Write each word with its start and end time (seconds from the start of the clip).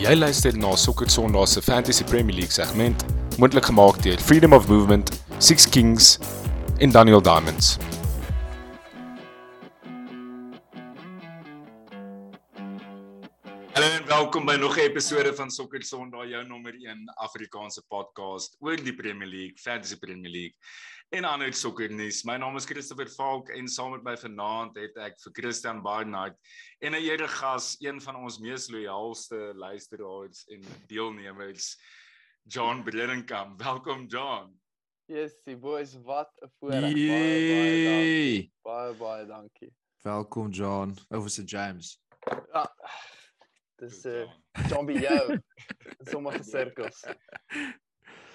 Jy 0.00 0.14
luister 0.16 0.56
na 0.56 0.70
Sokker 0.80 1.10
Sondag 1.12 1.48
se 1.48 1.60
Fantasy 1.60 2.04
Premier 2.08 2.32
League 2.32 2.52
segment, 2.52 3.04
moontlik 3.36 3.66
gemaak 3.68 4.00
deur 4.00 4.16
Freedom 4.24 4.56
of 4.56 4.64
Movement, 4.68 5.12
Six 5.38 5.68
Kings 5.68 6.18
en 6.80 6.90
Daniel 6.90 7.20
Diamonds. 7.20 7.76
By 14.50 14.56
nog 14.56 14.76
'n 14.76 14.80
episode 14.80 15.34
van 15.34 15.50
Sokker 15.50 15.82
Sondag, 15.82 16.26
jou 16.28 16.44
nommer 16.44 16.74
1 16.74 17.08
Afrikaanse 17.14 17.82
podcast 17.86 18.56
oor 18.58 18.76
die 18.76 18.94
Premier 18.94 19.28
League, 19.28 19.58
Fantasy 19.58 19.98
Premier 19.98 20.30
League 20.30 20.56
en 21.08 21.24
ander 21.24 21.52
sokkernuus. 21.52 22.24
My 22.24 22.36
naam 22.36 22.56
is 22.56 22.64
Christopher 22.64 23.06
Falk 23.06 23.48
en 23.48 23.68
saam 23.68 23.90
met 23.90 24.02
my 24.02 24.16
vanaand 24.16 24.74
het 24.74 24.96
ek 24.96 25.20
vir 25.22 25.32
Christian 25.32 25.82
Barnard 25.82 26.34
en 26.80 26.92
'n 26.92 27.02
ere 27.02 27.28
gas, 27.28 27.76
een 27.78 28.00
van 28.00 28.16
ons 28.16 28.38
mees 28.38 28.68
loyaalste 28.68 29.52
luisteraars 29.54 30.44
en 30.48 30.66
deelnemers, 30.88 31.76
John 32.42 32.82
Brenenkamp. 32.82 33.62
Welkom 33.62 34.06
John. 34.06 34.50
Yes, 35.06 35.38
die 35.44 35.56
boys, 35.56 35.94
wat 36.02 36.32
'n 36.42 36.50
voorreg. 36.58 36.80
Baie 36.80 37.06
baie 37.06 37.84
dankie. 37.84 38.52
Baie 38.62 38.94
baie 38.94 39.26
dankie. 39.26 39.72
Welkom 40.02 40.50
John. 40.50 40.96
Over 41.08 41.30
St 41.30 41.50
James. 41.50 42.00
Ja. 42.52 42.66
Dis 43.80 44.00
John. 44.04 44.28
John 44.68 44.86
by 44.86 44.92
jou. 45.00 45.38
In 46.00 46.06
sommige 46.10 46.42
sirkels. 46.44 47.00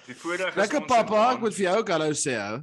Die 0.06 0.14
voorreg 0.14 0.48
is 0.54 0.54
Lekker 0.60 0.80
vanaand- 0.86 1.36
ek 1.36 1.40
moet 1.44 1.54
vir 1.54 1.64
jou 1.68 1.76
ook 1.80 1.88
hallo 1.94 2.10
sê 2.14 2.34
ou. 2.38 2.62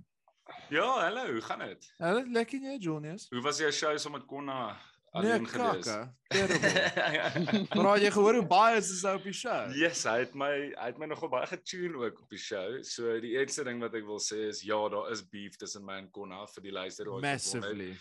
Ja, 0.69 0.87
hallo, 1.05 1.25
hoe 1.33 1.41
gaan 1.41 1.59
dit? 1.67 1.85
Hallo, 1.99 2.23
lekker 2.33 2.59
jy 2.59 2.77
Jonius? 2.79 3.27
Hoe 3.31 3.41
was 3.45 3.59
jou 3.61 3.71
show 3.71 3.93
saam 3.97 4.11
met 4.17 4.25
Konna 4.27 4.77
Nee, 5.13 5.21
alleen 5.21 5.43
gewees? 5.47 5.85
kakke. 5.85 6.13
Terrible. 6.33 7.83
Maar 7.83 7.99
jy 8.01 8.09
gehoor 8.15 8.33
hoe 8.39 8.45
baie 8.49 8.77
is 8.79 8.89
is 8.89 9.03
op 9.05 9.23
die 9.23 9.33
show? 9.37 9.69
Yes, 9.77 10.03
hy 10.09 10.15
het 10.23 10.33
my 10.33 10.49
hy 10.73 10.87
het 10.89 10.97
my 10.97 11.05
nogal 11.11 11.29
baie 11.29 11.45
getune 11.51 11.99
ook 12.07 12.21
op 12.23 12.29
die 12.33 12.39
show. 12.41 12.79
So 12.83 13.19
die 13.21 13.35
eerste 13.37 13.63
ding 13.67 13.79
wat 13.83 13.93
ek 13.93 14.07
wil 14.07 14.17
sê 14.23 14.47
is 14.49 14.63
ja, 14.65 14.79
daar 14.89 15.11
is 15.13 15.21
beef 15.29 15.55
tussen 15.61 15.85
my 15.85 15.99
en 16.01 16.09
Konna 16.11 16.47
vir 16.55 16.63
die 16.65 16.73
luisteraars. 16.73 17.21
Massively. 17.21 17.91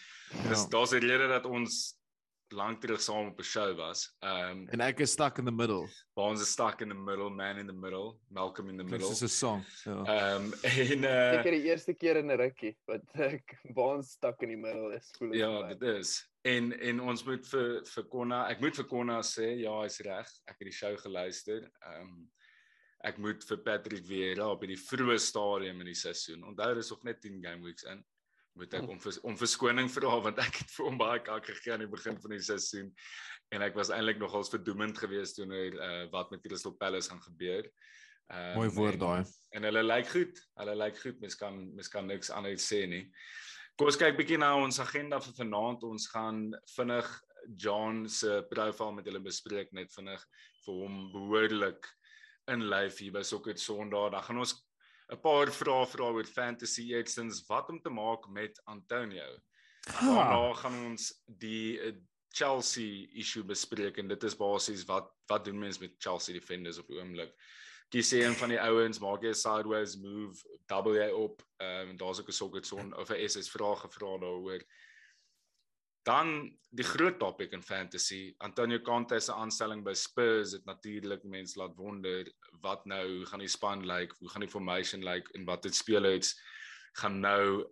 Dis 0.48 0.62
Ja. 0.64 0.68
daar's 0.72 0.92
'n 0.96 1.02
rede 1.04 1.28
dat 1.28 1.44
ons 1.46 1.98
lank 2.52 2.80
terug 2.80 3.00
saam 3.00 3.26
op 3.28 3.38
'n 3.38 3.42
show 3.44 3.76
was. 3.76 4.16
Ehm 4.20 4.50
um, 4.50 4.68
En 4.68 4.80
ek 4.80 5.00
is 5.00 5.10
stuck 5.12 5.38
in 5.38 5.44
the 5.44 5.50
middle. 5.52 5.86
waar 6.14 6.28
ons 6.30 6.40
is 6.40 6.50
stuck 6.52 6.80
in 6.80 6.88
the 6.88 6.94
middle, 6.94 7.30
man 7.30 7.58
in 7.58 7.66
the 7.66 7.72
middle, 7.72 8.18
Malcolm 8.28 8.68
in 8.68 8.76
the 8.76 8.82
Dit 8.84 8.90
middle. 8.92 9.10
is 9.10 9.22
'n 9.22 9.28
song. 9.28 9.64
Ja. 9.84 10.04
Ehm 10.04 10.44
um, 10.44 10.52
en 10.62 11.02
uh 11.04 11.32
Seker 11.36 11.50
die 11.50 11.62
eerste 11.62 11.94
keer 11.94 12.16
in 12.16 12.26
'n 12.30 12.36
rukkie 12.38 12.76
wat 12.86 13.02
ek 13.14 13.58
baan 13.74 14.02
stak 14.02 14.42
in 14.42 14.48
die 14.48 14.56
middel 14.56 14.90
is. 14.92 15.10
Voel 15.18 15.30
dit 15.30 15.40
Ja, 15.40 15.62
dit 15.74 15.82
is. 15.82 16.28
En 16.44 16.72
en 16.80 17.00
ons 17.00 17.24
moet 17.24 17.46
vir 17.48 17.82
vir 17.84 18.04
Konna, 18.08 18.48
ek 18.50 18.60
moet 18.60 18.76
vir 18.76 18.84
Konna 18.84 19.20
sê 19.22 19.58
ja, 19.60 19.80
hy's 19.82 20.00
reg. 20.00 20.28
Ek 20.46 20.58
het 20.58 20.66
die 20.70 20.72
show 20.72 20.96
geluister. 20.98 21.70
Ehm 21.86 22.00
um, 22.02 22.30
ek 23.04 23.18
moet 23.18 23.42
vir 23.44 23.56
Patrick 23.58 24.04
Vieira 24.06 24.46
op 24.50 24.62
in 24.62 24.68
die 24.68 24.78
vroeë 24.78 25.18
stadium 25.18 25.80
in 25.80 25.86
die 25.86 25.94
seisoen. 25.94 26.44
Onthou 26.44 26.74
dis 26.74 26.90
nog 26.90 27.02
net 27.04 27.20
10 27.20 27.40
game 27.42 27.64
weeks 27.64 27.82
in. 27.82 28.04
Moet 28.58 28.74
ek 28.76 28.88
om 28.92 28.98
vers, 29.00 29.18
om 29.24 29.36
verskoning 29.40 29.88
vra 29.90 30.16
want 30.20 30.38
ek 30.42 30.58
het 30.60 30.72
vir 30.74 30.84
hom 30.90 30.98
baie 31.00 31.20
kak 31.24 31.46
gegee 31.48 31.72
aan 31.72 31.84
die 31.86 31.92
begin 31.92 32.18
van 32.20 32.34
die 32.34 32.42
seisoen 32.44 32.90
en 33.52 33.64
ek 33.64 33.74
was 33.78 33.90
eintlik 33.92 34.20
nogals 34.20 34.50
verdoemend 34.52 34.98
geweest 35.00 35.38
toe 35.38 35.46
nou 35.48 35.62
uh, 35.72 36.04
wat 36.12 36.30
met 36.32 36.42
Crystal 36.44 36.74
Palace 36.76 37.10
gaan 37.12 37.22
gebeur. 37.24 37.68
Ehm 38.32 38.54
Mooi 38.56 38.68
woord 38.76 38.98
en- 38.98 39.00
daai. 39.00 39.24
En 39.56 39.66
hulle 39.68 39.82
lyk 39.84 40.08
goed. 40.08 40.38
Hulle 40.60 40.76
lyk 40.76 41.00
goed. 41.00 41.18
Mens 41.20 41.36
kan 41.36 41.58
mens 41.74 41.88
kan 41.92 42.06
niks 42.08 42.30
anders 42.30 42.64
sê 42.72 42.86
nie. 42.88 43.02
Kom 43.76 43.88
ons 43.90 43.96
kyk 44.00 44.16
bietjie 44.16 44.38
na 44.40 44.54
ons 44.56 44.78
agenda 44.80 45.20
vir 45.20 45.34
vanaand. 45.40 45.84
Ons 45.88 46.06
gaan 46.12 46.46
vinnig 46.76 47.10
John 47.58 48.04
se 48.08 48.42
profiel 48.50 48.92
met 48.96 49.08
julle 49.08 49.20
bespreek 49.24 49.72
net 49.72 49.92
vinnig 49.96 50.22
vir 50.64 50.74
hom 50.84 50.98
behoorlik 51.12 51.88
in 52.52 52.68
lyf 52.70 53.00
hier 53.02 53.12
by 53.16 53.22
Sokker 53.26 53.56
Sondag. 53.58 54.12
Dan 54.14 54.22
gaan 54.28 54.38
ons 54.44 54.54
'n 55.12 55.20
paar 55.20 55.52
vrae 55.52 55.86
vra 55.86 56.10
oor 56.16 56.24
fantasy 56.24 56.88
eerstens 56.92 57.42
wat 57.48 57.68
om 57.68 57.80
te 57.80 57.90
maak 57.90 58.28
met 58.28 58.60
Antonio. 58.64 59.28
Daarna 59.84 60.54
gaan 60.54 60.78
ons 60.86 61.10
die 61.26 61.80
eh, 61.80 61.92
Chelsea 62.32 63.08
issue 63.20 63.44
bespreek 63.44 63.98
en 64.00 64.08
dit 64.08 64.24
is 64.24 64.36
basies 64.36 64.86
wat 64.88 65.10
wat 65.28 65.44
doen 65.44 65.58
mense 65.58 65.80
met 65.80 65.98
Chelsea 65.98 66.34
defenders 66.34 66.78
op 66.78 66.88
die 66.88 66.98
oomblik. 67.00 67.34
Kies 67.92 68.10
jy 68.12 68.22
een 68.24 68.36
van 68.40 68.48
die 68.52 68.60
ouens, 68.60 69.00
maak 69.00 69.22
jy 69.22 69.32
'n 69.32 69.40
sideways 69.42 69.96
move, 70.00 70.40
double 70.66 70.96
jy 70.96 71.10
op. 71.12 71.42
Ehm 71.60 71.92
um, 71.92 71.96
daar's 71.96 72.20
ook 72.20 72.28
'n 72.28 72.40
sokker 72.40 72.64
son 72.64 72.96
of 72.96 73.10
'n 73.10 73.28
SS 73.28 73.50
vrae 73.50 73.76
gevra 73.76 74.18
daaroor. 74.18 74.64
Dan 76.02 76.58
die 76.74 76.84
groot 76.84 77.18
topik 77.20 77.52
in 77.52 77.62
fantasy, 77.62 78.34
Antonio 78.38 78.80
Conte 78.82 79.20
se 79.20 79.32
aanstelling 79.32 79.84
by 79.84 79.92
Spurs 79.94 80.52
het 80.52 80.64
natuurlik 80.64 81.22
mense 81.24 81.58
laat 81.60 81.76
wonder 81.76 82.26
wat 82.62 82.86
nou, 82.86 83.02
hoe 83.16 83.26
gaan 83.26 83.38
die 83.44 83.48
span 83.48 83.84
lyk, 83.86 84.00
like, 84.00 84.16
hoe 84.18 84.28
gaan 84.32 84.40
die 84.46 84.50
formation 84.50 85.02
lyk 85.04 85.14
like, 85.28 85.32
en 85.38 85.44
wat 85.44 85.62
dit 85.62 85.74
spelers 85.74 86.32
gaan 87.00 87.20
nou 87.20 87.66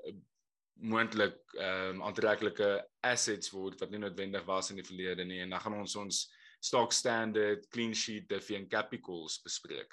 moontlik 0.80 1.36
ehm 1.58 1.96
um, 2.00 2.02
aantreklike 2.08 2.69
assets 3.04 3.50
word 3.52 3.80
wat 3.82 3.90
nie 3.92 3.98
noodwendig 4.00 4.44
was 4.48 4.70
in 4.72 4.78
die 4.80 4.86
verlede 4.86 5.24
nie 5.28 5.40
en 5.44 5.50
dan 5.52 5.60
gaan 5.60 5.74
ons 5.76 5.96
ons 6.00 6.20
stock 6.64 6.92
standard 6.92 7.66
clean 7.72 7.92
sheet 7.94 8.28
diff 8.28 8.48
en 8.56 8.69
capitals 8.69 9.40
bespreek. 9.44 9.92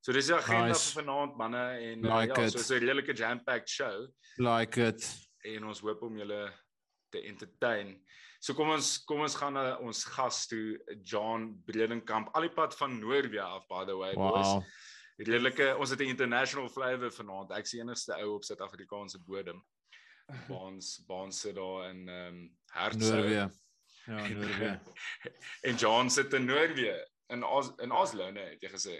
So 0.00 0.12
dis 0.12 0.28
die 0.28 0.34
agenda 0.36 0.72
Nice. 0.74 0.92
vir 0.92 1.02
vanaand 1.04 1.36
manne 1.36 1.62
en 1.78 2.04
uh, 2.04 2.18
Like 2.20 2.36
ja, 2.40 2.46
it. 2.46 2.58
so 2.60 2.74
'n 2.74 2.80
redelike 2.80 3.14
jam-packed 3.16 3.68
show 3.68 4.06
Like 4.38 4.80
it. 4.80 5.08
en 5.44 5.64
ons 5.64 5.80
hoop 5.80 6.02
om 6.02 6.16
julle 6.16 6.52
te 7.10 7.22
entertain. 7.28 7.94
So 8.40 8.54
kom 8.56 8.72
ons 8.72 8.94
kom 9.04 9.20
ons 9.20 9.36
gaan 9.36 9.56
na 9.58 9.64
ons 9.84 10.04
gas 10.14 10.46
toe 10.48 10.78
John 11.04 11.50
Bredenkamp 11.66 12.30
al 12.34 12.48
die 12.48 12.54
pad 12.54 12.76
van 12.78 12.96
Noorwe 13.00 13.42
af 13.44 13.66
by 13.68 13.84
the 13.84 13.96
way 13.96 14.14
boys. 14.16 14.54
Wow. 14.54 14.64
Redelike 15.20 15.74
ons 15.76 15.90
het 15.92 16.00
'n 16.00 16.14
international 16.14 16.68
flavour 16.68 17.12
vanaand. 17.12 17.52
Ek's 17.52 17.70
die 17.76 17.80
enigste 17.80 18.16
ou 18.22 18.36
op 18.36 18.44
Suid-Afrikaanse 18.44 19.20
bodem. 19.26 19.60
Baans 20.48 21.04
baans 21.06 21.40
sit 21.40 21.54
daar 21.54 21.90
in 21.90 22.08
ehm 22.08 22.34
um, 22.34 22.56
Hertsou. 22.72 23.16
Noorwe. 23.16 23.50
Ja, 24.06 24.28
Noorwe. 24.28 24.80
en 25.68 25.74
John 25.74 26.08
sit 26.08 26.32
in 26.32 26.44
Noorwe 26.44 27.08
in 27.30 27.44
Os 27.44 27.72
in 27.78 27.92
Oslo, 27.92 28.30
nee, 28.30 28.48
het 28.54 28.62
jy 28.62 28.70
gesê. 28.72 28.96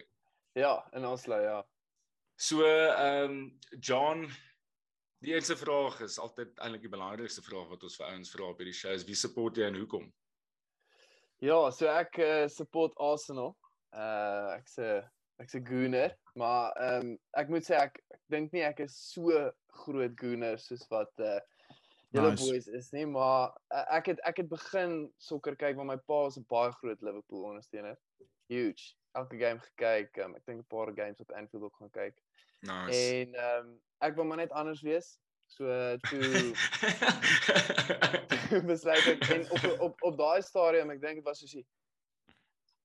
Ja, 0.58 0.74
in 0.92 1.06
Oslo, 1.06 1.40
ja. 1.40 1.66
So 2.36 2.64
ehm 2.64 3.30
um, 3.30 3.58
John 3.80 4.28
die 5.20 5.34
eerste 5.34 5.56
vraag 5.56 6.00
is 6.00 6.18
altyd 6.18 6.58
eintlik 6.64 6.86
die 6.86 6.92
belangrikste 6.92 7.42
vraag 7.44 7.68
wat 7.68 7.82
ons 7.84 7.96
vir 8.00 8.06
ouens 8.08 8.32
vra 8.32 8.50
op 8.50 8.60
hierdie 8.62 8.76
show 8.76 8.92
is 8.96 9.06
wie 9.08 9.18
support 9.18 9.56
jy 9.60 9.68
en 9.68 9.78
hoekom? 9.80 10.06
Ja, 11.44 11.58
so 11.72 11.88
ek 11.88 12.18
uh, 12.20 12.46
support 12.52 12.96
Arsenal. 13.00 13.54
Uh 13.96 14.56
ek's 14.56 14.78
'n 14.78 15.02
ek's 15.40 15.56
'n 15.56 15.64
gooner, 15.66 16.12
maar 16.34 16.72
ehm 16.76 17.00
um, 17.00 17.18
ek 17.40 17.48
moet 17.48 17.64
sê 17.64 17.76
ek 17.80 17.96
ek 18.14 18.20
dink 18.28 18.52
nie 18.52 18.62
ek 18.62 18.80
is 18.86 18.96
so 19.12 19.50
groot 19.84 20.14
gooner 20.20 20.58
soos 20.58 20.86
wat 20.92 21.12
uh 21.18 21.40
julle 22.12 22.30
Nice. 22.30 22.44
boys 22.44 22.66
is 22.68 22.90
nie, 22.92 23.06
maar 23.06 23.52
uh, 23.74 23.86
ek 23.96 24.12
het 24.12 24.20
ek 24.28 24.42
het 24.42 24.48
begin 24.48 25.12
sokker 25.18 25.56
kyk 25.56 25.76
want 25.76 25.88
my 25.88 25.96
pa 25.96 26.26
is 26.26 26.38
'n 26.38 26.46
baie 26.48 26.72
groot 26.80 27.02
Liverpool 27.02 27.44
ondersteuner. 27.52 27.96
Huge. 28.48 28.94
Elke 29.14 29.38
game 29.38 29.60
gekyk. 29.60 30.16
Um, 30.18 30.34
ek 30.36 30.46
dink 30.46 30.60
'n 30.60 30.70
paar 30.70 30.92
games 30.94 31.20
op 31.20 31.32
Anfield 31.32 31.62
ook 31.62 31.76
gaan 31.76 31.90
kyk. 31.90 32.16
Nice. 32.60 33.00
En 33.00 33.34
ehm 33.34 33.66
um, 33.66 33.80
ek 34.00 34.16
wil 34.16 34.28
maar 34.28 34.40
net 34.42 34.52
anders 34.56 34.82
wees. 34.82 35.18
So 35.50 35.66
toe 36.08 36.52
besluit 38.70 39.06
ek 39.14 39.24
en 39.34 39.46
op 39.50 39.64
op 39.86 40.04
op 40.10 40.18
daai 40.18 40.42
stadium, 40.46 40.92
ek 40.94 41.00
dink 41.02 41.20
dit 41.20 41.26
was 41.26 41.42
soos 41.42 41.56
die 41.58 41.66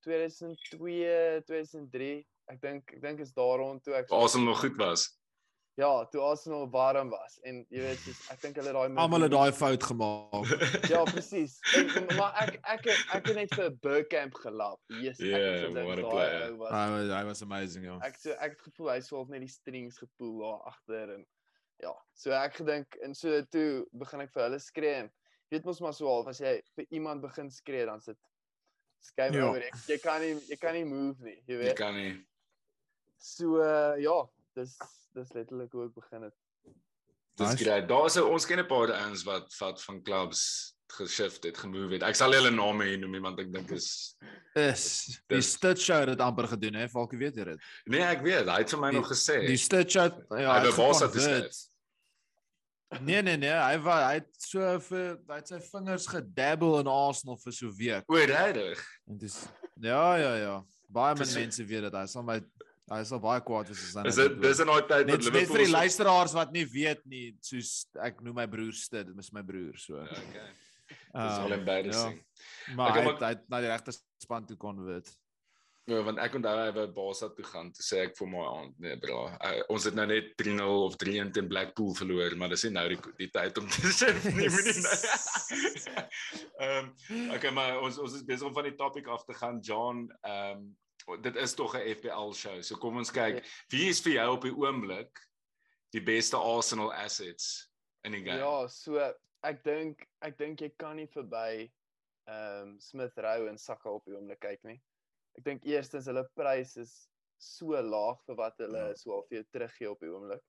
2002, 0.05 1.43
2003. 1.49 2.09
Ek 2.53 2.61
dink 2.61 2.95
ek 2.97 3.01
dink 3.01 3.21
is 3.25 3.33
daar 3.37 3.61
rond 3.61 3.83
toe 3.85 3.95
ek 3.97 4.11
Asem 4.13 4.45
nog 4.45 4.61
goed 4.63 4.77
was. 4.81 5.07
Ja, 5.77 6.05
toe 6.07 6.21
Arsenal 6.23 6.69
warm 6.71 7.09
was 7.11 7.33
en 7.43 7.65
jy 7.69 7.81
weet 7.83 7.97
soos 7.99 8.19
ek 8.31 8.39
dink 8.45 8.55
hulle 8.61 8.71
daai 8.71 8.95
Almal 9.03 9.25
het 9.25 9.31
daai 9.33 9.51
fout 9.51 9.83
gemaak. 9.83 10.53
Ja, 10.93 11.01
presies. 11.09 11.57
Maar 12.15 12.31
ek 12.45 12.59
ek 12.63 12.85
het- 12.87 13.03
ek 13.17 13.27
het 13.27 13.35
net 13.35 13.55
vir 13.59 13.73
Burkamp 13.83 14.37
gelap. 14.39 14.79
Yes, 15.01 15.19
ek 15.19 15.25
het 15.25 15.41
Yeah, 15.41 15.65
gedink 15.65 15.87
what 15.89 15.99
a 15.99 16.07
player. 16.09 16.55
was- 16.55 16.71
Hy 16.71 16.85
was 16.93 17.11
hy 17.17 17.23
was 17.27 17.41
amazing, 17.43 17.83
ja. 17.89 17.97
ek 18.07 18.15
so 18.21 18.31
ek 18.39 18.55
het 18.55 18.61
gevoel 18.69 18.89
hy 18.93 18.99
swaalf 19.03 19.27
net 19.33 19.43
die 19.43 19.51
strings 19.51 19.99
gepoel 19.99 20.39
daar 20.45 20.61
agter 20.71 21.13
en 21.17 21.25
ja, 21.83 21.91
so 22.15 22.31
ek 22.31 22.55
gedink 22.61 22.95
en 23.03 23.13
so 23.13 23.41
toe 23.51 23.85
begin 23.91 24.21
ek 24.21 24.31
vir 24.31 24.43
hulle 24.47 24.59
skree. 24.63 24.95
en 25.03 25.11
Jy 25.51 25.57
weet 25.59 25.65
mos 25.67 25.79
maar 25.83 25.93
so 25.93 26.07
half 26.07 26.27
as 26.31 26.39
jy 26.39 26.55
vir 26.75 26.85
iemand 26.89 27.21
begin 27.21 27.51
skree 27.51 27.83
dan 27.85 27.99
sit 28.01 28.17
skyn 29.03 29.33
Ja. 29.35 29.49
oor. 29.51 29.59
Jy, 29.59 29.71
jy 29.91 29.97
kan 30.01 30.21
nie 30.21 30.33
jy 30.49 30.55
kan 30.57 30.73
nie 30.73 30.85
move 30.87 31.19
nie, 31.21 31.35
jy 31.45 31.53
Jy 31.53 31.57
weet. 31.65 31.75
kan 31.75 31.93
nie. 31.99 32.15
So 33.19 33.59
uh, 33.59 33.93
ja, 33.99 34.23
dis 34.55 34.77
dis 35.15 35.33
letterlik 35.33 35.71
hoe 35.71 35.85
ek 35.87 35.93
begin 35.95 36.23
het. 36.29 36.33
Dis 37.35 37.49
Nice. 37.51 37.63
great. 37.63 37.87
Daar's 37.89 38.15
ons 38.21 38.45
ken 38.47 38.59
'n 38.59 38.67
paar 38.67 38.91
ouens 38.93 39.23
wat 39.27 39.51
wat 39.59 39.81
van 39.83 40.01
clubs 40.03 40.73
geshift 40.95 41.43
het, 41.43 41.57
gemove 41.57 41.93
het. 41.97 42.03
Ek 42.03 42.15
sal 42.15 42.31
hulle 42.31 42.51
name 42.51 42.85
hier 42.85 42.99
noem 42.99 43.11
nie, 43.11 43.19
want 43.21 43.39
ek 43.39 43.51
dink 43.51 43.71
is 43.71 44.15
Is 44.55 45.19
die 45.27 45.41
Stitch 45.41 45.81
show 45.83 45.99
het 45.99 46.07
dit 46.13 46.19
amper 46.21 46.47
gedoen 46.47 46.73
hè, 46.75 46.87
Falkie 46.87 47.17
weet 47.19 47.35
jy 47.35 47.43
dit. 47.43 47.59
Nee, 47.85 48.01
ek 48.01 48.21
weet, 48.23 48.47
hy 48.47 48.57
het 48.61 48.69
vir 48.69 48.79
my 48.79 48.91
Die- 48.91 48.99
nog 48.99 49.09
gesê. 49.11 49.39
Die 49.47 49.57
Stitch 49.57 49.91
show 49.91 50.05
ja, 50.39 50.53
Hy 50.61 50.63
toe 50.63 50.71
geconvert. 50.71 51.21
skryf. 51.53 51.69
Nee 53.01 53.21
nee 53.21 53.35
nee, 53.37 53.49
hy 53.51 53.77
was 53.83 54.03
hy 54.05 54.13
het 54.21 54.27
so 54.37 54.79
vir 54.79 55.17
hy 55.27 55.35
het 55.41 55.47
sy 55.49 55.59
vingers 55.59 56.05
gedabble 56.07 56.79
in 56.79 56.87
Arsenal 56.87 57.35
vir 57.37 57.51
so 57.51 57.67
'n 57.67 57.75
week. 57.77 58.03
O, 58.07 58.15
regtig. 58.15 58.79
En 59.09 59.17
dis 59.17 59.45
ja 59.81 60.15
ja 60.15 60.35
ja. 60.35 60.63
Baie 60.87 61.15
min 61.17 61.33
mense 61.33 61.65
weet 61.65 61.81
dit. 61.81 61.93
Hy 61.93 62.05
sal 62.05 62.23
my 62.23 62.39
hy 62.91 63.01
sal 63.03 63.19
baie 63.19 63.41
kwaad 63.41 63.69
as 63.73 63.79
hy 63.81 64.05
Is 64.07 64.17
nou 64.17 64.27
dit 64.29 64.41
dis 64.41 64.59
in 64.61 64.67
daai 64.67 64.85
tyd 64.89 65.07
net 65.07 65.15
wat 65.15 65.23
net 65.23 65.25
vir 65.25 65.33
Liverpool 65.39 65.63
die 65.65 65.71
luisteraars 65.73 66.33
wat 66.37 66.51
nie 66.53 66.65
weet 66.69 67.01
nie, 67.09 67.25
soos 67.41 67.87
ek 68.03 68.21
noem 68.21 68.35
my 68.35 68.45
broer 68.47 68.73
Stit, 68.77 69.07
dit 69.07 69.17
is 69.25 69.31
my 69.33 69.41
broer 69.41 69.77
so. 69.77 69.97
Ja, 69.97 70.21
Okay. 70.29 70.47
Dis 70.85 70.97
Ehm, 71.17 71.41
al 71.47 71.53
embarrassing. 71.55 72.17
Maar 72.75 72.89
Okay, 72.91 73.01
hy 73.01 73.05
maar- 73.05 73.13
het- 73.15 73.23
hy 73.23 73.29
het 73.33 73.49
na 73.49 73.59
die 73.61 73.69
regte 73.71 73.91
span 74.21 74.45
toe 74.45 74.57
kon 74.57 74.83
weet. 74.85 75.07
Ja, 75.87 76.01
want 76.03 76.17
ek 76.19 76.33
onthou 76.35 76.53
hy 76.59 76.71
wou 76.73 76.85
Barca 76.93 77.27
toe 77.29 77.45
gaan. 77.45 77.71
Toe 77.71 77.83
sê 77.85 77.97
ek 78.05 78.15
vir 78.17 78.27
my 78.27 78.43
aand, 78.45 78.73
nee 78.79 78.97
bro, 78.97 79.27
uh, 79.33 79.61
ons 79.69 79.83
het 79.85 79.93
nou 79.95 80.05
net 80.05 80.35
3-0 80.37 80.85
of 80.85 80.95
3-1 80.97 81.31
teen 81.33 81.47
Blackpool 81.49 81.93
verloor, 81.95 82.35
maar 82.37 82.49
dis 82.49 82.63
nie 82.65 82.71
nou 82.73 82.87
die 82.89 82.99
die 83.17 83.29
tyd 83.33 83.57
om 83.57 83.67
te 83.67 83.81
sê 83.93 84.11
nie 84.13 84.49
moenie 84.49 84.81
nou. 84.81 84.95
Ehm 86.65 87.33
okay, 87.35 87.51
maar 87.51 87.79
ons 87.81 87.97
ons 87.97 88.13
is 88.17 88.23
besig 88.25 88.47
om 88.47 88.53
van 88.53 88.63
die 88.69 88.75
topic 88.75 89.07
af 89.07 89.25
te 89.25 89.33
gaan, 89.33 89.59
John. 89.61 90.09
Ehm 90.21 90.67
dit 91.21 91.35
is 91.35 91.53
tog 91.53 91.75
'n 91.75 91.85
FPL 91.95 92.33
show. 92.33 92.61
So 92.61 92.77
kom 92.77 92.97
ons 92.97 93.11
kyk, 93.11 93.43
wie 93.69 93.89
is 93.89 94.01
vir 94.01 94.13
jou 94.13 94.29
op 94.35 94.41
die 94.41 94.53
oomblik 94.55 95.19
die 95.93 96.01
beste 96.01 96.37
Arsenal 96.37 96.93
assets 96.93 97.69
in 98.03 98.11
die 98.11 98.23
game? 98.23 98.39
Ja, 98.39 98.67
so 98.67 98.97
ek 99.43 99.63
dink 99.63 100.07
ek 100.21 100.37
dink 100.37 100.61
jy 100.61 100.71
kan 100.77 100.95
nie 100.97 101.07
verby 101.07 101.71
ehm 102.27 102.61
um, 102.61 102.79
Smith 102.81 103.17
Rowe 103.17 103.49
en 103.49 103.57
Saka 103.57 103.89
op 103.89 104.05
die 104.05 104.15
oomblik 104.15 104.39
kyk 104.41 104.63
nie. 104.63 104.81
Ek 105.37 105.43
dink 105.45 105.65
eerstens 105.65 106.07
hulle 106.09 106.25
prys 106.35 106.75
is 106.77 106.95
so 107.37 107.77
laag 107.81 108.17
vir 108.25 108.35
wat 108.35 108.57
hulle 108.57 108.77
Ja. 108.79 108.87
ja. 108.87 108.95
so 108.95 109.13
al 109.13 109.25
vir 109.29 109.37
jou 109.37 109.45
teruggee 109.51 109.91
op 109.91 109.99
die 110.01 110.09
oomblik. 110.09 110.43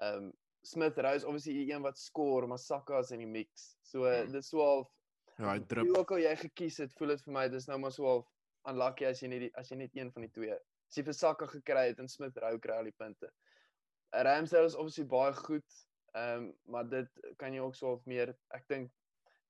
Ehm 0.00 0.24
um, 0.24 0.32
Smith 0.64 0.96
Rowe 0.96 1.14
is 1.14 1.24
obviously 1.24 1.52
die 1.52 1.72
een 1.74 1.82
wat 1.84 1.98
skoor, 1.98 2.46
maar 2.48 2.58
Saka 2.58 2.98
is 2.98 3.10
in 3.10 3.18
die 3.20 3.26
mix. 3.28 3.76
So 3.82 4.08
hmm. 4.08 4.32
dis 4.32 4.48
so 4.48 4.62
al 4.64 4.90
Ja, 5.36 5.50
hy 5.50 5.58
hoe 5.58 5.66
drup. 5.66 5.96
ook 5.98 6.10
al 6.10 6.18
jy 6.22 6.36
gekies 6.36 6.78
het, 6.78 6.92
voel 6.94 7.08
dit 7.08 7.22
vir 7.26 7.32
my 7.34 7.48
dis 7.48 7.66
nou 7.66 7.78
maar 7.78 7.92
so 7.92 8.06
al 8.06 8.22
unlucky 8.70 9.06
as 9.08 9.22
jy 9.22 9.28
net 9.32 9.44
die, 9.46 9.50
as 9.60 9.70
jy 9.70 9.78
net 9.80 9.96
een 9.96 10.12
van 10.12 10.26
die 10.26 10.32
twee. 10.34 10.56
As 10.88 10.98
jy 10.98 11.04
vir 11.06 11.16
Saka 11.16 11.48
gekry 11.50 11.88
het 11.90 12.00
en 12.02 12.08
Smith 12.08 12.36
Rowe 12.42 12.60
kry 12.62 12.76
al 12.78 12.90
die 12.90 12.96
punte. 12.98 13.30
Ramsdale 14.14 14.70
is 14.70 14.76
obviously 14.78 15.06
baie 15.10 15.32
goed. 15.40 15.80
Ehm 16.14 16.44
um, 16.44 16.50
maar 16.70 16.88
dit 16.88 17.24
kan 17.40 17.54
jy 17.54 17.62
ook 17.64 17.74
so 17.74 17.88
half 17.90 18.04
meer 18.06 18.36
ek 18.54 18.68
dink 18.70 18.92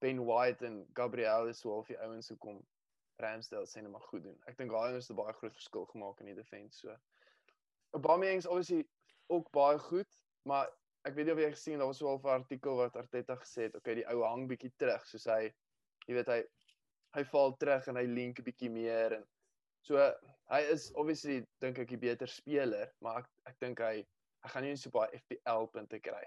Ben 0.01 0.23
White 0.25 0.65
en 0.67 0.87
Gabriel 0.97 1.49
is 1.49 1.61
so 1.61 1.73
half 1.75 1.91
die 1.91 1.99
ouens 2.01 2.29
hoe 2.33 2.39
kom 2.39 2.63
Ramsdale 3.21 3.69
sê 3.69 3.83
net 3.83 3.93
maar 3.93 4.07
goed 4.09 4.25
doen. 4.25 4.39
Ek 4.49 4.57
dink 4.59 4.73
daai 4.73 4.95
ouens 4.95 5.09
het 5.09 5.19
baie 5.19 5.35
groot 5.41 5.59
verskil 5.61 5.85
gemaak 5.93 6.23
in 6.25 6.33
die 6.33 6.39
defense 6.39 6.81
so. 6.81 6.97
Aubameyang 7.95 8.41
is 8.43 8.49
obviously 8.49 8.89
ook 9.27 9.51
baie 9.55 9.79
goed, 9.79 10.17
maar 10.49 10.73
ek 11.05 11.15
weet 11.15 11.29
nie 11.29 11.35
of 11.37 11.43
jy 11.43 11.51
gesien 11.53 11.79
daar 11.79 11.93
was 11.93 12.01
so 12.01 12.17
'n 12.17 12.33
artikel 12.41 12.77
wat 12.81 12.97
Arteta 12.97 13.37
gesê 13.37 13.69
het, 13.69 13.77
okay, 13.77 13.95
die 14.01 14.07
ou 14.09 14.25
hang 14.25 14.49
bietjie 14.49 14.73
terug 14.81 15.05
soos 15.07 15.27
hy 15.29 15.53
jy 16.09 16.17
weet 16.17 16.29
hy 16.33 16.41
hy 17.15 17.25
val 17.33 17.57
terug 17.61 17.89
en 17.89 18.01
hy 18.01 18.07
link 18.11 18.41
'n 18.41 18.47
bietjie 18.49 18.71
meer 18.71 19.19
en 19.19 19.27
so 19.87 20.01
hy 20.51 20.61
is 20.75 20.91
obviously 21.01 21.43
dink 21.61 21.79
ek 21.79 21.93
die 21.95 22.01
beter 22.07 22.31
speler, 22.31 22.91
maar 23.05 23.23
ek 23.23 23.29
ek 23.53 23.61
dink 23.61 23.83
hy 23.85 23.97
hy 24.45 24.51
gaan 24.53 24.67
nie 24.67 24.77
so 24.77 24.91
baie 24.93 25.21
FPL 25.21 25.69
punte 25.73 26.01
kry. 26.05 26.25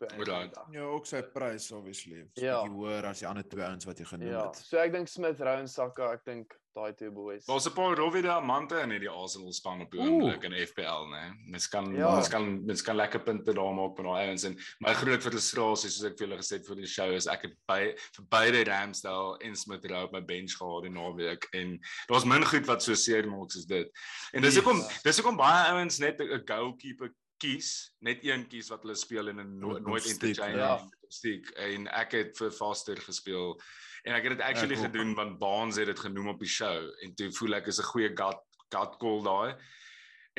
Right. 0.00 0.56
Ja, 0.72 0.80
ook 0.90 1.06
sy 1.06 1.22
prys 1.22 1.70
obviously. 1.72 2.24
Is 2.34 2.42
Ja. 2.42 2.62
bietjie 2.62 2.74
hoër 2.74 3.04
as 3.06 3.18
die 3.20 3.26
ander 3.28 3.44
twee 3.48 3.64
ouens 3.64 3.84
wat 3.86 3.98
jy 3.98 4.04
genoem 4.04 4.28
Ja, 4.28 4.46
het. 4.46 4.56
so 4.56 4.76
ek 4.78 4.92
dink 4.92 5.08
Smith 5.08 5.38
Rowe 5.40 5.60
en 5.60 5.68
Saka, 5.68 6.12
ek 6.12 6.24
dink 6.24 6.52
daai 6.74 6.92
twee 6.96 7.10
boys. 7.10 7.46
Daar's 7.46 7.66
'n 7.68 7.72
paar 7.74 7.94
rowwe 7.96 8.20
diamante 8.20 8.74
in 8.82 8.90
hierdie 8.90 9.08
Arsenal 9.08 9.52
span 9.52 9.80
op 9.82 9.90
die 9.92 10.00
oomblik 10.00 10.42
in 10.44 10.52
FPL, 10.66 11.06
né? 11.06 11.32
Mens 11.46 11.68
kan 11.68 11.94
Ja. 11.94 12.12
mens 12.14 12.28
kan 12.28 12.64
mens 12.66 12.82
kan 12.82 12.96
lekker 12.96 13.20
punte 13.22 13.54
daar 13.54 13.72
maak 13.72 13.96
met 13.96 14.04
daai 14.06 14.26
ouens 14.28 14.44
en 14.44 14.58
my 14.80 14.92
groot 14.94 15.22
frustrasie 15.22 15.88
soos 15.90 16.04
ek 16.10 16.18
vir 16.18 16.26
julle 16.26 16.38
gesê 16.38 16.56
het 16.58 16.66
vir 16.66 16.76
die 16.76 16.86
show 16.86 17.12
is 17.12 17.26
ek 17.28 17.42
het 17.42 17.54
by 17.68 17.94
vir 18.16 18.24
beide 18.28 18.64
Ramsdale 18.64 19.38
en 19.44 19.54
Smith 19.56 19.84
Rowe 19.84 20.04
op 20.04 20.12
my 20.12 20.20
bench 20.20 20.52
gehad 20.58 20.82
die 20.82 20.90
naweek 20.90 21.46
en 21.54 21.78
daar's 22.10 22.24
min 22.24 22.44
goed 22.44 22.66
wat 22.66 22.82
so 22.82 22.94
seer 22.94 23.24
maak 23.30 23.50
soos 23.52 23.66
dit. 23.66 23.88
En 24.32 24.42
dis 24.42 24.56
hoekom 24.56 24.78
Ja. 24.78 24.88
dis 25.04 25.18
hoekom 25.20 25.36
baie 25.36 25.70
ouens 25.72 25.98
net 26.00 26.18
'n 26.20 26.42
goalkeeper 26.44 27.10
kies, 27.44 27.70
net 28.04 28.24
een 28.24 28.46
kies 28.48 28.70
wat 28.72 28.84
hulle 28.84 28.96
speel 28.98 29.30
en 29.32 29.40
'n 29.42 29.58
no, 29.60 29.76
nooit 29.78 30.06
interchange 30.08 30.60
ja. 30.60 30.74
stick 31.12 31.50
en 31.60 31.86
ek 32.02 32.16
het 32.18 32.36
vir 32.40 32.50
Foster 32.52 33.00
gespeel 33.00 33.54
en 34.04 34.16
ek 34.16 34.28
het 34.28 34.36
dit 34.36 34.44
actually 34.46 34.78
Ek 34.78 34.86
gedoen 34.88 35.14
want 35.18 35.38
Baans 35.38 35.76
het 35.80 35.90
dit 35.92 36.00
genoem 36.00 36.32
op 36.34 36.40
die 36.40 36.50
show 36.50 36.90
en 37.04 37.14
toe 37.14 37.30
voel 37.38 37.60
ek 37.60 37.70
is 37.72 37.80
'n 37.80 37.90
goeie 37.92 38.10
gut 38.16 38.42
gut 38.74 38.98
call 38.98 39.22
daai 39.22 39.54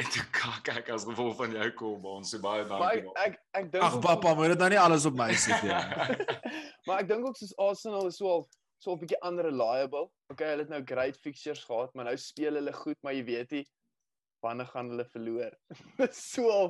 en 0.02 0.12
toe 0.12 0.26
kak 0.42 0.74
ek 0.78 0.90
as 0.90 1.08
gevolg 1.08 1.38
van 1.38 1.56
jou 1.56 1.72
call 1.80 1.98
Baans 2.02 2.34
so 2.34 2.40
baie 2.40 2.66
Maar 2.66 2.80
dankie 2.80 3.16
ek 3.16 3.34
ek 3.34 3.40
ek 3.64 3.72
dink 3.72 3.84
Ag 3.84 4.02
pappa, 4.02 4.34
moet 4.34 4.54
dit 4.56 4.60
nou 4.60 4.70
nie 4.70 4.82
alles 4.82 5.06
op 5.06 5.16
my 5.16 5.34
sit 5.34 5.64
nie. 5.64 5.72
maar 6.88 7.00
ek 7.04 7.10
dink 7.14 7.28
ook 7.28 7.38
soos 7.38 7.56
Arsenal 7.58 8.08
is 8.08 8.18
so 8.18 8.30
al 8.30 8.48
so 8.84 8.94
'n 8.94 9.00
bietjie 9.00 9.22
unreliable. 9.26 10.12
Okay, 10.34 10.50
hulle 10.52 10.66
het 10.66 10.70
nou 10.74 10.84
great 10.86 11.18
fixtures 11.18 11.64
gehad, 11.64 11.94
maar 11.94 12.06
nou 12.06 12.18
speel 12.18 12.54
hulle 12.60 12.74
goed, 12.74 12.98
maar 13.02 13.14
jy 13.14 13.24
weet 13.24 13.52
nie 13.52 13.66
wanneer 14.46 14.70
gaan 14.72 14.90
hulle 14.94 15.06
verloor. 15.12 15.54
So 16.14 16.50
al 16.52 16.70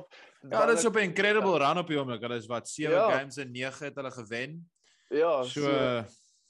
Ja, 0.50 0.66
dit 0.66 0.78
is 0.78 0.84
op 0.88 0.96
'n 0.96 1.08
incredible 1.10 1.58
run 1.58 1.78
op 1.78 1.88
die 1.90 1.98
oomblik. 1.98 2.20
Hulle 2.22 2.36
is 2.40 2.46
wat 2.46 2.68
7 2.68 2.92
Ja. 2.94 3.10
games 3.18 3.36
en 3.36 3.50
9 3.52 3.84
het 3.90 3.94
hulle 3.94 4.10
gewen. 4.10 4.70
Ja, 5.08 5.42
So 5.42 5.70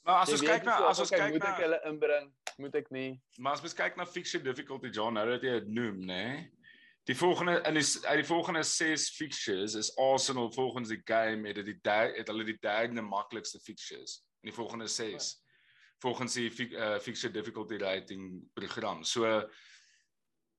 maar 0.03 0.21
as 0.23 0.31
ons 0.31 0.41
kyk 0.41 0.63
na 0.63 0.77
so, 0.77 0.83
as 0.85 0.99
ons 0.99 1.09
kyk 1.11 1.31
moet 1.33 1.43
ek 1.43 1.57
na 1.57 1.63
hulle 1.63 1.79
inbring, 1.85 2.29
moet 2.57 2.75
ek 2.75 2.91
nie. 2.91 3.21
maar 3.37 3.53
as 3.53 3.61
ons 3.61 3.73
kyk 3.75 3.97
na 3.97 4.05
fixture 4.05 4.43
difficulty 4.43 4.87
John 4.89 5.13
nou 5.13 5.25
dat 5.29 5.41
jy 5.43 5.59
dit 5.59 5.67
noem 5.67 5.99
nê 6.05 6.47
Die 7.07 7.15
volgende 7.15 7.61
in 7.63 7.73
die 7.79 7.83
uit 8.03 8.17
die 8.19 8.25
volgende 8.27 8.63
6 8.63 9.09
fixtures 9.15 9.75
is 9.75 9.93
Arsenal 9.97 10.49
volgens 10.51 10.89
die 10.89 11.01
game 11.05 11.47
het 11.47 11.55
dit 11.55 11.65
die 11.65 11.79
derde 11.81 12.17
het 12.17 12.27
hulle 12.27 12.43
die 12.43 12.57
derde 12.61 13.01
maklikste 13.01 13.59
fixtures 13.63 14.17
in 14.43 14.49
die 14.51 14.55
volgende 14.57 14.87
6 14.87 15.29
volgens 16.03 16.33
die 16.33 16.49
uh, 16.75 16.99
fixture 16.99 17.31
difficulty 17.33 17.77
rating 17.77 18.43
program. 18.53 19.03
So 19.03 19.23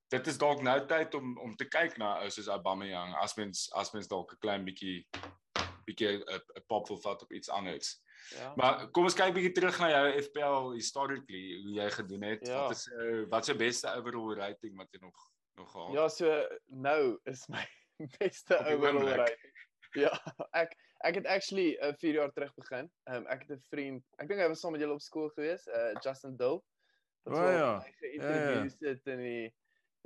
dit 0.09 0.27
is 0.27 0.39
dalk 0.41 0.63
nou 0.65 0.79
tyd 0.89 1.15
om 1.15 1.39
om 1.45 1.57
te 1.57 1.69
kyk 1.69 1.99
na 2.01 2.15
ou 2.23 2.31
soos 2.33 2.49
Aubameyang 2.53 3.15
as 3.23 3.37
mens 3.37 3.67
as 3.77 3.93
mens 3.93 4.09
dalk 4.09 4.33
'n 4.33 4.41
klein 4.45 4.65
bietjie 4.65 5.05
bietjie 5.87 6.15
'n 6.17 6.23
'n 6.33 6.65
pop 6.67 6.89
wil 6.89 7.01
vat 7.05 7.23
op 7.23 7.33
iets 7.33 7.49
anders. 7.49 7.97
Ja. 8.37 8.53
Maar 8.57 8.89
kom 8.91 9.05
ons 9.05 9.15
kyk 9.15 9.35
bietjie 9.35 9.53
terug 9.53 9.79
na 9.81 9.91
jou 9.91 10.23
FPL 10.23 10.71
historically 10.75 11.45
hoe 11.63 11.75
jy 11.81 11.91
gedoen 11.91 12.23
het. 12.23 12.47
Ja. 12.47 12.63
Wat 12.63 12.77
is 12.77 12.85
jou 12.85 13.27
wat 13.29 13.47
jou 13.47 13.59
beste 13.59 13.93
overall 13.95 14.35
rating 14.35 14.77
wat 14.77 14.93
jy 14.93 15.01
nog 15.01 15.29
nog 15.57 15.71
gehad? 15.71 15.93
Ja, 15.95 16.09
so 16.09 16.59
nou 16.67 17.19
is 17.25 17.47
my 17.49 17.65
beste 18.19 18.59
overall 18.59 19.09
rating. 19.09 19.55
Ja, 19.97 20.13
ek 20.53 20.75
ek 21.01 21.15
het 21.15 21.27
actually 21.27 21.79
'n 21.81 21.89
uh, 21.89 21.95
4 21.97 22.15
jaar 22.15 22.33
terug 22.33 22.55
begin. 22.55 22.91
Um, 23.09 23.27
ek 23.27 23.47
het 23.47 23.51
'n 23.57 23.65
vriend, 23.71 24.05
ek 24.19 24.29
dink 24.29 24.41
hy 24.41 24.49
was 24.49 24.61
saam 24.61 24.73
met 24.73 24.81
julle 24.81 24.93
op 24.93 25.01
skool 25.01 25.29
gewees, 25.29 25.67
uh 25.67 25.95
Justin 26.05 26.37
Dill. 26.37 26.61
O, 27.25 27.41
ja. 27.41 27.81
Hy 27.81 27.93
geïntroduce 28.01 28.77
dit 28.79 29.07
in 29.07 29.19
die 29.19 29.55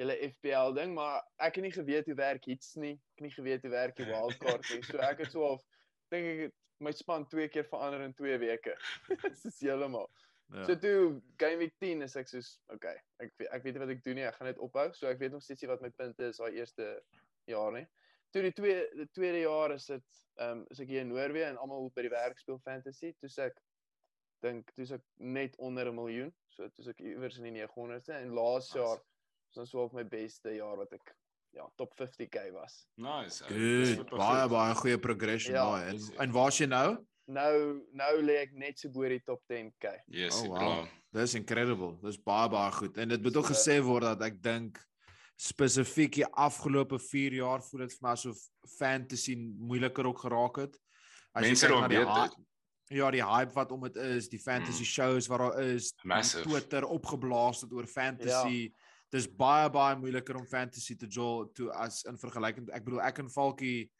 julle 0.00 0.16
FPL 0.30 0.72
ding, 0.74 0.94
maar 0.94 1.22
ek 1.38 1.54
het 1.54 1.64
nie 1.64 1.72
geweet 1.72 2.06
hoe 2.06 2.14
werk 2.16 2.46
iets 2.46 2.74
nie. 2.80 2.94
Ek 2.94 3.20
het 3.20 3.26
nie 3.28 3.34
geweet 3.36 3.62
hoe 3.62 3.70
werk 3.70 3.96
die 3.96 4.06
wildcard 4.08 4.68
nie. 4.74 4.82
So 4.88 4.98
ek 4.98 5.18
het 5.18 5.32
so 5.32 5.44
half 5.46 5.62
dink 6.10 6.26
ek 6.26 6.40
het 6.46 6.54
my 6.80 6.90
span 6.92 7.26
twee 7.28 7.48
keer 7.48 7.64
verander 7.64 8.00
in 8.02 8.14
2 8.14 8.38
weke. 8.38 8.74
Dis 9.44 9.60
heeltemal. 9.60 10.08
ja. 10.52 10.64
So 10.64 10.74
toe 10.76 11.22
game 11.38 11.58
week 11.58 11.74
10 11.80 12.02
is 12.02 12.16
ek 12.16 12.28
soos 12.28 12.58
okay, 12.68 12.96
ek 13.22 13.32
weet- 13.38 13.52
ek 13.52 13.62
weet 13.62 13.74
nie 13.74 13.80
wat 13.84 13.92
ek 13.94 14.02
doen 14.04 14.14
nie, 14.18 14.24
ek 14.26 14.34
gaan 14.36 14.48
net 14.48 14.58
ophou. 14.58 14.88
So 14.94 15.06
ek 15.08 15.18
weet 15.20 15.32
nog 15.32 15.42
steeds 15.42 15.62
nie 15.62 15.68
wat 15.70 15.80
my 15.84 15.90
punte 15.90 16.24
is 16.32 16.36
daai 16.42 16.56
eerste 16.58 16.88
jaar 17.46 17.72
nie. 17.72 17.86
Toe 18.32 18.42
die 18.42 18.52
twee 18.52 18.88
die 18.96 19.08
tweede 19.12 19.40
jaar 19.44 19.72
is 19.76 19.86
dit 19.86 20.02
ehm 20.40 20.58
um, 20.62 20.66
is 20.70 20.80
ek 20.80 20.88
hier 20.88 21.00
in 21.04 21.08
Noorwe 21.12 21.44
en 21.44 21.58
almal 21.60 21.90
by 21.94 22.02
die 22.02 22.10
werk 22.10 22.38
speel 22.40 22.58
fantasy. 22.64 23.12
Toe 23.20 23.28
sê 23.28 23.50
ek 23.50 23.58
dink 24.42 24.70
toe 24.74 24.82
is 24.86 24.92
ek 24.96 25.02
net 25.20 25.56
onder 25.58 25.86
'n 25.90 25.94
miljoen. 25.94 26.32
So 26.48 26.68
toe 26.68 26.82
is 26.84 26.88
ek 26.88 27.00
iewers 27.00 27.36
in 27.38 27.44
die 27.44 27.60
900ste 27.62 28.16
en 28.16 28.32
laas 28.34 28.72
Nice. 28.74 29.00
Jaar 29.52 29.62
was 29.62 29.70
so 29.70 29.82
op 29.84 29.92
my 29.96 30.04
beste 30.08 30.54
jaar 30.56 30.76
wat 30.80 30.92
ek 30.96 31.12
ja, 31.52 31.66
top 31.76 31.92
50k 31.98 32.46
was. 32.54 32.86
Nice. 32.96 33.44
Dis 33.48 33.94
Good. 33.98 34.10
Baie 34.10 34.42
goed. 34.46 34.50
baie 34.54 34.74
goeie 34.78 34.98
progression 34.98 35.54
Ja, 35.54 35.64
daai. 35.68 35.90
En 35.92 36.20
en 36.24 36.32
waar's 36.32 36.58
jy 36.62 36.66
nou? 36.70 36.96
Nou 37.26 37.82
nou 37.92 38.12
lê 38.24 38.38
ek 38.46 38.54
net 38.58 38.78
so 38.80 38.88
bo 38.90 39.04
die 39.08 39.20
top 39.24 39.42
10k. 39.52 39.98
Yes, 40.08 40.40
Oh, 40.42 40.48
wow. 40.48 40.62
wow. 40.62 40.86
Dis 41.12 41.34
incredible. 41.36 41.98
Dis 42.02 42.16
baie 42.18 42.48
baie 42.48 42.72
goed. 42.72 42.96
En 42.96 43.08
dit 43.12 43.22
moet 43.22 43.36
ook 43.36 43.46
So- 43.46 43.52
gesê 43.52 43.82
word 43.84 44.02
dat 44.02 44.22
ek 44.22 44.40
dink 44.42 44.80
spesifiek 45.36 46.14
die 46.14 46.26
afgelope 46.26 46.98
4 46.98 47.34
jaar 47.42 47.62
voel 47.62 47.80
dit 47.86 47.92
vir 47.92 48.06
my 48.06 48.10
asof 48.16 48.38
fantasy 48.78 49.34
moeiliker 49.36 50.06
ook 50.06 50.18
geraak 50.24 50.56
het. 50.56 50.78
As 51.34 51.42
Mense 51.44 51.66
raak 51.68 51.88
beter. 51.88 52.32
Ja, 52.92 53.10
die 53.10 53.22
hype 53.24 53.52
wat 53.54 53.70
om 53.72 53.80
dit 53.86 53.96
is, 53.96 54.28
die 54.28 54.38
fantasy 54.38 54.82
Mm. 54.82 54.90
shows 54.90 55.26
wat 55.28 55.38
daar 55.38 55.60
is, 55.62 55.92
Massive. 56.04 56.42
Twitter 56.44 56.84
opgeblaas 56.84 57.60
het 57.62 57.72
oor 57.72 57.86
fantasy. 57.86 58.72
Dis 59.12 59.26
baie 59.28 59.68
baie 59.70 59.96
moeiliker 60.00 60.36
om 60.40 60.46
fantasy 60.48 60.96
te 60.96 61.06
jol 61.06 61.50
toe 61.52 61.70
as 61.76 62.02
in 62.08 62.16
vergelyking. 62.16 62.70
Ek 62.72 62.84
bedoel 62.86 63.02
ek 63.04 63.18
en 63.18 63.28
Falkie 63.28 63.90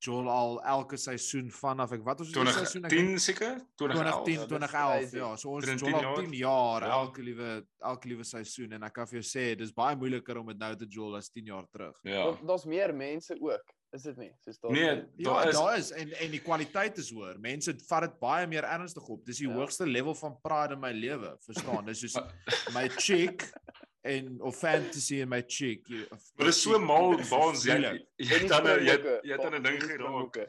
jol 0.00 0.30
al 0.32 0.54
elke 0.64 0.96
seisoen 0.96 1.50
vanaf 1.52 1.90
ek 1.92 2.04
wat 2.06 2.22
was 2.22 2.30
die 2.32 2.44
seisoen 2.54 2.86
ek 2.86 2.94
2010 2.94 3.18
seker? 3.20 3.58
2011. 3.76 4.22
2010 4.24 4.32
Ja, 4.32 4.38
dis 4.40 4.46
2011 4.48 5.00
crazy. 5.00 5.16
ja 5.18 5.32
so 5.36 5.50
ons 5.56 5.64
2010 5.66 5.90
jol 5.90 5.98
al 5.98 6.06
jaar. 6.06 6.22
10 6.22 6.36
jaar 6.38 6.86
Ja. 6.86 6.92
elke 7.00 7.22
liewe 7.26 7.48
elke 7.90 8.08
liewe 8.08 8.24
seisoen 8.24 8.72
en 8.78 8.82
ek 8.88 8.94
kan 8.94 9.06
vir 9.10 9.18
jou 9.20 9.26
sê 9.28 9.44
dis 9.58 9.72
baie 9.76 9.96
moeiliker 9.96 10.38
om 10.40 10.46
dit 10.46 10.58
nou 10.62 10.70
te 10.76 10.86
jol 10.88 11.16
as 11.18 11.28
10 11.28 11.44
jaar 11.52 11.66
terug. 11.74 11.98
Ja. 12.04 12.22
Daar- 12.30 12.46
Daar's 12.46 12.64
meer 12.64 12.94
mense 12.94 13.36
ook, 13.42 13.74
is 13.92 14.02
dit 14.02 14.16
nie? 14.16 14.30
Soos 14.46 14.58
daar 14.62 14.72
Nee, 14.72 15.04
Ja, 15.18 15.34
daar 15.34 15.48
is 15.48 15.54
daar 15.58 15.76
is 15.78 15.90
en 15.90 16.12
en 16.12 16.30
die 16.30 16.40
kwaliteit 16.40 16.96
is 16.96 17.10
hoër. 17.12 17.38
Mense 17.40 17.74
vat 17.88 18.02
dit 18.02 18.18
baie 18.20 18.46
meer 18.46 18.64
ernstig 18.64 19.02
op. 19.08 19.26
Dis 19.26 19.36
die 19.38 19.48
Ja. 19.48 19.54
hoogste 19.54 19.84
level 19.86 20.14
van 20.14 20.38
pride 20.40 20.72
in 20.74 20.80
my 20.80 20.92
lewe, 20.92 21.36
verstaan? 21.44 21.84
Dis 21.84 22.00
soos 22.00 22.16
my 22.74 22.88
chick 22.88 23.50
en 24.02 24.40
of 24.40 24.56
fantasy 24.56 25.20
in 25.20 25.28
my 25.28 25.42
chick. 25.46 25.88
Maar 25.88 26.46
dit 26.46 26.54
is 26.54 26.62
so 26.62 26.78
mal 26.78 27.16
waans 27.28 27.64
jy 27.64 27.76
jy 28.16 28.40
dan 28.48 28.68
jy 28.84 28.96
jy 29.22 29.36
het 29.36 29.46
'n 29.54 29.62
ding 29.62 29.82
geraak. 29.82 30.40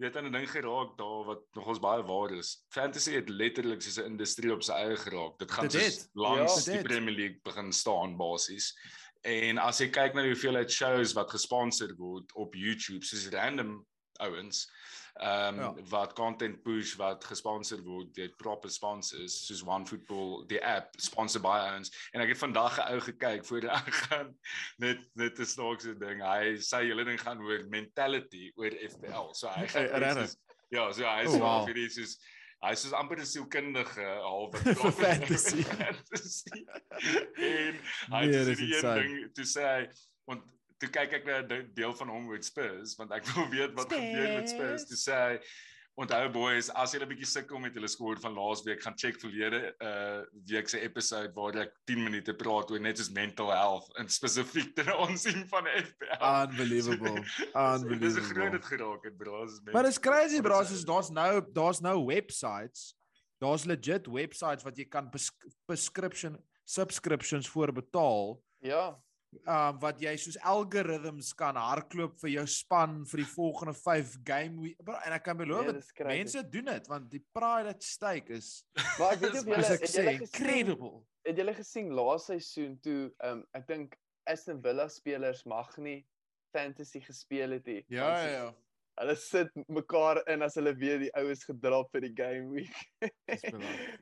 Jy 0.00 0.06
het 0.08 0.16
'n 0.16 0.32
ding 0.32 0.48
geraak 0.50 0.96
daar 0.98 1.24
wat 1.24 1.42
nogals 1.54 1.78
baie 1.78 2.02
waar 2.02 2.32
is. 2.32 2.64
Fantasy 2.68 3.14
het 3.14 3.28
letterlik 3.28 3.82
soos 3.82 3.98
'n 3.98 4.10
industrie 4.16 4.52
op 4.52 4.62
sy 4.62 4.72
eie 4.72 4.96
geraak. 4.96 5.38
Dit 5.38 5.50
gaan 5.50 5.70
soos 5.70 6.08
langs 6.14 6.64
ja, 6.64 6.72
die 6.72 6.82
Premier 6.82 7.14
League 7.14 7.40
begin 7.42 7.72
staan 7.72 8.16
basies. 8.16 8.74
En 9.22 9.58
as 9.58 9.78
jy 9.78 9.90
kyk 9.90 10.14
na 10.14 10.22
die 10.22 10.32
hoeveelheid 10.32 10.70
shows 10.72 11.12
wat 11.12 11.30
gesponsor 11.30 11.94
word 11.96 12.32
op 12.34 12.54
YouTube, 12.54 13.04
soos 13.04 13.28
random 13.28 13.86
ouens, 14.20 14.70
ehm 15.20 15.58
um, 15.58 15.60
ja. 15.60 15.74
wat 15.90 16.12
content 16.16 16.62
push 16.62 16.94
wat 16.96 17.24
gesponsor 17.28 17.82
word 17.84 18.14
deur 18.16 18.30
proper 18.40 18.70
sponsors 18.72 19.34
soos 19.46 19.60
OneFootball 19.68 20.46
die 20.48 20.60
app 20.64 20.96
sponsor 20.96 21.42
by 21.44 21.58
ons 21.74 21.92
en 22.14 22.24
ek 22.24 22.32
het 22.32 22.40
vandag 22.40 22.78
'n 22.80 22.94
ou 22.94 23.00
gekyk 23.04 23.44
voor 23.44 23.66
hy 23.68 23.94
gaan 24.04 24.30
net 24.80 25.02
net 25.20 25.36
'n 25.38 25.50
snaakse 25.52 25.92
ding. 26.00 26.24
Hy 26.24 26.56
sê 26.64 26.86
julle 26.88 27.04
ding 27.04 27.20
gaan 27.20 27.42
oor 27.44 27.66
mentality 27.68 28.48
oor 28.56 28.72
FPL 28.88 29.32
so 29.36 29.52
hy 29.52 29.66
gaan 29.68 30.24
ja 30.70 30.88
so 30.92 31.04
hy 31.04 31.26
sê 31.28 31.40
oh, 31.42 31.64
vir 31.66 31.76
dis 31.82 31.98
is 32.00 32.16
hy 32.64 32.72
is 32.72 32.92
amper 32.96 33.20
'n 33.20 33.28
sielkundige 33.28 34.08
halwe 34.24 34.74
fantasy. 35.04 35.66
En 37.36 37.76
hy 38.16 38.24
nee, 38.24 38.40
sê 38.48 38.56
die 38.56 38.72
ding 38.80 39.14
te 39.36 39.44
sê 39.44 39.68
want 40.24 40.48
toe 40.80 40.88
kyk 40.92 41.18
ek 41.20 41.26
na 41.28 41.40
'n 41.42 41.66
deel 41.76 41.92
van 41.96 42.08
hom 42.08 42.30
met 42.30 42.44
Spurs 42.44 42.96
want 42.98 43.12
ek 43.12 43.26
wil 43.34 43.48
weet 43.52 43.76
wat 43.76 43.90
Spurs. 43.90 44.00
gebeur 44.00 44.32
met 44.38 44.48
Spurs. 44.48 44.86
Toe 44.88 45.00
sê 45.00 45.18
hy 45.18 45.34
onthou 46.00 46.30
boys, 46.32 46.70
as 46.80 46.94
julle 46.94 47.04
'n 47.04 47.10
bietjie 47.10 47.28
sukkel 47.28 47.60
met 47.60 47.74
julle 47.76 47.88
skoor 47.90 48.20
van 48.22 48.32
laasweek, 48.32 48.80
gaan 48.80 48.96
check 48.96 49.18
verlede 49.20 49.74
uh 49.84 50.22
week 50.48 50.68
se 50.72 50.80
episode 50.80 51.34
waar 51.36 51.58
ek 51.66 51.74
10 51.90 52.04
minute 52.04 52.32
praat 52.40 52.70
oor 52.70 52.80
net 52.80 52.96
soos 52.96 53.10
mental 53.12 53.50
health 53.52 53.90
en 54.00 54.08
spesifiek 54.08 54.72
ten 54.78 54.88
aansien 54.94 55.44
van 55.52 55.68
FPL. 55.68 56.24
Unbelievable. 56.30 57.20
Unbelievable. 57.74 58.00
Dis 58.06 58.16
'n 58.16 58.30
groot 58.32 58.52
dit 58.56 58.64
geraak 58.72 59.04
het, 59.04 59.16
bro. 59.18 59.44
Maar 59.72 59.90
dis 59.90 60.00
crazy, 60.00 60.40
bro. 60.40 60.62
Soos 60.64 60.84
daar's 60.84 61.10
nou 61.10 61.44
daar's 61.52 61.80
nou 61.80 62.06
websites. 62.06 62.94
Daar's 63.40 63.64
legit 63.64 64.06
websites 64.06 64.64
wat 64.64 64.76
jy 64.76 64.88
kan 64.88 65.12
prescription 65.66 66.40
subscriptions 66.64 67.48
voor 67.48 67.72
betaal. 67.72 68.40
Ja 68.60 68.96
um 69.46 69.78
wat 69.82 70.00
jy 70.02 70.12
soos 70.18 70.38
algorithms 70.52 71.30
kan 71.38 71.58
hardloop 71.58 72.16
vir 72.22 72.32
jou 72.32 72.46
span 72.50 73.00
vir 73.10 73.22
die 73.22 73.28
volgende 73.30 73.74
5 73.78 74.16
game 74.26 74.60
week. 74.62 74.80
en 75.06 75.14
ek 75.16 75.24
kan 75.28 75.38
beloof 75.38 75.70
nee, 75.70 76.06
mense 76.10 76.42
doen 76.50 76.70
dit 76.72 76.90
want 76.90 77.10
die 77.10 77.22
pride 77.32 77.74
at 77.74 77.82
stake 77.86 78.40
is 78.40 78.64
maar 78.98 79.14
ek 79.14 79.24
weet 79.24 79.38
of 79.40 79.50
julle 79.52 79.78
julle 79.86 80.16
incredible. 80.18 80.94
Het 81.28 81.42
julle 81.42 81.54
gesien 81.54 81.92
laaste 81.94 82.38
seisoen 82.38 82.78
toe 82.84 83.02
um 83.28 83.44
ek 83.58 83.68
dink 83.70 83.98
Aston 84.30 84.60
Villa 84.62 84.88
spelers 84.88 85.44
mag 85.48 85.70
nie 85.78 86.00
fantasy 86.54 87.00
gespeel 87.00 87.54
het 87.58 87.66
nie. 87.66 87.84
Ja 87.88 88.10
ja 88.18 88.30
ja 88.34 88.50
hulle 89.00 89.16
sit 89.16 89.48
mekaar 89.68 90.22
in 90.28 90.42
as 90.42 90.54
hulle 90.58 90.74
weet 90.76 91.00
die 91.06 91.12
oues 91.20 91.44
gedrop 91.48 91.88
vir 91.94 92.00
die 92.08 92.14
game 92.16 92.50
week. 92.52 92.76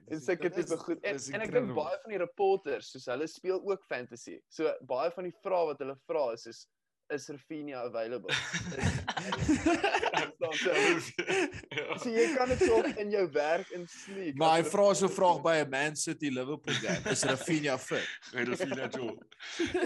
Dis 0.08 0.24
seker 0.26 0.50
tipe 0.56 0.76
goed. 0.80 1.00
En, 1.06 1.16
en 1.34 1.40
ek 1.46 1.52
dink 1.54 1.70
baie 1.76 1.96
van 2.02 2.10
die 2.14 2.22
reporters, 2.22 2.86
soos 2.94 3.06
hulle 3.12 3.26
speel 3.30 3.58
ook 3.60 3.82
fantasy. 3.90 4.36
So 4.52 4.62
baie 4.88 5.10
van 5.14 5.24
die 5.28 5.36
vrae 5.44 5.64
wat 5.72 5.80
hulle 5.84 5.96
vra 6.08 6.24
is 6.34 6.44
is 6.50 6.60
is 7.08 7.24
Rafinha 7.32 7.78
available? 7.88 8.28
so 12.02 12.08
jy 12.12 12.26
kan 12.36 12.48
dit 12.52 12.70
ook 12.70 12.86
in 13.00 13.10
jou 13.10 13.30
werk 13.32 13.70
in 13.76 13.86
sleep. 13.88 14.36
Maar 14.36 14.58
hy 14.58 14.64
vra 14.68 14.94
so 14.94 15.08
vraag 15.08 15.42
by 15.44 15.56
'n 15.62 15.70
Man 15.72 15.96
City 15.96 16.28
Liverpool 16.28 16.74
game. 16.82 17.00
Is 17.12 17.24
Rafinha 17.24 17.78
fit? 17.78 18.08
Rafinha 18.32 18.88
toe. 18.92 19.16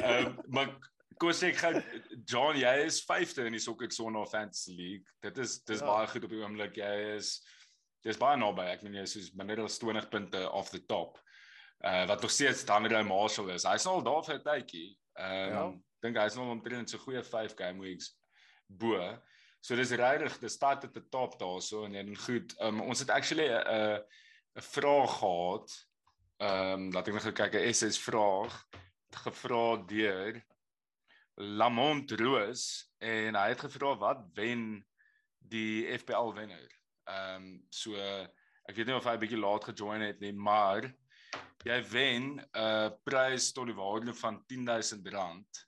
Ehm 0.03 0.35
maar 0.49 0.75
Kom 1.23 1.31
sê 1.31 1.53
ek 1.53 1.61
gou 1.61 1.79
John, 2.27 2.57
jy 2.59 2.71
is 2.83 2.97
5de 3.07 3.45
in 3.47 3.55
die 3.55 3.63
Soccer 3.63 3.91
Zone 3.95 4.25
Fantasy 4.27 4.73
League. 4.75 5.13
Dit 5.23 5.37
is 5.39 5.61
dis 5.69 5.79
ja. 5.79 5.87
baie 5.87 6.09
goed 6.11 6.25
op 6.27 6.33
die 6.35 6.41
oomblik. 6.41 6.81
Jy 6.81 6.97
is 7.13 7.37
jy's 8.03 8.19
baie 8.19 8.41
naby. 8.41 8.65
Ek 8.73 8.83
meen 8.83 8.97
jy 8.99 9.05
is 9.07 9.15
soos 9.15 9.29
minder 9.39 9.63
as 9.63 9.79
20 9.79 10.09
punte 10.11 10.41
off 10.51 10.73
the 10.75 10.81
top. 10.91 11.21
Uh 11.87 12.09
wat 12.11 12.27
nog 12.27 12.35
steeds 12.35 12.65
Daniel 12.67 13.07
Marshall 13.07 13.55
is. 13.55 13.69
Hy's 13.71 13.87
al 13.87 14.03
daar 14.03 14.27
vir 14.27 14.41
'n 14.41 14.45
tydjie. 14.49 14.89
Ehm 15.15 15.47
um, 15.47 15.55
ja. 15.55 15.65
dink 16.03 16.19
hy's 16.19 16.41
nog 16.41 16.51
omtrent 16.57 16.91
so 16.91 16.99
goeie 16.99 17.23
5 17.23 17.55
game 17.55 17.79
weeks 17.87 18.17
bo. 18.67 18.99
So 19.63 19.79
dis 19.79 19.95
regtig, 19.95 20.41
dis 20.43 20.59
start 20.59 20.91
at 20.91 20.95
the 20.95 21.07
top 21.07 21.39
daarso 21.39 21.85
en 21.87 21.95
en 21.95 22.17
goed. 22.27 22.51
Um 22.59 22.83
ons 22.83 22.99
het 22.99 23.15
actually 23.15 23.47
'n 23.47 23.63
uh, 23.63 23.99
'n 24.59 24.71
vraag 24.75 25.19
gehad. 25.23 25.83
Ehm 26.43 26.73
um, 26.73 26.91
laat 26.91 27.07
ek 27.07 27.15
net 27.15 27.35
kyk 27.35 27.55
'n 27.63 27.71
SS 27.71 28.03
vraag 28.11 28.65
gevra 29.23 29.77
deur 29.87 30.43
Lamont 31.35 32.11
Roos 32.21 32.93
en 32.99 33.37
hy 33.39 33.49
het 33.53 33.65
gevra 33.65 33.95
wat 33.99 34.25
wen 34.37 34.85
die 35.39 35.89
FPL 35.99 36.33
wenner. 36.37 36.69
Ehm 37.09 37.43
um, 37.43 37.51
so 37.71 37.97
ek 38.69 38.77
weet 38.77 38.87
nie 38.87 38.97
of 38.97 39.07
hy 39.09 39.17
'n 39.17 39.23
bietjie 39.25 39.41
laat 39.41 39.65
gejoin 39.65 40.05
het 40.05 40.21
nie, 40.21 40.33
maar 40.33 40.87
jy 41.65 41.79
wen 41.91 42.25
'n 42.39 42.47
uh, 42.55 42.91
prys 43.05 43.53
tot 43.53 43.67
die 43.67 43.77
waarde 43.77 44.15
van 44.15 44.45
R10000 44.47 45.63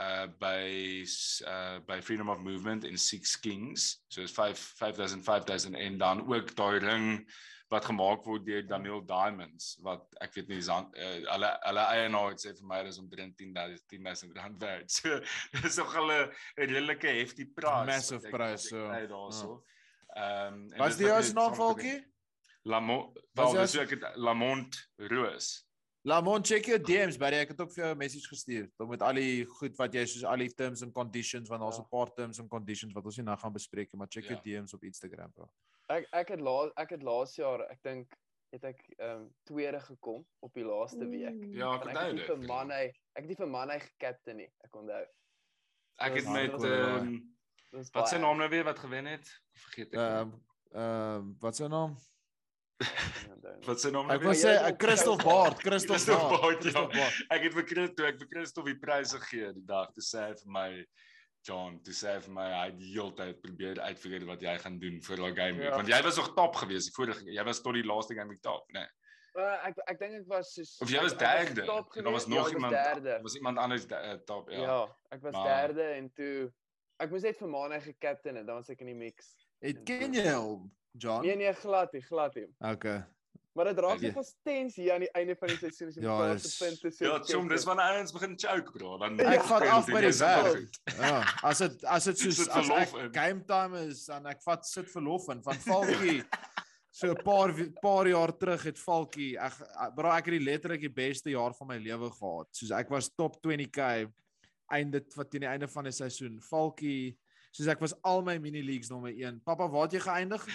uh 0.00 0.26
by 0.38 1.04
uh 1.46 1.78
by 1.86 2.00
Freedom 2.00 2.28
of 2.28 2.38
Movement 2.38 2.84
in 2.84 2.96
Six 2.96 3.36
Kings. 3.36 4.04
So 4.08 4.22
is 4.22 4.32
5 4.32 4.58
5000 4.78 5.24
5000 5.24 5.74
en 5.74 5.98
dan 5.98 6.26
ook 6.28 6.54
daai 6.56 6.78
ring 6.78 7.30
wat 7.70 7.84
gemaak 7.86 8.24
word 8.26 8.44
deur 8.46 8.64
Daniel 8.66 9.00
Diamonds 9.06 9.76
wat 9.86 10.02
ek 10.24 10.34
weet 10.34 10.48
nie 10.50 10.58
uh, 10.58 11.10
hulle 11.30 11.50
hulle 11.62 11.84
eienaar 11.94 12.32
het 12.32 12.42
sê 12.42 12.52
vir 12.58 12.66
my 12.66 12.80
dis 12.86 12.98
omtrent 12.98 13.36
10000 13.38 13.84
10000 13.94 14.38
rand 14.38 14.62
werd. 14.62 14.90
So 14.98 15.20
dis 15.62 15.78
nog 15.78 15.94
hulle 15.94 16.18
'n 16.26 16.66
redelike 16.66 17.14
hefty 17.20 17.46
prys. 17.46 17.86
Massive 17.86 18.30
prys 18.34 18.68
so. 18.68 18.88
daarso. 19.14 19.62
Ehm 20.16 20.66
is 20.88 20.98
die 20.98 21.12
ou 21.12 21.22
se 21.22 21.32
naam 21.32 21.54
volkie? 21.54 21.98
Lamont 22.62 23.18
Wel 23.38 23.58
dis 23.62 23.76
ek 23.78 23.96
Lamont 24.16 24.76
Roos. 24.96 25.66
Lamont 26.02 26.46
check 26.46 26.66
your 26.66 26.82
DMs 26.82 27.18
buddy 27.20 27.36
ek 27.44 27.54
het 27.54 27.60
ook 27.60 27.72
vir 27.72 27.84
jou 27.84 27.94
'n 27.94 27.98
message 27.98 28.28
gestuur. 28.28 28.68
Met 28.88 29.02
al 29.02 29.14
die 29.14 29.44
goed 29.44 29.76
wat 29.76 29.94
jy 29.94 30.06
soos 30.06 30.24
al 30.24 30.42
die 30.42 30.54
terms 30.54 30.82
and 30.82 30.92
conditions 30.92 31.48
want 31.48 31.62
daar's 31.62 31.76
ja. 31.76 31.82
'n 31.82 31.88
paar 31.88 32.12
terms 32.12 32.40
and 32.40 32.50
conditions 32.50 32.92
wat 32.94 33.04
ons 33.04 33.16
nie 33.16 33.24
nou 33.24 33.38
gaan 33.38 33.52
bespreek 33.52 33.92
maar 33.94 34.08
check 34.08 34.24
ja. 34.24 34.30
your 34.30 34.42
DMs 34.42 34.74
op 34.74 34.82
Instagram 34.82 35.32
bro. 35.32 35.48
Ek 35.90 36.06
ek 36.14 36.34
het 36.36 36.42
laas 36.46 36.74
ek 36.78 36.96
het 36.96 37.02
laas 37.06 37.34
jaar, 37.38 37.64
ek 37.72 37.80
dink 37.86 38.12
het 38.54 38.64
ek 38.72 38.80
ehm 38.98 39.24
um, 39.24 39.26
tweede 39.46 39.80
gekom 39.80 40.22
op 40.42 40.54
die 40.54 40.66
laaste 40.66 41.06
week. 41.06 41.42
Ja, 41.54 41.74
ek 41.78 41.88
onthou 41.88 42.14
dit. 42.16 42.24
Vir 42.26 42.46
Manny, 42.46 42.84
ek 43.14 43.22
het 43.22 43.28
nie 43.30 43.38
vir 43.38 43.50
Manny 43.50 43.78
gekapte 43.86 44.34
nie. 44.34 44.48
Ek 44.66 44.78
onthou. 44.82 45.02
Ek 46.06 46.16
het 46.18 46.32
met 46.34 46.56
ehm 46.70 47.18
Wat 47.70 48.08
se 48.08 48.18
naam 48.18 48.36
nou 48.36 48.48
weer 48.50 48.64
wat 48.64 48.78
gewen 48.78 49.06
het? 49.06 49.28
Vergeet 49.52 49.92
ek. 49.92 49.98
Ehm 49.98 50.32
ehm 50.70 51.34
wat 51.38 51.56
se 51.56 51.68
naam? 51.68 51.94
wat 53.68 53.80
se 53.80 53.90
naam 53.90 54.06
nou 54.06 54.18
weer? 54.18 54.18
Ek 54.18 54.24
wou 54.26 54.34
sê 54.34 54.76
Crystal 54.76 55.16
Bart, 55.16 55.62
Crystal 55.62 56.28
Bart. 56.28 56.64
Ja. 56.64 57.06
Ek 57.28 57.46
het 57.46 57.54
vir 57.54 57.66
Crystal, 57.70 58.10
ek 58.10 58.18
vir 58.22 58.30
Crystal 58.34 58.66
die 58.66 58.78
pryse 58.78 59.22
gegee 59.22 59.52
die 59.54 59.66
dag 59.66 59.92
te 59.94 60.02
sê 60.02 60.26
vir 60.42 60.52
my 60.58 60.68
John, 61.46 61.78
dis 61.84 62.02
sê 62.04 62.18
vir 62.20 62.32
my 62.36 62.46
hy 62.52 62.70
die 62.76 62.90
hele 62.92 63.14
tyd 63.16 63.38
probeer 63.40 63.78
uitfigure 63.80 64.26
wat 64.28 64.42
jy 64.44 64.56
gaan 64.60 64.78
doen 64.82 64.98
vir 65.06 65.22
daai 65.22 65.34
game 65.36 65.56
week. 65.58 65.70
Ja. 65.70 65.76
Want 65.78 65.88
jy 65.88 66.00
was 66.04 66.18
nog 66.20 66.32
top 66.36 66.58
geweest 66.60 66.90
die 66.90 66.96
vorige 66.96 67.36
jy 67.36 67.44
was 67.48 67.62
tot 67.64 67.78
die 67.78 67.86
laaste 67.86 68.16
game 68.18 68.34
week 68.34 68.42
top, 68.44 68.66
né? 68.76 68.84
Nee. 68.84 68.96
Uh, 69.38 69.54
ek 69.68 69.76
ek 69.92 69.98
dink 70.00 70.16
ek 70.18 70.26
was 70.30 70.48
soos 70.56 70.72
Of 70.82 70.90
jy 70.90 71.00
was 71.04 71.14
derde. 71.16 71.62
Daar 71.62 72.12
was 72.12 72.26
nog 72.26 72.48
ja, 72.48 72.54
iemand 72.56 72.74
derde. 72.74 73.18
Was 73.22 73.36
iemand 73.38 73.58
anders 73.62 73.86
uh, 73.86 74.16
top, 74.26 74.50
ja. 74.50 74.64
Ja, 74.66 74.80
ek 75.14 75.22
was 75.22 75.36
maar, 75.38 75.46
derde 75.46 75.86
en 75.94 76.10
toe 76.18 76.34
ek 77.00 77.14
moes 77.14 77.24
net 77.24 77.38
vir 77.38 77.52
Maandag 77.52 77.86
gekaptein 77.86 78.40
en 78.42 78.48
dan 78.48 78.60
was 78.60 78.72
ek 78.74 78.82
in 78.84 78.90
die 78.92 78.98
mix. 78.98 79.30
Het 79.64 79.80
ken 79.86 80.16
jy 80.18 80.26
hom, 80.34 80.66
John? 80.98 81.24
Nee 81.24 81.38
nee, 81.40 81.54
glad 81.62 81.94
nie, 81.96 82.02
glad 82.04 82.36
nie. 82.36 82.48
Okay. 82.72 82.98
Maar 83.52 83.64
dit 83.64 83.80
raak 83.82 83.98
nie 84.00 84.12
konstant 84.14 84.74
hier 84.78 84.92
aan 84.94 85.02
die 85.02 85.10
einde 85.18 85.34
van 85.38 85.50
die 85.50 85.56
seisoen 85.58 85.88
as 85.90 85.96
jy 85.98 86.04
ja, 86.04 86.18
die 86.38 86.50
punte 86.54 86.90
sien. 86.94 87.06
Ja, 87.08 87.16
soms 87.26 87.50
dis 87.50 87.64
wanneer 87.66 87.96
ouens 87.96 88.14
begin 88.14 88.36
choke 88.38 88.74
bro, 88.76 88.92
dan 89.02 89.18
ek 89.26 89.42
vat 89.48 89.66
af 89.74 89.90
by 89.90 90.02
die 90.04 90.12
werk. 90.20 90.78
Ja, 90.94 91.16
as 91.50 91.62
dit 91.64 91.84
as 91.96 92.06
dit 92.06 92.22
soos 92.22 92.44
as 92.46 92.70
ek 92.78 92.94
game 93.16 93.42
time 93.48 93.82
is 93.88 94.04
dan 94.06 94.30
ek 94.30 94.44
vat 94.46 94.68
sit 94.68 94.90
verlof 94.92 95.26
in 95.34 95.42
van 95.42 95.58
Falkie. 95.66 96.20
so 97.00 97.10
'n 97.10 97.22
paar 97.26 97.54
paar 97.82 98.06
jaar 98.06 98.32
terug 98.38 98.62
het 98.70 98.78
Falkie 98.78 99.34
ek 99.38 99.58
bro 99.96 100.10
ek 100.10 100.30
het 100.30 100.38
die 100.38 100.46
letterlik 100.46 100.86
die 100.86 100.94
beste 101.02 101.30
jaar 101.34 101.54
van 101.54 101.74
my 101.74 101.78
lewe 101.78 102.10
gehad. 102.10 102.48
Soos 102.54 102.70
ek 102.70 102.90
was 102.90 103.10
top 103.10 103.42
20k 103.42 104.06
einde 104.70 105.02
wat 105.16 105.30
teen 105.30 105.42
die 105.42 105.50
einde 105.50 105.68
van 105.68 105.90
die 105.90 105.92
seisoen. 105.94 106.38
Falkie 106.40 107.18
soos 107.50 107.70
ek 107.72 107.82
was 107.82 107.94
al 108.06 108.22
my 108.26 108.36
mini 108.42 108.62
leagues 108.62 108.90
nommer 108.92 109.12
1. 109.12 109.40
Pappa, 109.46 109.68
waar 109.70 109.88
het 109.88 109.98
jy 109.98 110.02
geëindig? 110.04 110.46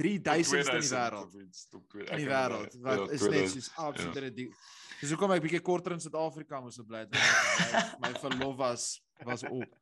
3000ste 0.00 0.76
in 0.76 0.84
die 0.84 0.92
wêreld. 0.94 1.38
In 1.38 2.18
die 2.22 2.28
wêreld. 2.30 2.76
Wat 2.84 3.14
is 3.16 3.26
net 3.28 3.50
soos 3.54 3.70
absolute 3.74 4.30
ja. 4.30 4.50
Dis 5.00 5.10
hoekom 5.12 5.34
ek 5.34 5.42
bietjie 5.44 5.62
korter 5.64 5.96
in 5.96 6.00
Suid-Afrika 6.00 6.60
moes 6.64 6.78
bly. 6.86 7.02
My 8.02 8.12
verlof 8.22 8.54
was 8.60 8.84
was 9.26 9.42
op. 9.48 9.80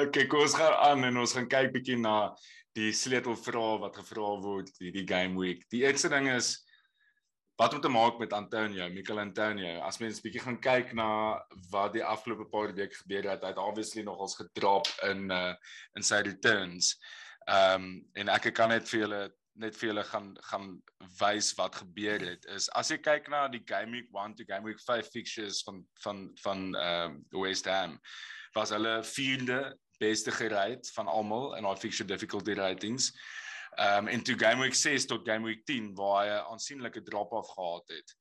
Okay, 0.00 0.26
kom 0.26 0.42
ons 0.44 0.56
gaan 0.56 0.74
aan 0.88 1.06
en 1.08 1.22
ons 1.22 1.32
gaan 1.36 1.48
kyk 1.48 1.72
bietjie 1.76 1.98
na 2.00 2.32
die 2.76 2.90
sleutelvrae 2.96 3.78
wat 3.82 3.98
gevra 4.00 4.34
word 4.42 4.70
hierdie 4.80 5.06
game 5.08 5.36
week. 5.40 5.66
Die 5.72 5.82
eerste 5.84 6.10
ding 6.12 6.30
is 6.32 6.54
wat 7.60 7.74
om 7.74 7.80
te 7.80 7.88
maak 7.92 8.18
met 8.18 8.32
Antonio, 8.32 8.88
Mikel 8.90 9.20
Antonio. 9.20 9.80
As 9.80 9.98
mens 9.98 10.20
bietjie 10.24 10.42
gaan 10.42 10.58
kyk 10.60 10.94
na 10.98 11.08
wat 11.70 11.92
die 11.96 12.04
afgelope 12.04 12.48
paar 12.50 12.72
weke 12.74 12.96
gebeur 13.02 13.28
het, 13.30 13.44
hy 13.44 13.52
het 13.52 13.60
obviously 13.60 14.02
nogals 14.06 14.38
gedrop 14.40 14.88
in 15.10 15.30
uh 15.30 15.52
in 15.98 16.06
sy 16.06 16.22
returns. 16.26 16.96
Ehm 17.46 17.84
um, 17.84 17.94
en 18.14 18.32
ek 18.32 18.52
kan 18.56 18.72
net 18.72 18.88
vir 18.88 19.04
julle 19.04 19.22
net 19.60 19.76
vir 19.76 19.90
julle 19.90 20.04
gaan 20.08 20.32
gaan 20.48 20.68
wys 21.18 21.52
wat 21.58 21.76
gebeur 21.76 22.22
het 22.24 22.46
is 22.54 22.70
as 22.78 22.88
jy 22.88 22.96
kyk 23.04 23.28
na 23.28 23.44
die 23.52 23.60
game 23.68 23.92
week 23.92 24.08
1 24.16 24.36
to 24.38 24.46
game 24.48 24.64
week 24.64 24.80
5 24.80 25.10
fixtures 25.12 25.60
van 25.66 25.82
van 26.04 26.30
van 26.44 26.62
ehm 26.74 27.18
um, 27.18 27.42
West 27.42 27.68
Ham 27.68 27.98
was 28.56 28.72
hulle 28.72 29.02
vierde 29.04 29.76
beste 30.00 30.32
gereed 30.32 30.90
van 30.96 31.06
almal 31.06 31.54
in 31.56 31.68
daai 31.68 31.76
fixture 31.76 32.08
difficulty 32.08 32.56
ratings. 32.58 33.12
Ehm 33.78 34.06
um, 34.06 34.08
en 34.08 34.22
to 34.22 34.34
game 34.36 34.62
week 34.62 34.74
6 34.74 35.06
tot 35.06 35.28
game 35.28 35.46
week 35.46 35.64
10 35.64 35.94
waar 35.94 36.24
hy 36.24 36.30
'n 36.30 36.50
aansienlike 36.52 37.02
drop 37.02 37.32
off 37.32 37.48
gehad 37.54 37.88
het 37.88 38.16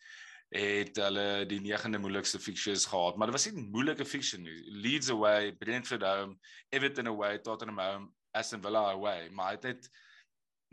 het 0.51 0.95
hulle 0.95 1.45
die 1.47 1.61
negende 1.61 1.97
moeilikste 1.97 2.39
fixtures 2.39 2.85
gehad 2.85 3.15
maar 3.15 3.27
dit 3.27 3.35
was 3.35 3.45
nie 3.45 3.61
'n 3.61 3.71
moeilike 3.71 4.05
fixture 4.05 4.43
Leeds 4.85 5.09
away 5.09 5.51
Brentford 5.51 6.03
home 6.03 6.37
Everton 6.69 7.07
away 7.07 7.39
Tottenham 7.39 7.79
home 7.79 8.13
Aston 8.31 8.61
Villa 8.61 8.91
away 8.91 9.29
maar 9.29 9.51
hy 9.51 9.67
het 9.67 9.89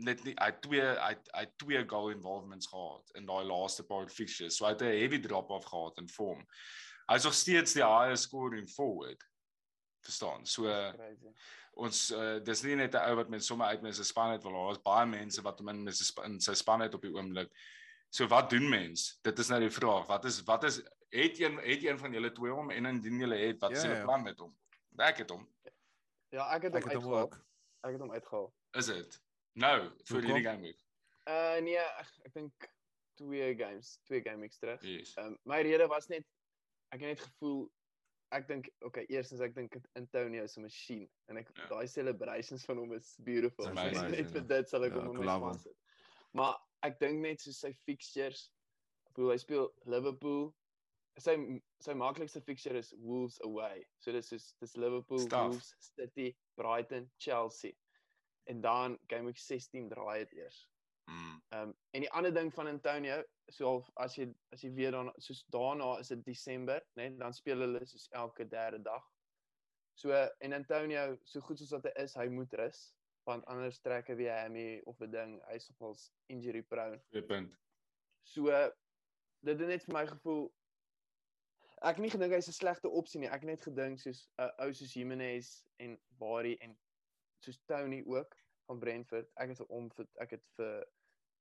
net 0.03 0.21
nie 0.23 0.33
hy 0.39 0.49
twee 0.63 0.83
hy 0.83 1.13
hy 1.35 1.45
twee 1.61 1.81
goal 1.91 2.11
involvements 2.13 2.69
gehad 2.71 3.15
in 3.19 3.27
daai 3.27 3.43
laaste 3.47 3.83
paar 3.87 4.07
fixtures. 4.11 4.57
So 4.57 4.65
hy 4.65 4.73
het 4.73 4.83
'n 4.83 4.99
heavy 4.99 5.19
drop 5.19 5.49
off 5.51 5.65
gehad 5.65 5.97
in 5.97 6.07
vorm. 6.07 6.45
Hy's 7.11 7.23
nog 7.23 7.33
steeds 7.33 7.73
die 7.73 7.83
highest 7.83 8.23
scoring 8.23 8.69
forward. 8.69 9.23
Verstaan? 10.05 10.45
So 10.45 10.63
Crazy. 10.63 11.33
Ons 11.85 11.99
uh, 12.15 12.37
dis 12.43 12.63
nie 12.67 12.77
net 12.79 12.95
'n 12.95 13.03
ou 13.09 13.15
wat 13.19 13.29
met 13.33 13.43
sommer 13.45 13.71
uit 13.73 13.83
met 13.85 13.95
sy 13.95 14.05
span 14.07 14.33
het 14.35 14.43
wil. 14.43 14.57
Daar's 14.57 14.81
baie 14.83 15.05
mense 15.07 15.41
wat 15.45 15.59
hom 15.59 15.69
in 15.73 15.83
met 15.83 15.95
sy 15.95 16.07
in 16.27 16.39
sy 16.43 16.55
span 16.59 16.83
het 16.85 16.95
op 16.97 17.05
die 17.05 17.13
oomblik. 17.15 17.51
So 18.09 18.27
wat 18.27 18.49
doen 18.49 18.69
mens? 18.69 19.19
Dit 19.23 19.39
is 19.39 19.49
nou 19.49 19.59
die 19.59 19.73
vraag. 19.73 20.07
Wat 20.07 20.25
is 20.25 20.41
wat 20.43 20.63
is 20.63 20.81
het 21.09 21.39
een 21.39 21.57
het 21.57 21.83
een 21.83 21.99
van 21.99 22.13
julle 22.13 22.31
twee 22.31 22.51
hom 22.51 22.71
en 22.71 22.85
indien 22.85 23.19
julle 23.19 23.37
het, 23.37 23.61
wat 23.61 23.71
is 23.71 23.83
julle 23.83 23.99
yeah, 23.99 24.05
plan 24.05 24.23
met 24.23 24.39
hom? 24.39 24.55
Ek 24.97 25.23
het 25.23 25.29
hom. 25.29 25.47
Ja, 26.29 26.49
ek 26.55 26.67
het 26.67 26.73
hom 26.73 26.89
uitgehaal. 26.89 27.31
Ek 27.81 27.91
het 27.91 28.01
hom 28.01 28.11
uitgehaal. 28.11 28.53
Is 28.77 28.85
dit? 28.85 29.21
Nou, 29.53 29.77
vir 30.09 30.21
hierdie 30.21 30.45
game 30.45 30.61
week. 30.61 30.83
Uh 31.29 31.57
nee, 31.65 31.79
ek 32.25 32.33
dink 32.33 32.69
twee 33.19 33.55
games, 33.57 33.97
twee 34.07 34.21
game 34.25 34.45
weeks 34.45 34.61
terug. 34.61 34.81
Yes. 34.85 35.15
Um 35.17 35.37
my 35.49 35.61
rede 35.65 35.87
was 35.91 36.07
net 36.07 36.25
ek 36.93 37.03
het 37.03 37.13
net 37.13 37.25
gevoel 37.25 37.67
ek 38.35 38.47
dink 38.49 38.69
okay, 38.85 39.05
eerstens 39.09 39.41
ek 39.41 39.55
dink 39.55 39.75
Antonio 39.97 40.43
is 40.43 40.57
'n 40.57 40.65
masjien 40.67 41.09
en 41.29 41.41
ek 41.41 41.49
ja. 41.55 41.67
daai 41.71 41.87
celebrations 41.87 42.65
van 42.65 42.77
hom 42.77 42.93
is 42.93 43.15
beautiful. 43.25 43.67
Amazing, 43.67 44.11
net 44.11 44.31
vir 44.35 44.47
dit 44.53 44.69
sal 44.69 44.85
ek 44.85 44.95
ja, 44.95 45.03
hom 45.05 45.21
ja, 45.23 45.37
net 45.39 45.61
sit. 45.65 45.77
Maar 46.37 46.55
ek 46.85 46.99
dink 46.99 47.21
net 47.25 47.41
so 47.41 47.51
sy 47.51 47.73
fixtures. 47.85 48.49
Ek 49.09 49.13
bedoel 49.17 49.33
hy 49.33 49.37
speel 49.41 49.69
Liverpool. 49.85 50.49
Sy 51.19 51.35
sy 51.83 51.93
maklikste 51.97 52.41
fixture 52.41 52.77
is 52.77 52.93
Wolves 52.97 53.39
away. 53.43 53.83
So 53.99 54.11
dis 54.15 54.31
is 54.31 54.53
dis 54.61 54.77
Liverpool, 54.77 55.19
Stuff. 55.25 55.51
Wolves, 55.51 55.73
City, 55.79 56.35
Brighton, 56.55 57.09
Chelsea 57.17 57.73
en 58.49 58.61
dan 58.61 58.97
game 59.07 59.25
week 59.25 59.37
16 59.37 59.89
draai 59.89 60.19
dit 60.25 60.31
eers. 60.41 60.67
Mm. 61.09 61.41
Ehm 61.49 61.69
um, 61.69 61.75
en 61.97 62.05
die 62.05 62.11
ander 62.11 62.33
ding 62.33 62.53
van 62.53 62.67
Antonio, 62.67 63.23
so 63.47 63.83
as 63.93 64.15
jy 64.15 64.27
as 64.53 64.61
jy 64.61 64.69
weer 64.77 64.91
dan 64.93 65.11
soos 65.17 65.41
daarna 65.55 65.95
is 65.99 66.11
dit 66.13 66.25
Desember, 66.25 66.83
né, 66.93 67.07
nee, 67.09 67.17
dan 67.17 67.33
speel 67.33 67.63
hulle 67.65 67.81
soos 67.85 68.07
elke 68.11 68.47
derde 68.47 68.81
dag. 68.85 69.07
So 69.97 70.13
en 70.39 70.53
Antonio, 70.53 71.17
so 71.23 71.41
goed 71.41 71.57
soos 71.59 71.73
wat 71.75 71.89
hy 71.89 71.95
is, 72.03 72.15
hy 72.15 72.29
moet 72.29 72.53
rus 72.61 72.89
want 73.27 73.45
anders 73.51 73.77
trek 73.85 74.07
hy 74.09 74.15
weer 74.17 74.37
hammy 74.41 74.81
of 74.89 75.01
'n 75.01 75.11
ding, 75.11 75.33
hy's 75.49 75.67
nogals 75.69 76.11
injury 76.33 76.61
prone. 76.63 77.01
Goeie 77.13 77.25
punt. 77.25 77.57
So 78.23 78.53
dit 79.45 79.59
het 79.59 79.67
net 79.67 79.83
vir 79.83 79.93
my 79.93 80.05
gevoel 80.07 80.47
ek 81.79 81.95
het 81.95 82.03
nie 82.03 82.11
gedink 82.11 82.33
hy's 82.35 82.49
'n 82.49 82.57
slegte 82.57 82.89
opsie 82.89 83.19
nie. 83.21 83.29
Ek 83.29 83.41
het 83.41 83.49
net 83.49 83.61
gedink 83.63 83.99
soos 83.99 84.27
'n 84.37 84.43
uh, 84.43 84.51
ou 84.65 84.73
soos 84.73 84.93
Jimenez 84.93 85.65
en 85.79 85.97
Bari 86.21 86.55
en 86.61 86.77
soos 87.45 87.59
Tony 87.65 88.03
ook 88.05 88.35
van 88.67 88.79
Brentford. 88.79 89.29
Ek 89.35 89.49
het 89.49 89.67
hom 89.67 89.89
vir 89.97 90.07
ek 90.19 90.31
het 90.37 90.45
vir 90.57 90.85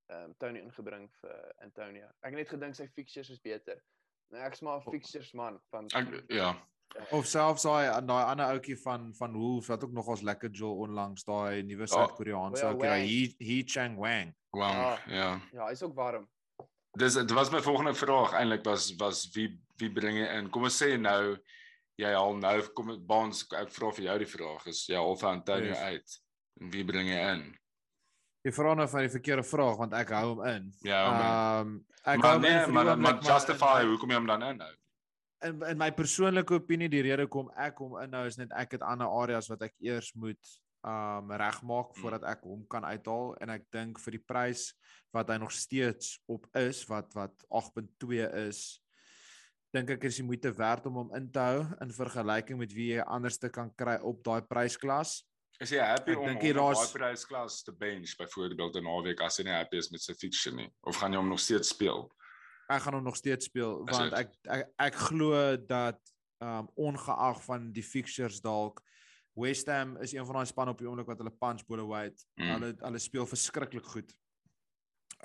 ehm 0.09 0.25
um, 0.25 0.35
Tony 0.41 0.61
ingebring 0.65 1.09
vir 1.21 1.55
Antonio. 1.65 2.09
Ek 2.23 2.33
het 2.33 2.41
net 2.41 2.53
gedink 2.53 2.77
sy 2.77 2.89
fixtures 2.97 3.31
is 3.35 3.41
beter. 3.45 3.81
Nou 4.33 4.45
ek's 4.45 4.63
maar 4.65 4.81
'n 4.81 4.93
fixtures 4.93 5.33
man 5.33 5.61
van 5.71 5.89
ek, 5.95 6.13
ja. 6.29 6.37
ja. 6.37 7.05
Of 7.13 7.27
selfs 7.27 7.63
daai 7.63 8.01
daai 8.07 8.25
ander 8.25 8.55
ouetjie 8.55 8.77
van 8.81 9.13
van 9.15 9.37
Wolves 9.37 9.69
wat 9.69 9.85
ook 9.85 9.93
nogals 9.93 10.23
lekker 10.23 10.51
Joel 10.51 10.89
onlangs 10.89 11.25
daai 11.25 11.63
nuwe 11.63 11.87
ja. 11.87 11.93
Suid-Koreaanse 11.93 12.65
oh, 12.65 12.73
ouetjie, 12.73 13.37
he 13.39 13.45
he 13.45 13.63
Chang 13.67 13.99
Wang. 13.99 14.35
Wang, 14.51 14.75
ja. 14.75 14.97
Ja, 15.07 15.31
ja 15.53 15.69
hy's 15.69 15.83
ook 15.83 15.95
warm. 15.95 16.29
Dis 16.99 17.15
dit 17.15 17.31
was 17.31 17.51
my 17.51 17.61
volgende 17.63 17.95
vraag 17.95 18.33
eintlik 18.33 18.65
was 18.65 18.95
was 18.97 19.29
wie 19.35 19.51
wie 19.77 19.93
bring 19.93 20.17
jy 20.17 20.29
in? 20.39 20.51
Kom 20.51 20.65
ons 20.69 20.83
sê 20.83 20.97
nou 20.97 21.37
jy 21.99 22.15
al 22.15 22.37
nou 22.39 22.57
kom 22.75 22.95
Baans 23.07 23.45
ek 23.59 23.73
vra 23.75 23.93
vir 23.93 24.05
jou 24.05 24.19
die 24.25 24.33
vraag 24.33 24.67
is 24.73 24.87
jy 24.89 24.97
al 24.97 25.17
vir 25.21 25.31
Antonio 25.31 25.75
yes. 25.75 25.87
uit 25.93 26.19
en 26.61 26.71
wie 26.75 26.85
bring 26.85 27.11
jy 27.11 27.23
in? 27.35 27.49
Jy 28.49 28.55
vra 28.57 28.73
nou 28.79 28.87
van 28.89 29.05
die 29.05 29.13
verkeerde 29.13 29.45
vraag 29.45 29.77
want 29.77 29.95
ek 29.99 30.13
hou 30.17 30.27
hom 30.31 30.45
in. 30.49 30.69
Ja. 30.87 31.03
Ehm 31.05 31.73
um, 31.75 31.79
ek 32.09 32.23
maar 32.23 32.31
hou 32.31 32.41
nee, 32.41 32.61
maar 32.73 32.95
maar 32.97 33.19
justify 33.21 33.83
hoekom 33.85 34.15
jy 34.15 34.17
hom 34.17 34.31
dan 34.31 34.47
inhou? 34.47 34.71
In 35.45 35.61
in 35.69 35.79
my 35.79 35.91
persoonlike 35.93 36.57
opinie 36.57 36.89
die 36.89 37.05
rede 37.05 37.29
kom 37.29 37.51
ek 37.53 37.83
hom 37.85 37.99
inhou 38.01 38.25
is 38.31 38.41
net 38.41 38.55
ek 38.57 38.79
het 38.79 38.87
ander 38.87 39.11
areas 39.21 39.51
wat 39.53 39.67
ek 39.69 39.77
eers 39.85 40.15
moet 40.17 40.57
um 40.89 41.33
regmaak 41.43 41.93
hmm. 41.93 42.01
voordat 42.01 42.25
ek 42.31 42.47
hom 42.49 42.65
kan 42.71 42.87
uithaal 42.87 43.35
en 43.43 43.53
ek 43.59 43.69
dink 43.75 44.01
vir 44.01 44.17
die 44.17 44.25
prys 44.33 44.71
wat 45.13 45.29
hy 45.29 45.37
nog 45.43 45.53
steeds 45.53 46.17
op 46.31 46.47
is 46.57 46.85
wat 46.89 47.13
wat 47.19 47.35
8.2 47.51 48.23
is 48.47 48.63
dink 49.75 49.91
ek 49.93 50.07
is 50.09 50.21
die 50.23 50.25
moeite 50.25 50.53
werd 50.57 50.87
om 50.89 51.03
hom 51.03 51.11
in 51.19 51.27
te 51.33 51.43
hou 51.45 51.65
in 51.85 51.93
vergelyking 51.93 52.61
met 52.61 52.73
wie 52.73 52.95
jy 52.95 53.05
anderste 53.05 53.51
kan 53.53 53.69
kry 53.77 53.99
op 54.01 54.23
daai 54.25 54.41
prysklas. 54.49 55.21
Is 55.59 55.73
jy 55.75 55.83
happy 55.83 56.15
ek 56.15 56.21
om 56.23 56.37
op 56.37 56.77
daai 56.79 56.91
prysklas 56.93 57.63
te 57.67 57.73
bench 57.75 58.15
byvoorbeeld 58.19 58.77
'n 58.79 58.85
naweek 58.87 59.21
as 59.27 59.39
jy 59.39 59.45
nie 59.49 59.57
happy 59.57 59.81
is 59.83 59.91
met 59.91 60.01
sy 60.01 60.15
fixture 60.15 60.55
nie 60.55 60.71
of 60.87 60.97
gaan 60.97 61.13
jy 61.13 61.19
hom 61.19 61.29
nog 61.29 61.41
steeds 61.43 61.73
speel? 61.75 62.07
Ek 62.71 62.83
gaan 62.83 62.95
hom 62.95 63.05
nog 63.05 63.17
steeds 63.17 63.51
speel 63.51 63.83
want 63.89 64.13
ek 64.13 64.29
ek, 64.29 64.37
ek, 64.47 64.71
ek 64.79 64.95
glo 65.09 65.57
dat 65.57 65.99
um 66.39 66.71
ongeag 66.77 67.43
van 67.43 67.73
die 67.73 67.83
fixtures 67.83 68.41
dalk 68.41 68.83
West 69.35 69.67
Ham 69.67 69.97
is 70.03 70.15
een 70.15 70.27
van 70.27 70.41
daai 70.41 70.47
spanne 70.47 70.71
op 70.71 70.79
die 70.79 70.87
oomblik 70.87 71.11
wat 71.11 71.19
hulle 71.19 71.35
punch 71.35 71.67
bolle 71.67 71.87
white. 71.87 72.23
Mm. 72.39 72.51
Hulle 72.55 72.73
hulle 72.79 72.99
speel 73.03 73.27
verskriklik 73.27 73.87
goed. 73.87 74.15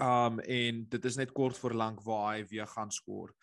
Um 0.01 0.39
en 0.39 0.85
dit 0.89 1.05
is 1.05 1.17
net 1.21 1.31
kort 1.31 1.57
voor 1.57 1.77
lank 1.77 2.01
waar 2.01 2.33
hy 2.33 2.45
weer 2.49 2.67
gaan 2.67 2.91
skoor. 2.91 3.33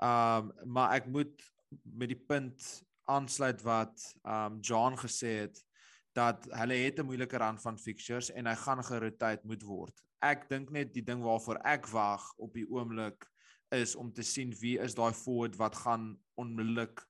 Um 0.00 0.52
maar 0.64 0.96
ek 0.96 1.06
moet 1.06 1.36
met 1.84 2.08
die 2.08 2.22
punt 2.32 2.64
aansluit 3.04 3.60
wat 3.62 4.14
um 4.24 4.60
John 4.64 4.96
gesê 4.96 5.44
het 5.44 5.68
dat 6.20 6.46
hulle 6.60 6.76
het 6.84 6.98
'n 7.00 7.08
moeilike 7.08 7.38
rand 7.38 7.62
van 7.62 7.78
fixtures 7.78 8.30
en 8.30 8.46
hy 8.46 8.54
gaan 8.54 8.84
geroteer 8.84 9.40
moet 9.42 9.62
word. 9.62 9.96
Ek 10.20 10.48
dink 10.48 10.70
net 10.70 10.92
die 10.94 11.04
ding 11.04 11.22
waarvoor 11.22 11.60
ek 11.64 11.88
wag 11.88 12.24
op 12.36 12.54
die 12.54 12.66
oomblik 12.68 13.24
is 13.70 13.94
om 13.96 14.12
te 14.12 14.22
sien 14.22 14.52
wie 14.60 14.78
is 14.78 14.94
daai 14.94 15.12
forward 15.12 15.56
wat 15.56 15.76
gaan 15.76 16.18
onmiddellik 16.34 17.06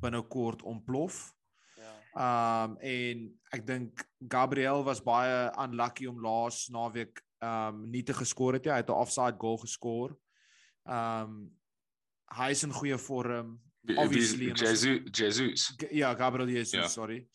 binnekort 0.00 0.62
ontplof. 0.62 1.34
Ja. 1.76 1.94
Um 2.64 2.76
en 2.80 3.28
ek 3.52 3.66
dink 3.66 4.04
Gabriel 4.28 4.84
was 4.84 5.02
baie 5.02 5.52
unlucky 5.58 6.06
om 6.06 6.20
laas 6.20 6.68
naweek 6.68 7.22
um 7.44 7.84
nie 7.90 8.02
te 8.02 8.14
geskor 8.14 8.52
het 8.52 8.64
nie. 8.64 8.72
Hy 8.72 8.82
het 8.82 8.90
'n 8.90 9.02
offside 9.04 9.38
goal 9.38 9.58
geskor. 9.58 10.16
Um 10.84 11.52
hy 12.34 12.50
is 12.50 12.62
in 12.62 12.72
goeie 12.72 12.98
vorm. 12.98 13.60
Obviously 13.96 14.52
Jesus 14.52 15.00
Jesus. 15.12 15.74
Ja, 15.90 16.14
Gabriel 16.14 16.48
Jesus, 16.48 16.72
ja. 16.72 16.88
sorry. 16.88 17.28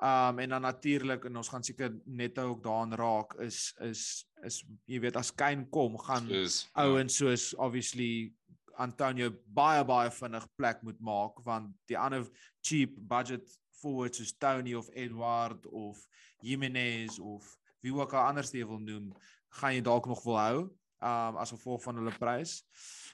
Um 0.00 0.38
en 0.38 0.48
dan 0.48 0.62
natuurlik 0.64 1.24
en 1.28 1.36
ons 1.36 1.48
gaan 1.52 1.64
seker 1.64 1.92
net 2.04 2.38
ook 2.38 2.62
daaraan 2.64 2.94
raak 2.96 3.34
is 3.44 3.74
is 3.84 4.26
is 4.42 4.62
jy 4.88 5.00
weet 5.00 5.16
as 5.16 5.34
Kane 5.34 5.66
kom 5.68 5.98
gaan 5.98 6.30
ouens 6.72 7.18
ja. 7.18 7.26
soos 7.26 7.54
obviously 7.54 8.32
Antonio 8.80 9.28
baie 9.44 9.84
baie 9.84 10.10
vinnig 10.10 10.46
plek 10.56 10.80
moet 10.82 11.00
maak 11.00 11.42
want 11.44 11.74
die 11.84 11.98
ander 11.98 12.24
cheap 12.64 12.96
budget 12.96 13.44
forwards 13.82 14.18
soos 14.18 14.32
Tony 14.38 14.74
of 14.74 14.88
Edward 14.92 15.66
of 15.66 16.00
Jimenez 16.40 17.18
of 17.18 17.58
wie 17.80 17.92
ook 17.92 18.12
al 18.12 18.32
anders 18.32 18.52
jy 18.56 18.64
wil 18.64 18.80
noem 18.80 19.12
gaan 19.60 19.74
jy 19.76 19.82
dalk 19.84 20.08
nog 20.08 20.24
wil 20.24 20.38
hou 20.40 20.60
um 21.00 21.36
as 21.40 21.52
gevolg 21.54 21.82
van 21.82 21.96
hulle 21.96 22.12
prys. 22.18 22.60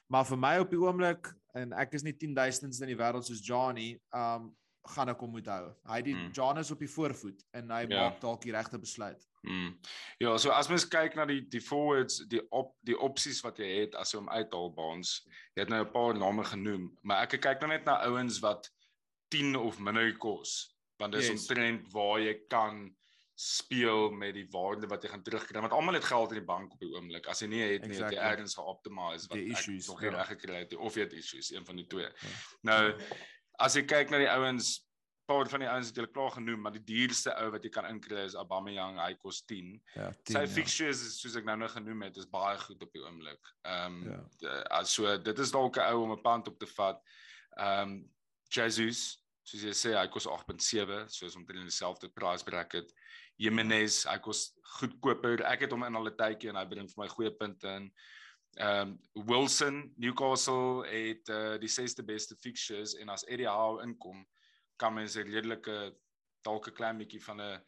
Maar 0.06 0.26
vir 0.26 0.38
my 0.38 0.54
op 0.62 0.70
die 0.70 0.80
oomblik 0.80 1.30
en 1.56 1.74
ek 1.78 1.94
is 1.98 2.04
nie 2.06 2.14
10000ste 2.14 2.86
in 2.86 2.92
die 2.92 2.98
wêreld 2.98 3.26
soos 3.26 3.42
Johnny, 3.46 3.94
um 4.14 4.50
gaan 4.94 5.10
ek 5.12 5.22
hom 5.24 5.32
moet 5.36 5.48
hou. 5.50 5.64
Hy 5.90 6.00
die 6.06 6.14
mm. 6.14 6.28
John 6.36 6.60
is 6.60 6.70
op 6.74 6.82
die 6.82 6.90
voorvoet 6.90 7.42
en 7.58 7.72
hy 7.74 7.82
ja. 7.86 8.02
maak 8.02 8.20
dalk 8.22 8.44
die 8.44 8.54
regte 8.54 8.78
besluit. 8.78 9.26
Mm. 9.46 9.72
Ja, 10.22 10.36
so 10.42 10.50
as 10.54 10.70
mens 10.72 10.86
kyk 10.90 11.16
na 11.18 11.26
die 11.28 11.40
die 11.52 11.62
forwards, 11.62 12.22
die 12.30 12.42
op 12.50 12.74
die 12.86 12.98
opsies 13.08 13.42
wat 13.46 13.60
jy 13.62 13.68
het 13.82 13.96
as 13.98 14.12
jy 14.12 14.20
hom 14.20 14.30
uithaal 14.32 14.72
by 14.76 14.90
ons. 14.96 15.18
Jy 15.54 15.64
het 15.64 15.72
nou 15.72 15.82
'n 15.84 15.92
paar 15.92 16.18
name 16.18 16.44
genoem, 16.44 16.90
maar 17.02 17.26
ek 17.26 17.40
kyk 17.40 17.60
nou 17.60 17.70
net 17.70 17.84
na 17.86 18.00
ouens 18.06 18.40
wat 18.42 18.70
10 19.34 19.56
of 19.56 19.78
minder 19.78 20.12
kos, 20.18 20.76
want 20.98 21.12
dis 21.12 21.28
yes. 21.28 21.40
omtrent 21.40 21.90
waar 21.92 22.20
jy 22.20 22.34
kan 22.48 22.86
speel 23.36 24.10
met 24.16 24.32
die 24.32 24.46
waarde 24.48 24.88
wat 24.88 25.02
jy 25.04 25.10
gaan 25.12 25.22
terugkry 25.22 25.60
want 25.60 25.74
almal 25.76 25.98
het 25.98 26.06
geld 26.08 26.30
in 26.32 26.38
die 26.40 26.48
bank 26.48 26.72
op 26.72 26.80
die 26.80 26.88
oomblik 26.94 27.26
as 27.28 27.42
jy 27.44 27.48
nie 27.52 27.60
het 27.60 27.84
nie 27.84 27.92
exactly. 27.92 28.16
het 28.16 28.22
jy 28.22 28.30
ergens 28.32 28.54
geoptimize 28.56 29.28
wat 29.28 29.42
issues, 29.42 29.88
nog 29.90 30.00
nie 30.00 30.08
ja. 30.08 30.14
reg 30.16 30.30
gekry 30.30 30.60
het 30.62 30.72
of 30.76 30.96
jy 30.96 31.04
het 31.04 31.16
issues 31.20 31.50
een 31.52 31.66
van 31.68 31.76
die 31.76 31.84
twee 31.92 32.06
ja. 32.06 32.30
nou 32.70 32.80
as 33.58 33.76
jy 33.76 33.84
kyk 33.88 34.10
na 34.10 34.20
die 34.22 34.30
ouens 34.30 34.74
paar 35.26 35.48
van 35.50 35.64
die 35.64 35.68
ouens 35.68 35.90
het 35.90 35.98
jy 35.98 36.06
klaar 36.14 36.30
genoem 36.36 36.60
maar 36.62 36.74
die 36.76 36.84
duurste 36.86 37.34
ou 37.42 37.50
wat 37.54 37.64
jy 37.66 37.70
kan 37.74 37.88
inkry 37.90 38.22
is 38.22 38.36
Aubameyang 38.38 39.00
hy 39.02 39.12
kos 39.18 39.42
10 39.50 39.74
ja 39.96 40.10
10 40.28 40.36
sy 40.36 40.44
ja. 40.44 40.52
fixtures 40.58 41.04
is 41.08 41.20
soos 41.20 41.36
ek 41.40 41.48
nou 41.48 41.56
nog 41.64 41.74
genoem 41.74 42.06
het 42.06 42.20
is 42.22 42.30
baie 42.30 42.58
goed 42.62 42.82
op 42.86 42.92
die 42.94 43.04
oomblik 43.04 43.52
ehm 43.66 44.00
um, 44.06 44.26
ja. 44.40 44.82
so 44.84 45.16
dit 45.18 45.44
is 45.44 45.54
dalk 45.54 45.78
'n 45.78 45.88
ou 45.92 46.04
om 46.04 46.16
'n 46.16 46.22
pand 46.22 46.48
op 46.52 46.58
te 46.58 46.70
vat 46.76 47.02
ehm 47.56 47.82
um, 47.82 47.96
Jesus 48.54 49.22
soos 49.46 49.62
jy 49.62 49.74
sê 49.74 49.94
hy 49.98 50.06
kos 50.10 50.26
8.7 50.26 51.06
soos 51.10 51.36
omtrent 51.36 51.66
dieselfde 51.66 52.08
price 52.14 52.44
bracket 52.44 52.94
Jimenez, 53.36 54.04
hy 54.08 54.16
kos 54.24 54.50
goedkoper. 54.78 55.44
Ek 55.48 55.66
het 55.66 55.74
hom 55.74 55.84
in 55.84 55.98
al 55.98 56.08
'n 56.08 56.16
tydjie 56.16 56.50
en 56.50 56.56
hy 56.56 56.64
bring 56.64 56.88
vir 56.88 57.02
my 57.02 57.08
goeie 57.08 57.30
punte 57.30 57.68
in. 57.68 57.90
Ehm 58.56 58.96
um, 59.14 59.26
Wilson, 59.26 59.92
Newcastle 59.96 60.86
het 60.88 61.28
uh, 61.28 61.58
die 61.60 61.68
sesde 61.68 62.04
beste 62.04 62.36
fixtures 62.40 62.94
en 62.96 63.08
as 63.12 63.24
Eddie 63.28 63.48
Howe 63.48 63.82
inkom, 63.84 64.22
kan 64.80 64.94
mens 64.94 65.16
'n 65.16 65.28
redelike 65.28 65.92
dalk 66.40 66.68
'n 66.68 66.72
klein 66.72 66.96
bietjie 66.96 67.20
van 67.24 67.40
'n 67.40 67.60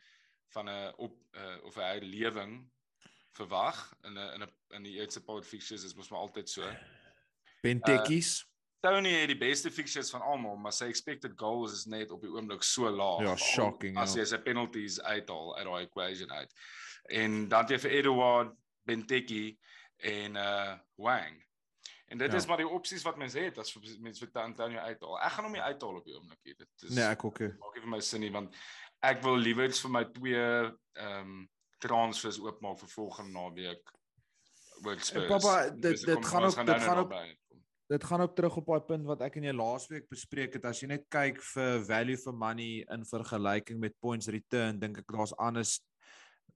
van 0.54 0.68
'n 0.68 0.92
op 0.96 1.14
uh, 1.32 1.56
of 1.62 1.76
'n 1.76 1.90
herlewing 1.92 2.70
verwag 3.36 3.94
in 4.02 4.16
'n 4.16 4.32
in 4.34 4.42
'n 4.42 4.52
in 4.76 4.82
die 4.82 4.96
eerste 4.96 5.20
paar 5.24 5.42
fixtures 5.42 5.84
is 5.84 5.94
mos 5.94 6.08
maar 6.08 6.20
altyd 6.20 6.48
so. 6.48 6.64
Bentekkies. 7.60 8.40
Uh, 8.40 8.48
Tony 8.80 9.10
het 9.10 9.28
die 9.28 9.38
beste 9.38 9.70
fixtures 9.70 10.10
van 10.10 10.22
almal, 10.22 10.56
maar 10.56 10.72
sy 10.72 10.84
expected 10.84 11.32
goals 11.36 11.72
is 11.72 11.84
net 11.84 12.10
op 12.10 12.22
die 12.22 12.30
oomblik 12.30 12.62
so 12.62 12.90
laag. 12.90 13.20
Ja, 13.26 13.36
shocking. 13.36 13.98
As 13.98 14.14
jy 14.14 14.24
sy 14.24 14.38
penalties 14.38 15.00
uithaal 15.00 15.56
uit 15.56 15.66
daai 15.66 15.82
equation 15.82 16.32
uit. 16.32 16.54
En 17.10 17.48
dan 17.48 17.66
jy 17.68 17.78
vir 17.78 17.90
Edouard 17.90 18.54
Benteke 18.86 19.58
en 19.98 20.36
uh 20.36 20.78
Wang. 20.94 21.44
En 22.08 22.18
dit 22.18 22.32
ja. 22.32 22.38
is 22.38 22.46
maar 22.46 22.56
die 22.56 22.68
opsies 22.68 23.02
wat 23.04 23.18
mense 23.20 23.38
het 23.38 23.58
as 23.60 23.74
mense 24.00 24.24
vir 24.24 24.40
Antonio 24.40 24.80
uithaal. 24.80 25.18
Ek 25.20 25.34
gaan 25.34 25.44
hom 25.44 25.56
nie 25.58 25.64
uithaal 25.64 25.98
op 26.00 26.06
die 26.08 26.16
oomblik 26.16 26.40
nie. 26.42 26.54
Dit 26.56 26.88
is 26.88 26.94
Nee, 26.96 27.04
ek 27.04 27.24
ook 27.24 27.40
nie. 27.44 27.50
Maak 27.60 27.76
nie 27.76 27.84
vir 27.84 27.92
my 27.92 28.00
sin 28.00 28.24
nie 28.24 28.32
want 28.32 28.56
ek 29.04 29.20
wil 29.26 29.36
liewer 29.36 29.74
vir 29.82 29.94
my 29.98 30.04
twee 30.16 30.44
ehm 30.44 31.20
um, 31.20 31.46
transfers 31.78 32.40
oopmaak 32.42 32.80
vir 32.80 32.90
volgende 32.90 33.32
naweek. 33.36 33.92
Word 34.82 35.04
Spurs. 35.04 35.28
Papa, 35.30 35.68
dit 35.70 36.06
dit 36.06 36.24
gaan 36.26 36.48
ook 36.48 36.64
dit 36.66 36.82
gaan 36.82 37.02
ook 37.04 37.12
dit 37.88 38.04
gaan 38.04 38.20
ook 38.20 38.34
terug 38.36 38.56
op 38.56 38.66
daai 38.66 38.80
punt 38.88 39.06
wat 39.08 39.22
ek 39.24 39.38
en 39.38 39.46
jy 39.48 39.52
laasweek 39.56 40.08
bespreek 40.12 40.58
het 40.58 40.66
as 40.68 40.82
jy 40.82 40.90
net 40.90 41.06
kyk 41.12 41.38
vir 41.54 41.78
value 41.88 42.18
for 42.20 42.36
money 42.36 42.82
in 42.92 43.06
vergelyking 43.08 43.78
met 43.80 43.96
points 44.04 44.28
return 44.28 44.80
dink 44.80 45.00
ek 45.00 45.08
daar's 45.14 45.32
anders 45.40 45.78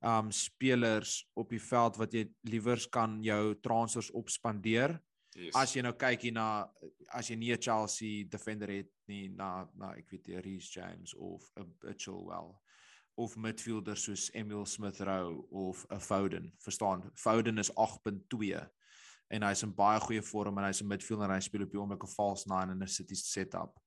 um 0.02 0.30
spelers 0.34 1.22
op 1.38 1.50
die 1.50 1.62
veld 1.62 1.96
wat 1.96 2.14
jy 2.14 2.26
liewers 2.48 2.88
kan 2.90 3.20
jou 3.22 3.54
transfers 3.62 4.10
op 4.10 4.30
spandeer 4.30 4.96
yes. 5.34 5.54
as 5.54 5.76
jy 5.76 5.84
nou 5.86 5.94
kyk 5.98 6.26
hier 6.26 6.34
na 6.36 6.48
as 7.14 7.30
jy 7.30 7.36
nie 7.36 7.52
'n 7.52 7.62
Chelsea 7.62 8.24
defender 8.24 8.68
het 8.68 8.90
nie 9.08 9.28
na 9.28 9.68
na 9.74 9.92
ek 9.96 10.10
weet 10.10 10.24
die 10.24 10.40
Reece 10.40 10.80
James 10.80 11.14
of 11.14 11.50
'n 11.56 11.94
Chilwell 11.96 12.54
of 13.14 13.36
midfielders 13.36 14.04
soos 14.04 14.30
Emil 14.34 14.66
Smith 14.66 15.00
Rowe 15.00 15.44
of 15.50 15.86
'n 15.90 16.00
Foden 16.00 16.52
verstaan 16.58 17.10
Foden 17.14 17.58
is 17.58 17.70
8.2 17.76 18.68
en 19.32 19.42
hy's 19.42 19.62
in 19.62 19.74
baie 19.74 20.00
goeie 20.00 20.22
vorm 20.22 20.58
en 20.58 20.64
hy's 20.64 20.82
'n 20.82 20.88
midfielder 20.88 21.28
en 21.28 21.34
hy 21.34 21.40
speel 21.40 21.62
op 21.62 21.70
die 21.70 21.80
oomblik 21.80 22.04
'n 22.04 22.14
false 22.16 22.48
nine 22.48 22.72
in 22.72 22.82
'n 22.82 22.88
City 22.88 23.14
setup. 23.14 23.78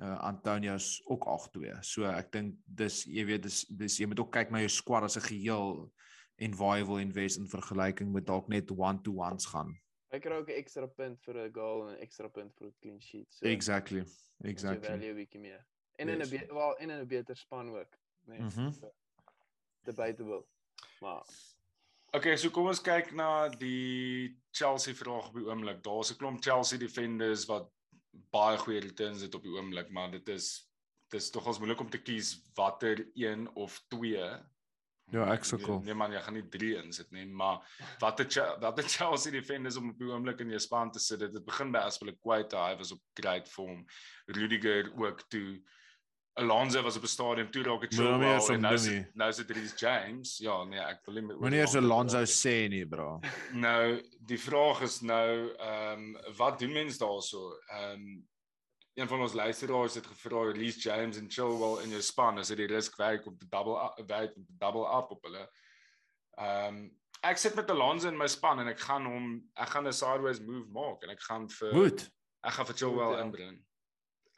Uh 0.00 0.18
Antonio's 0.18 1.02
ook 1.04 1.24
8-2. 1.24 1.80
So 1.80 2.04
ek 2.04 2.32
dink 2.32 2.56
dis 2.64 3.04
jy 3.04 3.24
weet 3.28 3.42
dis 3.42 3.64
dis 3.68 3.98
jy 3.98 4.06
moet 4.06 4.20
ook 4.20 4.32
kyk 4.32 4.50
na 4.50 4.62
jou 4.64 4.68
squad 4.68 5.04
as 5.04 5.16
'n 5.16 5.26
geheel 5.28 5.92
en 6.36 6.56
waar 6.56 6.78
jy 6.78 6.86
wil 6.86 6.98
invest 6.98 7.38
in 7.38 7.48
vergelyking 7.48 8.12
met 8.12 8.26
dalk 8.26 8.48
net 8.48 8.70
one-to-ones 8.70 9.46
gaan. 9.46 9.76
Hy 10.12 10.18
kry 10.18 10.36
ook 10.36 10.48
'n 10.48 10.58
ekstra 10.58 10.86
punt 10.86 11.20
vir 11.24 11.36
'n 11.44 11.52
goal 11.52 11.88
en 11.88 11.94
'n 11.96 12.02
ekstra 12.02 12.28
punt 12.28 12.54
vir 12.54 12.66
'n 12.66 12.74
clean 12.80 13.00
sheet. 13.00 13.26
So 13.30 13.46
Exactly. 13.46 14.04
Exactly. 14.44 14.88
Value 14.88 15.14
weekie 15.14 15.40
meer. 15.40 15.66
En 15.98 16.08
in 16.08 16.18
'n 16.18 16.28
yes. 16.28 16.50
wel 16.50 16.76
in 16.76 16.90
'n 16.90 17.06
beter 17.06 17.36
span 17.36 17.68
ook. 17.68 17.98
Nee. 18.26 18.40
Mm 18.40 18.48
-hmm. 18.48 18.90
Debatable. 19.84 20.44
Maar 21.00 21.24
Okay, 22.14 22.36
so 22.36 22.50
kom 22.50 22.66
ons 22.68 22.80
kyk 22.84 23.14
na 23.16 23.48
die 23.48 24.36
Chelsea 24.52 24.92
vraag 24.94 25.30
op 25.30 25.34
die 25.34 25.46
oomblik. 25.46 25.82
Daar's 25.82 26.10
'n 26.12 26.18
klomp 26.20 26.42
Chelsea 26.44 26.78
defenders 26.78 27.46
wat 27.46 27.70
baie 28.32 28.58
goeie 28.60 28.80
returns 28.80 29.24
het 29.24 29.34
op 29.34 29.44
die 29.46 29.52
oomblik, 29.54 29.90
maar 29.90 30.10
dit 30.12 30.28
is 30.28 30.54
dis 31.12 31.28
tog 31.30 31.46
ons 31.50 31.58
moeilik 31.60 31.80
om 31.80 31.90
te 31.92 32.00
kies 32.00 32.38
watter 32.56 33.04
een 33.18 33.44
of 33.60 33.76
twee. 33.92 34.24
Ja, 35.12 35.26
ek 35.34 35.44
sukkel. 35.44 35.82
Nee 35.84 35.96
man, 35.98 36.14
jy 36.14 36.22
gaan 36.24 36.38
nie 36.38 36.46
3 36.54 36.70
insit 36.80 37.10
nie, 37.12 37.26
maar 37.28 37.60
watter 38.00 38.28
watter 38.62 38.88
Chelsea 38.88 39.34
defenders 39.34 39.76
om 39.76 39.90
op 39.90 40.00
die 40.00 40.08
oomblik 40.08 40.40
in 40.40 40.54
jou 40.54 40.60
span 40.62 40.92
te 40.92 41.02
sit. 41.02 41.20
Dit 41.20 41.44
begin 41.44 41.72
by 41.74 41.84
Aspilicueta, 41.84 42.64
hy 42.70 42.78
was 42.80 42.94
op 42.96 43.02
great 43.20 43.50
form. 43.50 43.84
Rudiger 44.32 44.88
ook 44.96 45.26
toe 45.28 45.60
Alonso 46.34 46.82
was 46.82 46.96
op 46.96 47.02
'n 47.02 47.06
stadium 47.06 47.50
toe 47.50 47.62
raak 47.62 47.82
het 47.82 47.94
so 47.94 48.02
nou, 48.02 48.18
wel 48.18 48.50
en 48.50 48.60
nou 48.60 48.74
is 48.74 48.88
nou 49.14 49.28
is 49.28 49.36
dit 49.36 49.50
Reece 49.50 49.76
James. 49.76 50.38
Ja, 50.38 50.64
nee, 50.64 50.80
ek 50.80 51.04
wil 51.04 51.14
nie 51.14 51.36
Wanneer 51.36 51.68
se 51.68 51.78
Alonso 51.78 52.24
sê 52.24 52.68
nie, 52.68 52.86
bro. 52.86 53.20
Nou, 53.52 54.02
die 54.18 54.38
vraag 54.40 54.80
is 54.80 55.00
nou 55.00 55.54
ehm 55.56 56.16
um, 56.16 56.36
wat 56.36 56.58
doen 56.58 56.72
mense 56.72 56.98
daarso? 56.98 57.58
Ehm 57.68 57.92
um, 57.92 58.28
een 58.94 59.08
van 59.08 59.20
ons 59.20 59.32
luisteraars 59.32 59.94
het 59.94 60.06
gevra 60.06 60.52
Reece 60.52 60.80
James 60.80 61.16
en 61.16 61.30
Chilwell 61.30 61.84
in 61.84 61.90
jou 61.90 62.02
span, 62.02 62.38
is 62.38 62.48
dit 62.48 62.56
die 62.56 62.66
risk 62.66 62.96
werk 62.96 63.26
om 63.26 63.38
te 63.38 63.46
double 63.48 63.76
up, 63.84 64.08
werk 64.08 64.36
om 64.36 64.44
te 64.44 64.56
double 64.58 64.88
up 64.96 65.10
op 65.10 65.22
hulle? 65.22 65.48
Ehm 66.36 66.76
um, 66.76 67.00
ek 67.22 67.36
sit 67.36 67.54
met 67.54 67.70
Alonso 67.70 68.08
in 68.08 68.16
my 68.16 68.26
span 68.26 68.58
en 68.58 68.68
ek 68.72 68.80
gaan 68.80 69.04
hom 69.06 69.50
ek 69.54 69.68
gaan 69.68 69.86
'n 69.86 69.92
sideways 69.92 70.40
move 70.40 70.68
maak 70.72 71.02
en 71.02 71.10
ek 71.10 71.22
gaan 71.22 71.48
vir 71.50 71.72
Goed. 71.72 72.10
Ek 72.42 72.52
gaan 72.52 72.66
vir 72.66 72.74
Chilwell 72.74 73.16
ja. 73.16 73.22
inbring. 73.22 73.60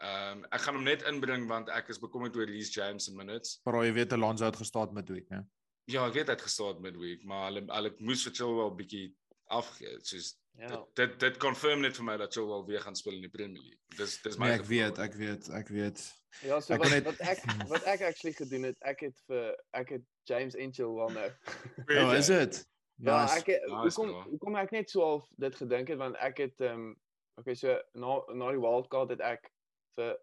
Ehm 0.04 0.38
um, 0.38 0.46
ek 0.52 0.64
gaan 0.64 0.76
hom 0.76 0.84
net 0.84 1.04
inbring 1.08 1.44
want 1.48 1.70
ek 1.72 1.88
is 1.92 2.00
bekommerd 2.02 2.36
oor 2.36 2.48
Reece 2.50 2.72
James 2.74 3.08
in 3.08 3.16
minutes. 3.16 3.58
Maar 3.64 3.84
jy 3.86 3.92
weet 4.00 4.12
Alonso 4.12 4.44
het 4.44 4.58
gestaan 4.60 4.92
midweek, 4.96 5.28
né? 5.32 5.44
Ja, 5.88 6.06
ek 6.08 6.16
weet 6.18 6.32
hy 6.32 6.34
het 6.36 6.44
gestaan 6.44 6.80
midweek, 6.84 7.22
maar 7.28 7.46
hulle 7.48 7.64
hulle 7.68 7.92
moes 8.04 8.24
vir 8.26 8.34
Chilwell 8.36 8.74
bietjie 8.80 9.06
afgee. 9.52 9.94
Soos 10.04 10.34
ja. 10.58 10.68
dit 10.68 10.84
dit 11.00 11.16
dit 11.24 11.38
confirm 11.40 11.84
net 11.84 11.96
vir 11.96 12.08
my 12.08 12.16
dat 12.20 12.36
Chilwell 12.36 12.66
weer 12.68 12.84
gaan 12.84 12.98
speel 12.98 13.16
in 13.16 13.24
die 13.24 13.32
Premier 13.32 13.62
League. 13.62 13.80
Dis 13.96 14.18
dis 14.26 14.36
my 14.40 14.50
nee, 14.50 14.58
Ek 14.58 14.66
weet, 14.68 15.00
ek 15.06 15.16
weet, 15.20 15.48
ek 15.60 15.72
weet. 15.72 16.04
Ja, 16.42 16.60
so 16.60 16.74
ek 16.76 16.84
wat, 16.84 16.92
net... 16.92 17.08
wat 17.08 17.24
ek 17.32 17.46
wat 17.72 17.88
ek 17.94 18.04
actually 18.10 18.34
gedoen 18.36 18.68
het, 18.70 18.78
ek 18.92 19.06
het 19.08 19.24
vir 19.30 19.48
ek 19.80 19.96
het 19.96 20.06
James 20.28 20.58
en 20.58 20.74
Chilwell 20.74 21.16
nou. 21.16 21.30
Ja, 21.94 22.04
oh, 22.08 22.12
is 22.18 22.32
dit? 22.32 22.60
Ja, 23.00 23.22
nice. 23.22 23.40
ek 23.40 23.54
het, 23.54 23.64
nice, 23.72 23.96
kom 23.96 24.38
kom 24.42 24.60
ek 24.60 24.76
net 24.76 24.92
so 24.92 25.06
half 25.06 25.26
dit 25.40 25.56
gedink 25.64 25.90
het 25.94 26.00
want 26.02 26.20
ek 26.22 26.44
het 26.44 26.68
ehm 26.68 26.90
um, 26.90 26.94
okay, 27.40 27.56
so 27.58 27.74
na 27.98 28.20
na 28.36 28.52
die 28.54 28.62
wildcard 28.62 29.16
het 29.16 29.24
ek 29.24 29.48
vir 29.96 30.16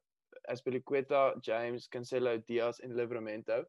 Aspilicueta, 0.50 1.36
James, 1.42 1.88
Cancelo, 1.88 2.38
Diaz 2.48 2.80
en 2.80 2.96
Livramento 2.96 3.66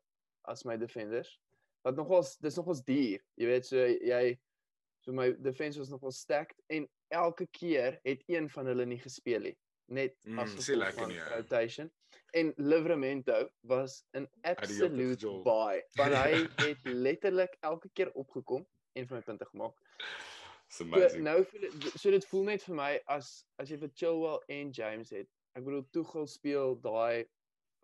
as 0.49 0.65
my 0.65 0.77
defenders. 0.77 1.38
Wat 1.83 1.97
nogals 1.97 2.37
dis 2.43 2.57
nogals 2.57 2.83
duur. 2.87 3.23
Jy 3.41 3.51
weet 3.51 3.67
so 3.67 3.83
jy 3.83 4.38
so 5.03 5.12
my 5.12 5.33
defense 5.43 5.79
was 5.79 5.91
nogals 5.91 6.21
stacked 6.23 6.59
en 6.71 6.87
elke 7.12 7.47
keer 7.59 7.99
het 8.07 8.23
een 8.31 8.49
van 8.51 8.71
hulle 8.71 8.87
nie 8.87 9.01
gespeel 9.03 9.49
nie. 9.51 9.57
Net 9.93 10.15
mm, 10.25 10.38
as 10.38 10.55
'n 10.71 11.12
rotation. 11.35 11.91
En 12.33 12.53
Livramento 12.57 13.49
was 13.61 14.05
'n 14.15 14.29
absolute 14.43 15.43
buy. 15.45 15.83
Want 15.99 16.15
hy 16.15 16.47
het 16.67 16.79
letterlik 16.85 17.57
elke 17.61 17.91
keer 17.93 18.12
opgekom 18.12 18.67
en 18.93 19.07
vir 19.07 19.17
my 19.17 19.23
punte 19.23 19.45
gemaak. 19.45 19.75
So, 20.73 20.85
nou 21.21 21.45
voel 21.45 21.61
dit 21.61 21.93
so 22.01 22.11
dit 22.11 22.27
voel 22.27 22.45
net 22.49 22.62
vir 22.65 22.75
my 22.75 22.93
as 23.12 23.45
as 23.61 23.69
jy 23.69 23.77
vir 23.83 23.91
Chilwell 23.93 24.41
en 24.49 24.71
James 24.71 25.11
het 25.11 25.29
ek 25.53 25.65
bedoel 25.65 25.87
Tuchel 25.91 26.27
speel 26.27 26.77
daai 26.81 27.25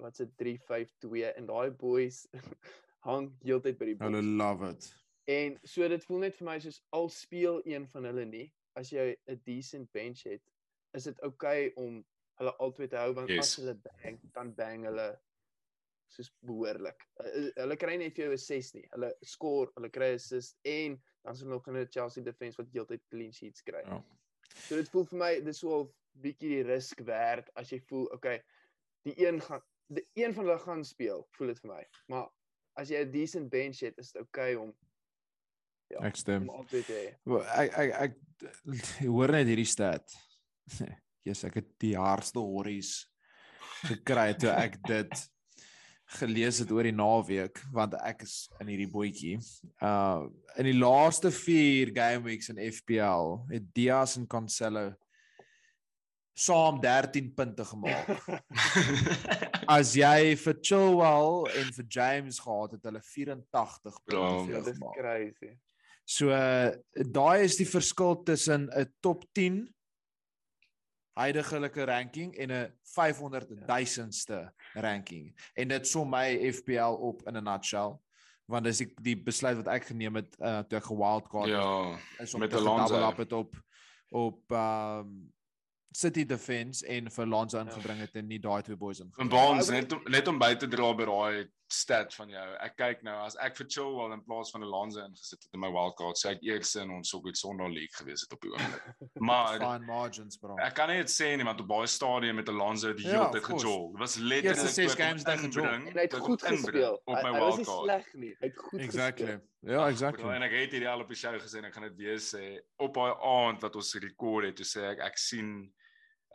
wat 0.02 0.16
se 0.16 0.28
352 0.40 1.34
en 1.34 1.46
daai 1.46 1.70
boys 1.70 2.26
hang 3.08 3.30
heeltyd 3.44 3.78
by 3.78 3.90
die 3.90 3.96
boys. 3.96 4.08
Hulle 4.08 4.22
love 4.22 4.70
it. 4.70 4.90
En 5.28 5.58
so 5.68 5.88
dit 5.88 6.04
voel 6.08 6.24
net 6.24 6.36
vir 6.38 6.48
my 6.48 6.58
soos 6.64 6.80
al 6.96 7.10
speel 7.12 7.60
een 7.68 7.86
van 7.92 8.08
hulle 8.08 8.24
nie, 8.28 8.46
as 8.80 8.92
jy 8.94 9.10
'n 9.28 9.40
decent 9.44 9.90
bench 9.92 10.24
het, 10.24 10.44
is 10.96 11.08
dit 11.10 11.20
oukei 11.26 11.68
okay 11.68 11.84
om 11.84 11.98
hulle 12.38 12.54
altyd 12.64 12.90
te 12.90 13.00
hou 13.02 13.12
want 13.18 13.30
yes. 13.30 13.40
as 13.44 13.56
hulle 13.60 13.74
bang, 13.84 14.20
dan 14.34 14.54
bang 14.54 14.86
hulle 14.88 15.08
soos 16.14 16.30
behoorlik. 16.46 17.02
Hulle 17.58 17.76
kry 17.76 17.98
net 18.00 18.16
vir 18.16 18.28
jou 18.28 18.32
'n 18.32 18.44
6 18.44 18.74
nie. 18.78 18.86
Hulle 18.94 19.10
score, 19.22 19.72
hulle 19.76 19.90
kry 19.92 20.12
'n 20.14 20.20
assist 20.22 20.56
en 20.64 20.96
dan 21.24 21.34
is 21.34 21.42
hulle 21.42 21.52
nog 21.52 21.68
in 21.68 21.76
'n 21.76 21.90
Chelsea 21.90 22.24
defense 22.24 22.56
wat 22.56 22.72
heeltyd 22.72 23.04
clean 23.10 23.32
sheets 23.32 23.62
kry. 23.62 23.82
Ja. 23.84 24.02
So 24.68 24.76
dit 24.76 24.88
voel 24.88 25.04
vir 25.04 25.18
my 25.18 25.32
dis 25.44 25.58
so 25.58 25.82
'n 25.82 25.90
bietjie 26.22 26.48
die 26.56 26.66
risk 26.66 27.00
werd 27.06 27.50
as 27.54 27.72
jy 27.72 27.80
voel 27.88 28.06
okay 28.14 28.38
die 29.06 29.14
een 29.26 29.40
gaan 29.42 29.62
die 29.88 30.04
een 30.20 30.34
van 30.34 30.44
hulle 30.44 30.58
gaan 30.58 30.84
speel 30.84 31.24
voel 31.36 31.52
dit 31.52 31.60
vir 31.64 31.70
my. 31.72 31.84
Maar 32.12 32.26
as 32.78 32.90
jy 32.92 33.00
'n 33.04 33.10
decent 33.12 33.50
bench 33.50 33.80
het 33.80 33.98
is 33.98 34.12
dit 34.12 34.22
okay 34.22 34.54
om 34.54 34.74
ja 35.88 36.04
ek 36.04 36.16
stem. 36.16 36.48
ek 37.56 37.78
ek 37.78 37.94
ek 38.04 38.18
hoor 39.06 39.32
net 39.32 39.46
hierdie 39.46 39.68
stat. 39.68 40.04
Jesus 41.24 41.48
ek 41.48 41.54
het 41.62 41.72
die 41.80 41.96
hardste 41.96 42.38
horries 42.38 43.08
gekry 43.88 44.34
toe 44.34 44.50
ek 44.50 44.78
dit 44.86 45.28
gelees 46.18 46.58
het 46.62 46.70
oor 46.72 46.86
die 46.88 46.96
naweek 46.96 47.60
want 47.72 47.94
ek 48.00 48.22
is 48.22 48.48
in 48.60 48.68
hierdie 48.72 48.90
bootjie. 48.92 49.36
Uh 49.80 50.28
in 50.58 50.68
die 50.68 50.78
laaste 50.78 51.30
4 51.30 51.92
game 51.94 52.24
weeks 52.24 52.48
in 52.52 52.58
FPL 52.58 53.36
het 53.52 53.68
Diaz 53.74 54.16
en 54.16 54.26
Cancelo 54.26 54.92
saam 56.38 56.78
13 56.80 57.32
punte 57.34 57.64
gemaak. 57.66 58.10
As 59.76 59.94
jy 59.98 60.36
vir 60.38 60.54
Chilwell 60.62 61.48
en 61.60 61.72
vir 61.76 61.86
James 61.96 62.38
gehad 62.44 62.76
het, 62.76 62.84
hulle 62.86 63.02
84 63.02 63.98
punte 64.04 64.20
Ja, 64.20 64.28
gemaak. 64.28 64.64
dit 64.64 64.74
is 64.74 64.78
crazy. 64.98 65.50
So 66.08 66.30
daai 67.12 67.42
is 67.44 67.56
die 67.58 67.66
verskil 67.68 68.22
tussen 68.24 68.68
'n 68.72 68.86
top 69.04 69.24
10 69.36 69.66
huidigelike 71.18 71.84
ranking 71.84 72.34
en 72.38 72.50
'n 72.52 72.72
500 72.94 73.48
000ste 73.66 74.52
ranking. 74.74 75.34
En 75.54 75.68
dit 75.68 75.86
som 75.86 76.08
my 76.10 76.38
FPL 76.52 76.94
op 77.10 77.26
in 77.28 77.36
'n 77.36 77.44
nutshell 77.44 77.98
want 78.48 78.64
dis 78.64 78.78
die, 78.78 78.94
die 79.02 79.16
besluit 79.16 79.56
wat 79.56 79.66
ek 79.68 79.84
geneem 79.90 80.14
het 80.16 80.36
uh, 80.40 80.62
toe 80.64 80.78
ek 80.78 80.84
gewildcard 80.88 81.48
Ja, 81.50 81.98
is 82.18 82.32
om 82.34 82.40
met 82.40 82.54
Alonso. 82.54 82.94
double 82.94 83.06
up 83.08 83.16
het 83.18 83.32
op 83.32 83.56
op 84.10 84.40
um 84.52 85.32
City 85.92 86.24
Defence 86.24 86.86
en 86.86 87.08
vir 87.10 87.26
Lonzo 87.26 87.60
ingebring 87.60 88.02
het 88.04 88.16
en 88.20 88.28
nie 88.28 88.40
daai 88.42 88.62
twee 88.62 88.76
boys 88.76 89.00
En 89.00 89.06
ingebring. 89.06 89.30
Baans 89.32 89.70
net 89.72 89.92
om, 89.92 90.02
net 90.12 90.28
om 90.28 90.38
by 90.38 90.54
te 90.60 90.68
dra 90.68 90.92
by 90.94 91.06
daai 91.08 91.48
stat 91.72 92.14
van 92.16 92.28
jou. 92.32 92.44
Ek 92.64 92.76
kyk 92.76 93.02
nou 93.04 93.14
as 93.26 93.36
ek 93.44 93.56
vir 93.58 93.66
Chilwell 93.68 94.12
in 94.16 94.22
plaas 94.24 94.50
van 94.54 94.62
Alonso 94.64 95.02
ingesit 95.04 95.42
het 95.44 95.54
in 95.54 95.60
my 95.60 95.68
wildcard, 95.74 96.16
sê 96.16 96.30
ek 96.36 96.42
eers 96.46 96.74
in 96.80 96.90
ons 96.94 97.10
Soccer 97.12 97.34
Sondag 97.36 97.68
league 97.74 97.92
gewees 97.98 98.22
het 98.24 98.32
op 98.32 98.40
die 98.46 98.52
oomblik. 98.54 98.86
Maar 99.28 99.58
Fine 99.58 99.84
margins 99.86 100.38
bro. 100.40 100.56
ek 100.62 100.74
kan 100.78 100.88
net 100.88 101.10
sê 101.12 101.34
nie 101.36 101.44
want 101.44 101.60
op 101.60 101.68
baie 101.68 101.86
stadium 101.90 102.36
met 102.40 102.48
Alonso 102.48 102.92
die 102.96 103.04
Ja, 103.06 103.10
hele 103.12 103.26
of 103.28 103.34
tyd 103.36 103.44
gejol. 103.50 103.84
Dit 103.92 104.00
was 104.04 104.16
letterlik 104.16 104.50
Eerste 104.54 104.72
ses 104.74 104.94
games 104.98 105.24
het 105.26 105.32
hy 105.34 105.48
gejol. 105.48 105.68
En 105.74 105.86
hy 105.92 106.06
het 106.06 106.14
goed 106.14 106.42
gespeel. 106.42 106.98
op 107.04 107.14
my 107.22 107.32
hy 107.32 107.38
was 107.40 107.56
nie 107.58 107.64
wildcard. 107.64 107.84
sleg 107.84 108.12
nie. 108.24 108.32
Hy 108.40 108.46
het 108.52 108.58
goed 108.68 108.80
Exactly. 108.80 109.26
gespeel. 109.26 109.46
Ja, 109.74 109.88
exactly. 109.90 110.22
Bro, 110.22 110.30
en 110.38 110.42
ek 110.46 110.52
het 110.54 110.70
hierdie 110.76 110.88
al 110.88 111.00
op 111.02 111.08
die 111.10 111.16
show 111.18 111.34
gesê 111.42 111.58
en 111.58 111.64
ek 111.68 111.74
gaan 111.74 111.88
dit 111.90 111.96
weer 111.98 112.20
sê 112.22 112.44
op 112.78 112.94
daai 112.94 113.12
aand 113.34 113.60
wat 113.66 113.76
ons 113.76 113.94
rekord 114.04 114.46
het, 114.46 114.56
toe 114.60 114.66
sê 114.66 114.84
ek 114.94 115.00
ek 115.10 115.18
sien 115.18 115.50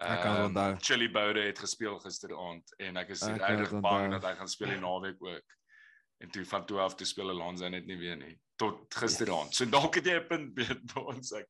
Ek 0.01 0.21
kan 0.23 0.36
ehm, 0.36 0.45
onthou. 0.49 0.75
Chili 0.82 1.10
Bode 1.12 1.41
het 1.45 1.60
gespeel 1.60 1.99
gisteraand 2.01 2.73
en 2.82 2.97
ek 2.97 3.10
is 3.13 3.21
Ek 3.21 3.38
kan 3.38 3.60
regtig 3.60 3.82
bang 3.82 4.12
dat 4.15 4.23
hy 4.25 4.34
gaan 4.39 4.49
speel 4.49 4.73
die 4.73 4.79
naweek 4.82 5.21
ook. 5.21 5.58
En 6.23 6.32
toe 6.32 6.45
van 6.45 6.65
toe 6.65 6.79
af 6.79 6.95
toe 6.95 7.06
speel 7.08 7.29
Alonso 7.29 7.69
net 7.69 7.86
nie 7.86 7.97
weer 7.97 8.17
nie 8.17 8.39
tot 8.58 8.95
gisteraand. 8.95 9.53
So 9.56 9.65
dalk 9.65 9.95
het 9.95 10.06
jy 10.06 10.17
'n 10.19 10.27
punt 10.27 10.53
by 10.56 10.99
ons 11.13 11.32
ek. 11.34 11.49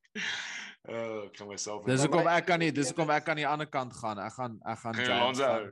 Uh, 0.90 1.24
ek 1.26 1.38
kan 1.38 1.48
myself 1.48 1.86
Dis 1.86 2.02
hoekom 2.04 2.26
my- 2.26 2.36
ek 2.38 2.46
kan 2.46 2.60
nie, 2.60 2.72
dis 2.72 2.90
hoekom 2.92 3.10
ek 3.10 3.30
aan 3.30 3.40
die 3.40 3.48
ander 3.48 3.68
kant 3.68 3.94
gaan. 3.94 4.20
Ek 4.20 4.34
gaan 4.34 4.60
ek 4.66 4.80
gaan 4.80 4.94
James. 4.96 5.40
Alonso 5.40 5.72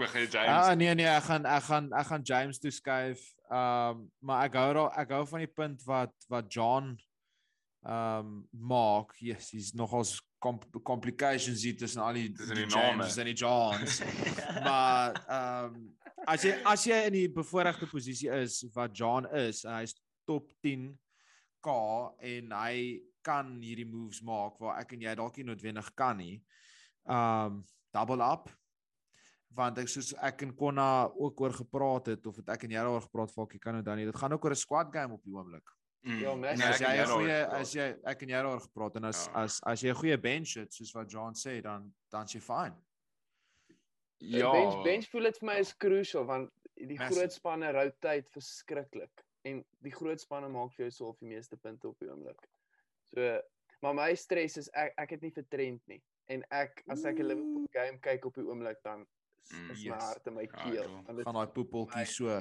jy 0.00 0.46
Ah 0.46 0.74
nee 0.74 0.94
nee, 0.94 1.06
ek 1.06 1.22
gaan 1.24 1.46
ek 1.46 1.62
gaan 1.62 1.92
ek 1.92 2.06
gaan 2.06 2.22
James 2.22 2.58
toe 2.58 2.70
skuif. 2.70 3.20
Um 3.50 4.10
maar 4.20 4.44
ek 4.44 4.54
hou 4.54 4.72
daar 4.74 4.92
ek 4.98 5.10
hou 5.10 5.24
van 5.26 5.40
die 5.40 5.52
punt 5.52 5.82
wat 5.86 6.12
wat 6.28 6.52
John 6.52 6.96
um 7.82 8.48
maak. 8.52 9.16
Yes, 9.20 9.50
he's 9.50 9.72
nogals 9.74 10.20
com 10.40 10.58
complications 10.82 11.62
hier 11.62 11.76
tussen 11.76 12.02
al 12.02 12.16
die, 12.16 12.30
Tussen 12.32 12.56
die 12.56 12.66
die 12.66 12.74
name. 12.74 13.04
James 13.04 13.16
en 13.20 13.28
die 13.28 13.36
Johns. 13.36 14.00
maar 14.66 15.18
um 15.36 15.76
as 16.28 16.44
jy 16.44 16.54
as 16.68 16.86
jy 16.88 16.98
in 17.08 17.16
die 17.16 17.28
bevoordeelde 17.32 17.88
posisie 17.90 18.30
is 18.40 18.60
wat 18.74 18.96
John 18.96 19.28
is, 19.36 19.64
en 19.64 19.78
hy's 19.78 19.94
top 20.28 20.50
10 20.64 20.90
K 21.64 21.74
en 22.32 22.54
hy 22.56 22.76
kan 23.24 23.52
hierdie 23.60 23.88
moves 23.88 24.22
maak 24.24 24.56
waar 24.60 24.80
ek 24.80 24.94
en 24.96 25.04
jy 25.04 25.12
dalk 25.18 25.36
nie 25.36 25.50
noodwendig 25.50 25.92
kan 25.98 26.16
nie. 26.20 26.38
Um 27.04 27.62
double 27.92 28.24
up 28.24 28.48
want 29.56 29.80
ek 29.82 29.90
soos 29.90 30.12
ek 30.22 30.44
en 30.46 30.54
Konna 30.56 31.10
ook 31.18 31.40
oor 31.42 31.54
gepraat 31.56 32.12
het 32.12 32.26
of 32.30 32.38
het 32.38 32.52
ek 32.54 32.64
en 32.64 32.74
jy 32.76 32.78
daaroor 32.78 33.04
gepraat 33.08 33.32
Falkie 33.34 33.60
kan 33.62 33.80
onthou 33.80 33.96
nie. 33.98 34.06
Dit 34.08 34.18
gaan 34.20 34.32
ook 34.32 34.44
oor 34.46 34.54
'n 34.54 34.62
squad 34.64 34.92
game 34.94 35.14
op 35.14 35.24
die 35.24 35.34
oomblik. 35.34 35.74
Mm. 36.02 36.18
Ja. 36.20 36.34
Nee, 36.34 36.50
as 36.66 36.78
jy 36.80 36.86
'n 37.02 37.06
goeie 37.06 37.46
as 37.60 37.72
jy 37.74 37.94
ek 38.04 38.22
en 38.22 38.28
jy 38.28 38.34
daaroor 38.34 38.60
gepraat 38.60 38.96
en 38.96 39.04
as 39.04 39.26
Ja. 39.26 39.32
as 39.44 39.60
as 39.62 39.82
jy 39.82 39.90
'n 39.90 39.94
goeie 40.00 40.18
bench 40.18 40.54
het 40.56 40.72
soos 40.72 40.92
wat 40.94 41.10
John 41.12 41.34
sê 41.34 41.60
dan 41.62 41.92
dan 42.10 42.24
is 42.24 42.32
jy 42.32 42.40
fine. 42.40 42.74
ja, 44.18 44.50
Bench 44.52 44.82
bench 44.84 45.08
voel 45.10 45.22
dit 45.28 45.38
vir 45.38 45.46
my 45.46 45.58
is 45.60 45.72
crucial 45.76 46.24
want 46.24 46.50
die 46.76 46.96
Massive. 46.96 47.14
groot 47.20 47.32
spanne 47.32 47.72
rotate 47.72 48.30
verskriklik 48.32 49.24
en 49.44 49.64
die 49.82 49.92
groot 49.92 50.20
spanne 50.20 50.48
maak 50.48 50.72
vir 50.76 50.86
jou 50.86 50.90
so 50.90 51.08
of 51.08 51.18
die 51.18 51.28
meeste 51.28 51.56
punte 51.56 51.88
op 51.88 51.98
die 52.00 52.08
oomblik. 52.08 52.40
So 53.14 53.40
maar 53.82 53.94
my 53.94 54.14
stres 54.14 54.56
is 54.56 54.68
ek 54.74 54.94
ek 54.98 55.10
het 55.10 55.22
nie 55.22 55.32
vertrend 55.32 55.80
nie 55.88 56.02
en 56.28 56.44
ek 56.50 56.82
as 56.88 57.04
ek 57.04 57.18
'n 57.18 57.26
Liverpool 57.28 57.66
game 57.72 57.98
kyk 57.98 58.24
op 58.26 58.34
die 58.34 58.44
oomblik 58.44 58.82
dan 58.84 59.06
is, 59.42 59.50
Mm, 59.56 59.70
is 59.70 59.84
my 59.84 59.94
yes. 59.94 60.02
hart 60.04 60.26
in 60.26 60.34
my 60.34 60.42
Ja, 60.42 60.62
keel. 60.62 60.84
cool. 60.84 60.94
want 61.04 61.16
dit- 61.16 61.24
Gaan 61.26 61.34
daai 61.34 61.46
poepeltjie 61.46 61.96
my- 61.96 62.04
so. 62.04 62.40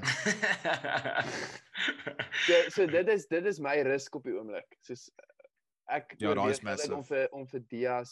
So 2.45 2.53
so 2.75 2.85
dit 2.85 3.07
is 3.09 3.25
dit 3.27 3.45
is 3.45 3.59
my 3.59 3.81
risk 3.85 4.15
op 4.15 4.23
die 4.27 4.33
oomblik. 4.38 4.77
Soos 4.85 5.09
ek 5.89 6.15
Ja, 6.21 6.33
daai 6.38 6.51
is 6.51 6.59
altyd 6.59 6.91
om 6.91 6.99
massive. 6.99 7.03
vir 7.13 7.27
om 7.39 7.47
vir 7.47 7.59
Diaz 7.71 8.12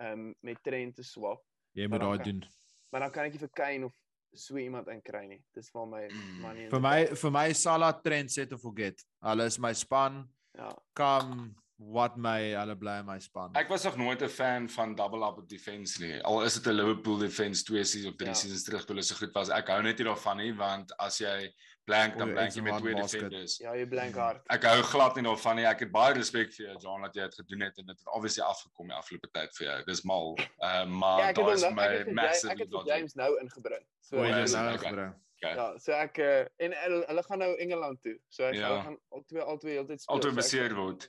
ehm 0.00 0.12
um, 0.12 0.34
met 0.42 0.62
Trent 0.64 0.94
te 0.96 1.02
swap, 1.04 1.42
Jy 1.76 1.86
moet 1.88 2.00
daai 2.00 2.18
doen. 2.24 2.44
maar 2.92 3.00
dan 3.00 3.10
kan 3.10 3.24
ek 3.26 3.32
nie 3.32 3.38
vir 3.42 3.50
Kane 3.54 3.84
of 3.84 3.94
so 4.34 4.56
iemand 4.56 4.88
inkry 4.88 5.26
nie. 5.26 5.42
Dis 5.54 5.70
waar 5.74 5.86
my 5.86 6.06
Mm. 6.08 6.40
money 6.40 6.64
in 6.64 6.70
Vir 6.70 6.80
my 6.80 7.06
vir 7.06 7.30
my 7.30 7.52
Salah 7.52 7.92
trend 8.02 8.30
set 8.30 8.52
of 8.52 8.60
forget. 8.60 9.02
Hulle 9.22 9.44
is 9.46 9.58
my 9.58 9.72
span. 9.74 10.28
ja. 10.56 10.70
Come 10.94 11.54
what 11.80 12.16
may 12.16 12.52
hulle 12.52 12.74
bly 12.78 12.98
in 13.00 13.06
my 13.06 13.18
span. 13.18 13.54
Ek 13.56 13.68
was 13.72 13.84
nog 13.84 13.96
nooit 13.96 14.20
'n 14.22 14.28
fan 14.28 14.68
van 14.68 14.94
double 14.94 15.24
up 15.26 15.48
defense 15.48 16.00
nie. 16.02 16.20
Al 16.24 16.42
is 16.44 16.54
dit 16.54 16.66
'n 16.66 16.76
Liverpool 16.76 17.16
defense 17.18 17.64
2 17.64 17.84
seasons 17.84 18.12
of 18.12 18.16
3 18.18 18.28
Ja. 18.28 18.34
seasons 18.34 18.64
terug 18.64 18.84
toe 18.84 18.94
hulle 18.94 19.02
so 19.02 19.14
goed 19.14 19.32
was. 19.34 19.48
Ek 19.48 19.68
hou 19.68 19.82
net 19.82 19.98
nie 19.98 20.04
daarvan 20.06 20.36
nie 20.36 20.52
want 20.54 20.92
as 20.98 21.18
jy 21.18 21.52
blank 21.86 22.18
dan 22.18 22.32
blank 22.32 22.52
jy 22.52 22.60
met 22.62 22.78
twee 22.82 22.94
basket. 22.94 23.20
defenders. 23.20 23.58
Ja, 23.58 23.72
jy 23.74 23.86
blank 23.86 24.14
hard. 24.14 24.42
Ek 24.50 24.62
hou 24.64 24.82
glad 24.82 25.16
nie 25.16 25.24
daarvan 25.24 25.56
nie. 25.56 25.64
Ek 25.64 25.80
het 25.80 25.90
baie 25.90 26.14
respek 26.14 26.52
vir 26.52 26.66
jou 26.66 26.76
John 26.80 27.02
dat 27.02 27.14
jy 27.14 27.22
dit 27.22 27.34
gedoen 27.34 27.60
het 27.62 27.78
en 27.78 27.86
dit 27.86 27.98
het 27.98 28.08
obviously 28.14 28.42
afgekom 28.44 28.86
die 28.88 28.96
afgelope 28.96 29.28
tyd 29.32 29.48
vir 29.56 29.66
jou. 29.66 29.84
Dis 29.86 30.02
mal. 30.04 30.36
Uh, 30.62 30.84
maar 30.86 31.18
Ja, 31.20 31.28
ek 31.28 31.36
daar 31.36 31.52
is 31.52 31.62
nou- 31.62 31.70
ek 31.70 31.76
my 31.76 31.82
Ja- 32.12 32.12
massive 32.12 32.52
ek 32.52 32.58
het 32.58 32.68
vir. 32.70 32.84
James 32.86 33.14
nou 33.14 33.40
ingebring. 33.40 33.84
So 34.00 34.16
Hoe 34.16 34.26
ja, 34.26 34.36
jy 34.36 34.42
is 34.42 34.52
nou 34.52 34.74
okay. 34.74 34.88
gebring. 34.88 35.14
Okay. 35.42 35.54
ja, 35.54 35.78
so 35.78 35.92
ek 35.92 36.18
uh, 36.18 36.40
en 36.58 36.72
hulle, 36.72 37.22
gaan 37.22 37.38
nou 37.38 37.56
Engeland 37.56 38.02
toe. 38.02 38.18
So 38.28 38.44
ek 38.44 38.54
Ja. 38.54 38.82
gaan 38.82 38.98
al 39.10 39.24
twee 39.26 39.40
al 39.42 39.56
twee 39.58 39.72
heeltyd 39.74 40.00
speel. 40.02 40.22
So 40.22 40.28
ek- 40.28 40.34
beseer 40.34 40.74
word. 40.74 41.08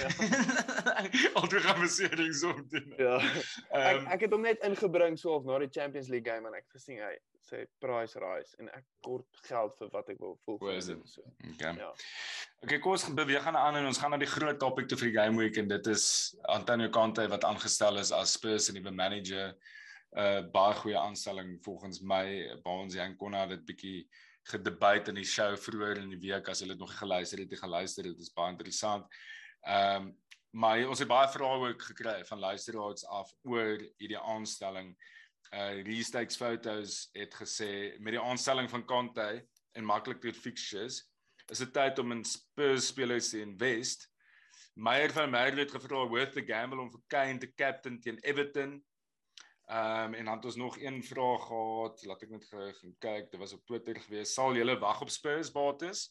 Ja. 0.00 0.08
Altyd 1.40 1.60
gaan 1.60 1.80
beserings 1.80 2.42
om 2.42 2.62
doen. 2.68 2.92
Ja. 2.96 3.18
Ek 3.20 3.80
Ehm, 3.80 4.06
ek 4.06 4.20
het 4.26 4.32
hom 4.34 4.44
net 4.46 4.62
ingebring 4.66 5.18
so 5.18 5.34
of 5.38 5.44
na 5.48 5.58
die 5.62 5.70
Champions 5.70 6.08
League 6.08 6.32
game 6.32 6.48
en 6.48 6.54
ek 6.54 6.66
het 6.68 6.78
gesien 6.78 7.02
hy 7.02 7.16
sê 7.50 7.64
price 7.82 8.18
rise 8.20 8.56
en 8.62 8.70
ek 8.76 8.84
kort 9.04 9.42
geld 9.48 9.74
vir 9.80 9.90
wat 9.94 10.12
ek 10.12 10.20
wil 10.22 10.36
voel 10.44 10.60
dit? 10.76 11.02
So. 11.08 11.24
Okay. 11.52 11.74
Ja. 11.80 11.90
Okay, 12.64 12.78
kom 12.78 12.94
ons 12.96 13.08
beweeg 13.16 13.46
aan 13.46 13.58
aan 13.58 13.80
en 13.80 13.90
ons 13.90 13.98
gaan 13.98 14.14
na 14.14 14.20
die 14.20 14.30
groot 14.30 14.58
topic 14.60 14.88
toe 14.88 14.98
vir 15.00 15.10
die 15.10 15.18
game 15.18 15.40
week 15.40 15.58
en 15.60 15.68
dit 15.70 15.92
is 15.92 16.06
Antonio 16.52 16.90
Conte 16.94 17.26
wat 17.32 17.46
aangestel 17.48 18.00
is 18.02 18.12
as 18.12 18.36
Spurs 18.38 18.68
se 18.68 18.76
nuwe 18.76 18.92
manager. 18.92 19.54
'n 20.10 20.18
uh, 20.18 20.42
Baie 20.50 20.74
goeie 20.74 20.98
aanstelling 20.98 21.58
volgens 21.62 22.00
my. 22.02 22.58
Baans 22.64 22.96
en 22.98 23.16
Konna 23.16 23.44
het 23.46 23.54
dit 23.54 23.66
bietjie 23.66 23.98
gedebat 24.50 25.08
in 25.08 25.20
die 25.20 25.26
show 25.26 25.52
vroeër 25.56 26.00
in 26.02 26.10
die 26.14 26.22
week 26.24 26.48
as 26.48 26.62
jy 26.62 26.70
dit 26.72 26.80
nog 26.80 26.92
geluister 26.98 27.38
het, 27.38 27.50
jy 27.50 27.58
gaan 27.60 27.70
luister, 27.76 28.08
dit 28.08 28.18
is 28.18 28.32
baie 28.34 28.50
interessant. 28.50 29.06
Ehm 29.66 30.06
um, 30.06 30.18
maar 30.50 30.82
ons 30.88 30.98
het 30.98 31.08
baie 31.08 31.28
vrae 31.30 31.58
ook 31.68 31.82
gekry 31.82 32.24
van 32.26 32.38
luisteraars 32.42 33.04
af 33.06 33.28
oor 33.46 33.78
hierdie 34.02 34.18
aanstelling. 34.18 34.96
Uh 35.54 35.82
Restakes 35.86 36.36
Photos 36.36 37.08
het 37.14 37.34
gesê 37.38 37.98
met 37.98 38.16
die 38.16 38.22
aanstelling 38.22 38.70
van 38.70 38.84
Conte 38.84 39.46
en 39.72 39.86
maklik 39.86 40.22
deur 40.22 40.34
fixtures 40.34 41.04
is 41.50 41.62
dit 41.62 41.72
tyd 41.74 41.98
om 41.98 42.12
in 42.14 42.24
Spurs 42.24 42.90
spelers 42.90 43.30
te 43.30 43.40
invest. 43.42 44.06
Meyer 44.74 45.12
van 45.12 45.30
Merwe 45.30 45.64
het 45.64 45.74
gevra 45.74 46.04
worth 46.08 46.36
the 46.36 46.44
gamble 46.46 46.80
om 46.80 46.90
vir 46.92 47.02
Kane 47.10 47.42
te 47.42 47.50
captain 47.54 47.98
teen 48.00 48.18
Everton. 48.22 48.78
Ehm 49.70 50.04
um, 50.04 50.14
en 50.14 50.24
dan 50.24 50.36
het 50.36 50.44
ons 50.44 50.56
nog 50.56 50.78
een 50.78 51.02
vraag 51.04 51.46
gehad, 51.46 52.02
laat 52.06 52.22
ek 52.26 52.30
net 52.30 52.46
gou 52.50 52.70
kyk, 52.98 53.30
dit 53.30 53.38
was 53.38 53.52
op 53.54 53.66
Twitter 53.66 54.00
gewees. 54.02 54.34
Sal 54.34 54.56
julle 54.58 54.78
wag 54.82 55.02
op 55.02 55.10
Spurs 55.10 55.52
bates? 55.54 56.08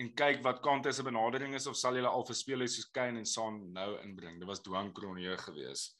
En 0.00 0.08
kyk 0.16 0.40
wat 0.44 0.62
Conte 0.64 0.92
se 0.96 1.04
benadering 1.04 1.54
is 1.54 1.66
of 1.68 1.76
sal 1.76 1.98
julle 1.98 2.08
al 2.08 2.24
vir 2.24 2.36
spelers 2.38 2.76
soos 2.78 2.88
Kane 2.94 3.20
en 3.20 3.26
Son 3.28 3.58
nou 3.74 3.90
inbring? 4.00 4.38
Dit 4.40 4.48
was 4.48 4.62
Duan 4.64 4.92
Cronje 4.96 5.36
gewees. 5.42 5.90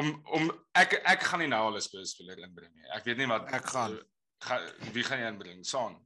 Om 0.00 0.08
om 0.36 0.48
ek 0.78 0.94
ek 1.02 1.26
gaan 1.28 1.42
nie 1.42 1.50
nou 1.50 1.60
al 1.66 1.76
'n 1.76 1.82
speler 1.82 2.38
inbring 2.38 2.72
nie. 2.72 2.88
Ek 2.94 3.04
weet 3.04 3.18
nie 3.18 3.26
wat 3.26 3.52
Ek 3.52 3.66
gaan. 3.74 3.98
Ga, 4.40 4.56
wie 4.94 5.02
gaan 5.04 5.20
jy 5.20 5.28
inbring? 5.28 5.64
Son. 5.64 5.98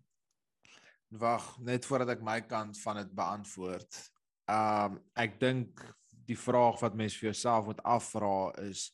Wag, 1.10 1.58
net 1.60 1.84
voordat 1.86 2.16
ek 2.16 2.22
my 2.22 2.40
kant 2.40 2.80
van 2.80 2.96
dit 2.96 3.14
beantwoord. 3.14 4.10
Um 4.50 4.98
ek 5.14 5.38
dink 5.38 5.84
die 6.26 6.38
vraag 6.38 6.80
wat 6.80 6.94
mens 6.94 7.14
vir 7.14 7.30
jouself 7.30 7.66
moet 7.66 7.82
afvra 7.84 8.50
is 8.64 8.90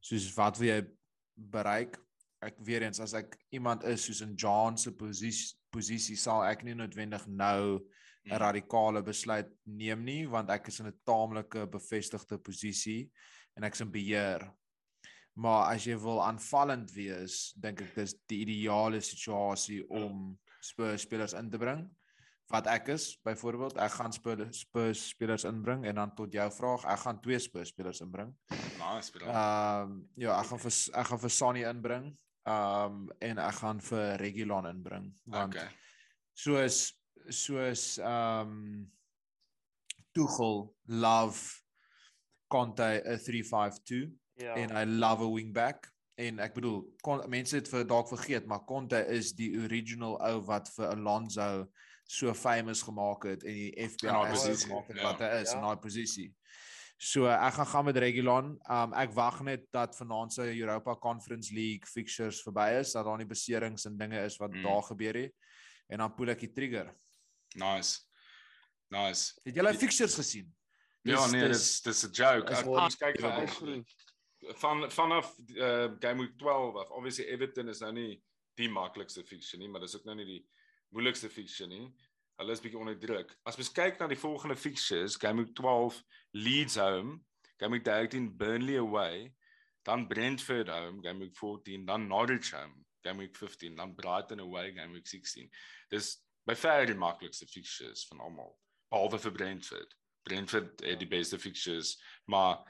soos 0.00 0.30
wat 0.36 0.58
wil 0.58 0.68
jy 0.68 0.80
bereik? 1.34 1.98
Ek 2.44 2.54
weer 2.60 2.82
eens 2.82 3.00
as 3.00 3.14
ek 3.14 3.38
iemand 3.50 3.82
is 3.84 4.04
soos 4.04 4.20
in 4.20 4.36
John 4.36 4.76
se 4.76 4.92
posisie 4.92 5.56
posisie 5.74 6.16
sal 6.20 6.44
ek 6.46 6.64
nie 6.64 6.76
noodwendig 6.78 7.26
nou 7.26 7.80
'n 8.24 8.32
Mm. 8.32 8.40
radikale 8.40 9.02
besluit 9.04 9.48
neem 9.66 10.04
nie 10.04 10.26
want 10.26 10.50
ek 10.50 10.68
is 10.68 10.80
in 10.80 10.86
'n 10.86 11.00
taamlike 11.04 11.66
bevestigde 11.70 12.38
posisie 12.38 13.10
en 13.56 13.64
ek's 13.64 13.80
in 13.80 13.90
beheer. 13.90 14.50
Maar 15.36 15.74
as 15.74 15.84
jy 15.84 15.96
wil 15.98 16.22
aanvallend 16.22 16.92
wees, 16.94 17.52
dink 17.56 17.82
ek 17.82 17.94
dis 17.94 18.14
die 18.30 18.40
ideale 18.46 19.00
situasie 19.00 19.82
om 19.90 20.38
Spurs 20.62 21.02
spelers 21.02 21.34
in 21.34 21.50
te 21.50 21.58
bring. 21.58 21.90
Wat 22.52 22.66
ek 22.66 22.88
is, 22.88 23.16
byvoorbeeld, 23.24 23.76
ek 23.80 23.90
gaan 23.90 24.12
Spurs, 24.12 24.60
Spurs 24.60 25.08
spelers 25.08 25.44
inbring 25.44 25.86
en 25.86 25.94
dan 25.94 26.14
tot 26.14 26.32
jou 26.32 26.50
vraag, 26.50 26.84
ek 26.84 26.98
gaan 26.98 27.20
twee 27.20 27.38
Spurs 27.38 27.68
spelers 27.68 28.00
inbring. 28.00 28.34
Nice, 28.78 29.10
bro. 29.12 29.26
Ehm 29.26 29.82
um, 29.82 30.08
ja, 30.16 30.38
ek 30.40 30.46
gaan 30.46 30.58
vir 30.58 30.72
ek 31.00 31.06
gaan 31.06 31.18
vir 31.18 31.30
Sonny 31.30 31.64
inbring. 31.64 32.16
Um, 32.46 33.06
en 33.24 33.38
ek 33.40 33.54
gaan 33.62 33.78
vir 33.80 34.18
Regulon 34.20 34.66
inbring 34.68 35.06
want 35.32 35.54
Okay. 35.54 35.68
soos 36.36 36.90
soos 37.32 37.84
ehm 38.04 38.50
um, 38.50 38.90
Tuchel 40.12 40.68
love 40.92 41.40
Conte 42.52 43.00
'n 43.00 43.18
352 43.18 44.12
Ja. 44.36 44.54
en 44.58 44.70
I 44.76 44.84
love 44.84 45.22
a 45.24 45.28
wingback 45.30 45.88
en 46.20 46.38
ek 46.38 46.54
bedoel 46.54 46.84
kon, 47.02 47.22
mense 47.30 47.56
het 47.56 47.68
vir 47.70 47.84
dalk 47.86 48.08
vergeet 48.12 48.44
maar 48.46 48.64
Conte 48.68 49.00
is 49.08 49.32
die 49.32 49.54
original 49.58 50.18
ou 50.20 50.40
wat 50.44 50.68
vir 50.76 50.90
Alonso 50.92 51.70
so 52.04 52.34
famous 52.34 52.82
gemaak 52.82 53.24
het 53.24 53.42
en 53.44 53.54
die 53.54 53.72
FPL 53.88 54.26
assist 54.28 54.44
posisie, 54.44 54.68
gemaak 54.68 54.88
het 54.92 54.96
ja. 55.00 55.02
wat 55.08 55.20
hy 55.24 55.32
is 55.40 55.50
Ja. 55.50 55.56
in 55.56 55.62
daai 55.64 55.76
posisie. 55.80 56.34
So 56.96 57.26
ek 57.26 57.52
gaan 57.58 57.66
gaan 57.66 57.84
met 57.84 57.96
Regulon. 57.96 58.52
Um 58.70 58.92
ek 58.94 59.12
wag 59.12 59.40
net 59.42 59.66
dat 59.74 59.96
vanaand 59.96 60.32
se 60.32 60.46
Europa 60.60 60.94
Conference 60.96 61.52
League 61.54 61.86
fixtures 61.90 62.42
verby 62.42 62.78
is, 62.80 62.92
dat 62.92 63.04
daar 63.04 63.18
nie 63.18 63.26
beserings 63.26 63.84
en 63.84 63.96
dinge 63.98 64.20
is 64.24 64.36
wat 64.38 64.50
Mm. 64.54 64.62
daar 64.62 64.82
gebeur 64.82 65.14
het 65.14 65.34
en 65.88 65.98
dan 65.98 66.14
poel 66.14 66.28
ek 66.30 66.40
die 66.40 66.52
trigger. 66.52 66.94
Nice. 67.56 68.00
Nice. 68.90 69.34
Het 69.44 69.54
julle 69.54 69.74
fixtures 69.74 70.14
gesien? 70.14 70.54
Ja, 71.02 71.22
Dis- 71.22 71.32
nee, 71.32 71.48
dis- 71.48 71.80
dis 71.82 72.04
'n 72.06 72.10
joke. 72.12 72.50
is 72.52 72.58
Ek 72.58 72.66
ons 72.66 72.96
kyk 72.96 73.18
Ja, 73.20 73.46
vir 73.46 73.84
van 74.56 74.90
vanaf 74.90 75.34
uh, 75.56 75.88
game 76.00 76.20
week 76.20 76.38
12 76.38 76.76
af. 76.76 76.90
Obviously 76.90 77.24
Everton 77.24 77.68
is 77.68 77.80
nou 77.80 77.92
nie 77.92 78.22
die 78.56 78.68
maklikste 78.68 79.24
fixture 79.24 79.58
nie, 79.62 79.68
maar 79.68 79.80
dis 79.80 79.96
ook 79.96 80.04
nou 80.04 80.14
nie 80.16 80.24
die 80.24 80.46
moeilikste 80.90 81.28
fixture 81.30 81.68
nie. 81.68 81.92
Hulle 82.40 82.52
is 82.52 82.62
bietjie 82.62 82.80
onder 82.80 82.98
druk. 82.98 83.30
As 83.46 83.58
mens 83.58 83.70
kyk 83.74 84.00
na 84.00 84.08
die 84.10 84.18
volgende 84.18 84.56
fixtures, 84.58 85.18
game 85.20 85.44
week 85.44 85.54
12 85.54 86.00
Leeds 86.34 86.76
home, 86.80 87.20
game 87.62 87.76
week 87.76 87.84
13 87.86 88.32
Burnley 88.36 88.76
away, 88.80 89.30
dan 89.86 90.08
Brentford 90.10 90.68
home, 90.68 91.02
game 91.04 91.22
week 91.22 91.36
14, 91.36 91.84
dan 91.86 92.08
Norwich 92.08 92.50
home, 92.50 92.84
game 93.04 93.22
week 93.22 93.36
15, 93.36 93.76
dan 93.76 93.94
Brighton 93.94 94.40
away, 94.40 94.72
game 94.72 94.92
week 94.92 95.06
16. 95.06 95.50
Dis 95.90 96.16
by 96.48 96.56
ver 96.58 96.88
die 96.88 96.98
maklikste 96.98 97.46
fixtures 97.48 98.06
van 98.10 98.24
almal, 98.24 98.54
behalwe 98.92 99.20
vir 99.26 99.36
Brentford. 99.38 99.94
Brentford 100.24 100.82
het 100.84 100.98
die 101.00 101.08
beste 101.08 101.38
fixtures, 101.38 101.94
maar 102.26 102.64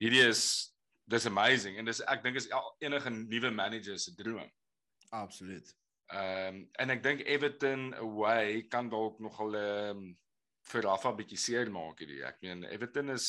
hierdie 0.00 0.22
is 0.28 0.44
dis 1.10 1.26
amazing 1.26 1.78
en 1.78 1.88
dis 1.90 2.00
ek 2.06 2.22
dink 2.22 2.38
is 2.38 2.48
enige 2.80 3.10
nuwe 3.10 3.50
manager 3.50 3.98
se 3.98 4.14
droom. 4.14 4.48
Absoluut. 5.10 5.74
Ehm 6.10 6.54
um, 6.54 6.70
en 6.82 6.90
ek 6.90 7.02
dink 7.02 7.20
Everton 7.26 7.92
away 7.94 8.62
kan 8.68 8.88
dalk 8.90 9.18
nogal 9.22 9.54
ehm 9.54 9.96
um, 9.98 10.16
vir 10.70 10.82
Rafa 10.82 11.12
bietjie 11.16 11.38
seer 11.38 11.70
maak 11.70 11.98
hierdie. 12.02 12.22
Ek 12.26 12.40
meen 12.42 12.64
Everton 12.64 13.10
is 13.10 13.26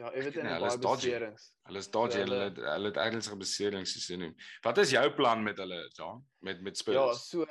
Ja, 0.00 0.08
Everton 0.16 0.46
het 0.46 0.54
hulle 0.56 0.66
is 0.70 0.76
baie 0.80 0.96
beserings. 0.96 1.50
hulle 1.68 1.78
is 1.78 1.88
dodgy, 1.92 2.18
Ja, 2.18 2.24
hulle 2.24 2.36
hulle- 2.38 2.48
het- 2.50 2.72
hulle 2.74 2.88
het 2.88 2.96
ernstige 2.96 3.36
beserings 3.36 3.92
gesien. 3.92 4.34
Wat 4.64 4.78
is 4.78 4.90
jou 4.90 5.10
plan 5.14 5.42
met 5.44 5.58
hulle, 5.58 5.90
John? 5.98 6.22
Met 6.40 6.62
met 6.62 6.78
Spurs? 6.78 6.96
Ja, 6.96 7.12
so 7.12 7.46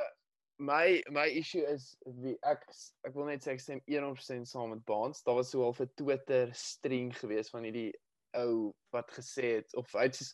my 0.57 1.03
my 1.11 1.27
issue 1.29 1.63
is 1.73 1.95
wie 2.05 2.37
ek 2.43 2.65
ek 3.05 3.13
wil 3.15 3.25
net 3.29 3.45
sê 3.45 3.51
ek 3.53 3.59
stem 3.61 3.81
100% 3.87 4.47
saam 4.49 4.69
met 4.73 4.83
Baans. 4.85 5.21
Daar 5.23 5.35
was 5.35 5.51
so 5.51 5.61
half 5.63 5.79
'n 5.79 5.91
Twitter 5.95 6.49
string 6.53 7.13
gewees 7.15 7.49
van 7.49 7.63
hierdie 7.63 7.93
ou 8.33 8.73
wat 8.91 9.11
gesê 9.11 9.55
het 9.61 9.75
of 9.75 9.91
hy 9.93 10.03
het 10.09 10.15
soos 10.15 10.33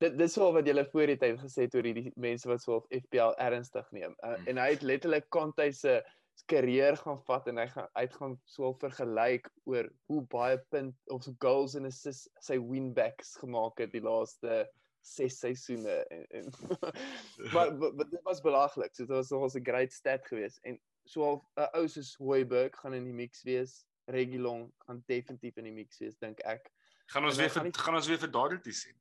dit 0.00 0.18
dis 0.18 0.36
wel 0.36 0.52
wat 0.52 0.66
jy 0.66 0.84
voor 0.92 1.06
die 1.06 1.16
tyd 1.16 1.38
gesê 1.40 1.62
het 1.66 1.74
oor 1.74 1.82
hierdie 1.88 2.12
mense 2.16 2.48
wat 2.48 2.62
so 2.62 2.72
half 2.72 2.86
FPL 2.90 3.34
ernstig 3.38 3.90
neem. 3.92 4.14
Uh, 4.24 4.34
Hmm. 4.36 4.46
en 4.46 4.56
hy 4.58 4.70
het 4.70 4.82
letterlik 4.82 5.28
Conte 5.28 5.72
se 5.72 6.02
karier 6.46 6.96
gaan 6.96 7.18
vat 7.26 7.48
en 7.48 7.56
hy 7.58 7.66
gaan 7.66 7.88
uit 7.92 8.14
gaan 8.14 8.36
so 8.44 8.72
vergelyk 8.72 9.48
oor 9.66 9.88
hoe 10.06 10.22
baie 10.30 10.58
punt 10.70 10.94
of 11.10 11.22
so 11.22 11.34
goals 11.38 11.74
en 11.74 11.84
assists 11.86 12.28
sy 12.40 12.58
winbacks 12.58 13.36
gemaak 13.42 13.78
het 13.78 13.92
die 13.92 14.00
laaste 14.00 14.68
ses 15.02 15.38
seisoene 15.40 15.96
en, 16.10 16.24
en 16.30 16.48
maar, 17.54 17.74
maar, 17.74 18.06
dit 18.10 18.22
was 18.22 18.40
belaglik. 18.40 18.94
So 18.94 19.04
dit 19.06 19.16
was 19.16 19.30
nog 19.30 19.54
'n 19.54 19.64
great 19.64 19.92
stat 19.92 20.26
geweest 20.26 20.58
en 20.64 20.78
so 21.04 21.32
'n 21.34 21.42
uh, 21.60 21.68
ou 21.74 21.88
soos 21.88 22.14
Hoiberg 22.16 22.76
gaan 22.80 22.94
in 22.94 23.04
die 23.04 23.12
mix 23.12 23.42
wees. 23.42 23.84
Regulon 24.06 24.72
gaan 24.86 25.02
definitief 25.06 25.56
in 25.56 25.64
die 25.64 25.72
mix 25.72 25.98
wees 25.98 26.16
dink 26.18 26.38
ek. 26.40 26.70
gaan 27.06 27.24
ons 27.24 27.34
en 27.34 27.40
weer 27.40 27.50
gaan 27.50 27.62
vir 27.62 27.70
nie- 27.72 27.82
gaan 27.84 27.94
ons 27.94 28.06
weer 28.06 28.18
vir 28.18 28.30
Doherty 28.30 28.72
sien. 28.72 28.96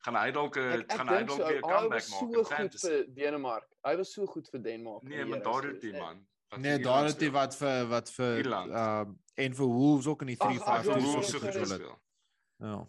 Gaan 0.00 0.16
hy 0.16 0.30
dalk 0.32 0.56
'n 0.56 0.60
Ek, 0.72 0.80
ek 0.80 0.96
gaan 0.96 1.08
hy 1.08 1.22
dalk 1.24 1.40
so, 1.40 1.46
weer 1.46 1.60
'n 1.60 1.64
hy 1.64 1.72
comeback 1.74 2.00
was 2.00 2.10
maak 2.10 2.20
so 2.20 2.26
in 2.26 2.34
goed 2.34 2.48
fantasy? 2.48 2.88
vir 2.88 3.14
Denemark. 3.14 3.66
Hy 3.84 3.96
was 3.96 4.12
so 4.12 4.26
goed 4.26 4.48
vir 4.50 4.60
Denemark. 4.62 5.02
Nee, 5.02 5.24
maar 5.24 5.42
Doherty 5.42 5.92
man. 5.92 6.26
Wat 6.50 6.60
Nee, 6.60 6.78
Doherty 6.78 7.10
speel. 7.10 7.30
wat 7.32 7.54
vir 7.56 7.86
wat 7.88 8.10
vir 8.10 8.38
ehm 8.46 9.18
en 9.34 9.54
vir 9.54 9.66
Wolves 9.66 10.06
ook 10.06 10.20
in 10.22 10.26
die 10.26 10.36
Ag, 10.40 10.46
ag, 10.46 10.64
352 10.64 10.66
ja, 10.66 10.82
Vir 10.82 10.92
sorry, 10.92 11.02
Wolves 11.04 11.30
so 11.30 11.38
sorry, 11.38 11.52
goed 11.52 11.60
gespeel. 11.68 11.98
Ja. 12.58 12.88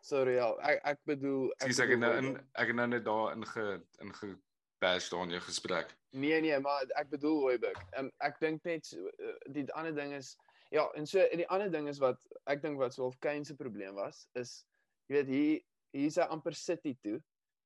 Sorry 0.00 0.34
ja, 0.34 0.48
ek 0.60 0.80
ek 0.84 0.98
bedoel 1.04 1.52
Sies 1.64 1.78
ek 1.78 1.88
het 1.90 1.98
nou 1.98 2.12
in 2.16 2.36
ek 2.54 2.66
het 2.66 2.76
nou 2.76 2.86
net 2.86 3.04
daar 3.04 3.32
in 3.32 3.46
ge 3.46 3.80
in 4.00 4.14
ge 4.14 4.36
bash 4.80 5.08
daar 5.10 5.22
in 5.24 5.30
jou 5.30 5.40
gesprek. 5.40 5.94
Nee 6.12 6.40
nee, 6.40 6.58
maar 6.60 6.82
ek 6.96 7.10
bedoel 7.10 7.40
Hoiberg. 7.40 7.78
Um, 7.98 8.10
ek 8.20 8.38
dink 8.40 8.64
net 8.64 8.86
so, 8.86 8.98
uh, 9.18 9.34
die 9.50 9.66
ander 9.72 9.94
ding 9.94 10.12
is 10.12 10.36
ja, 10.70 10.86
en 10.94 11.06
so 11.06 11.18
en 11.18 11.36
die 11.38 11.48
ander 11.48 11.70
ding 11.70 11.88
is 11.88 11.98
wat 11.98 12.18
ek 12.46 12.62
dink 12.62 12.78
wat 12.78 12.94
so 12.94 13.02
half 13.02 13.18
Kane 13.18 13.44
se 13.44 13.54
probleem 13.54 13.94
was 13.94 14.28
is 14.34 14.64
jy 15.08 15.16
weet 15.16 15.26
hier 15.28 15.60
hier's 15.94 16.18
hy 16.20 16.26
amper 16.34 16.54
City 16.58 16.94
toe. 17.02 17.20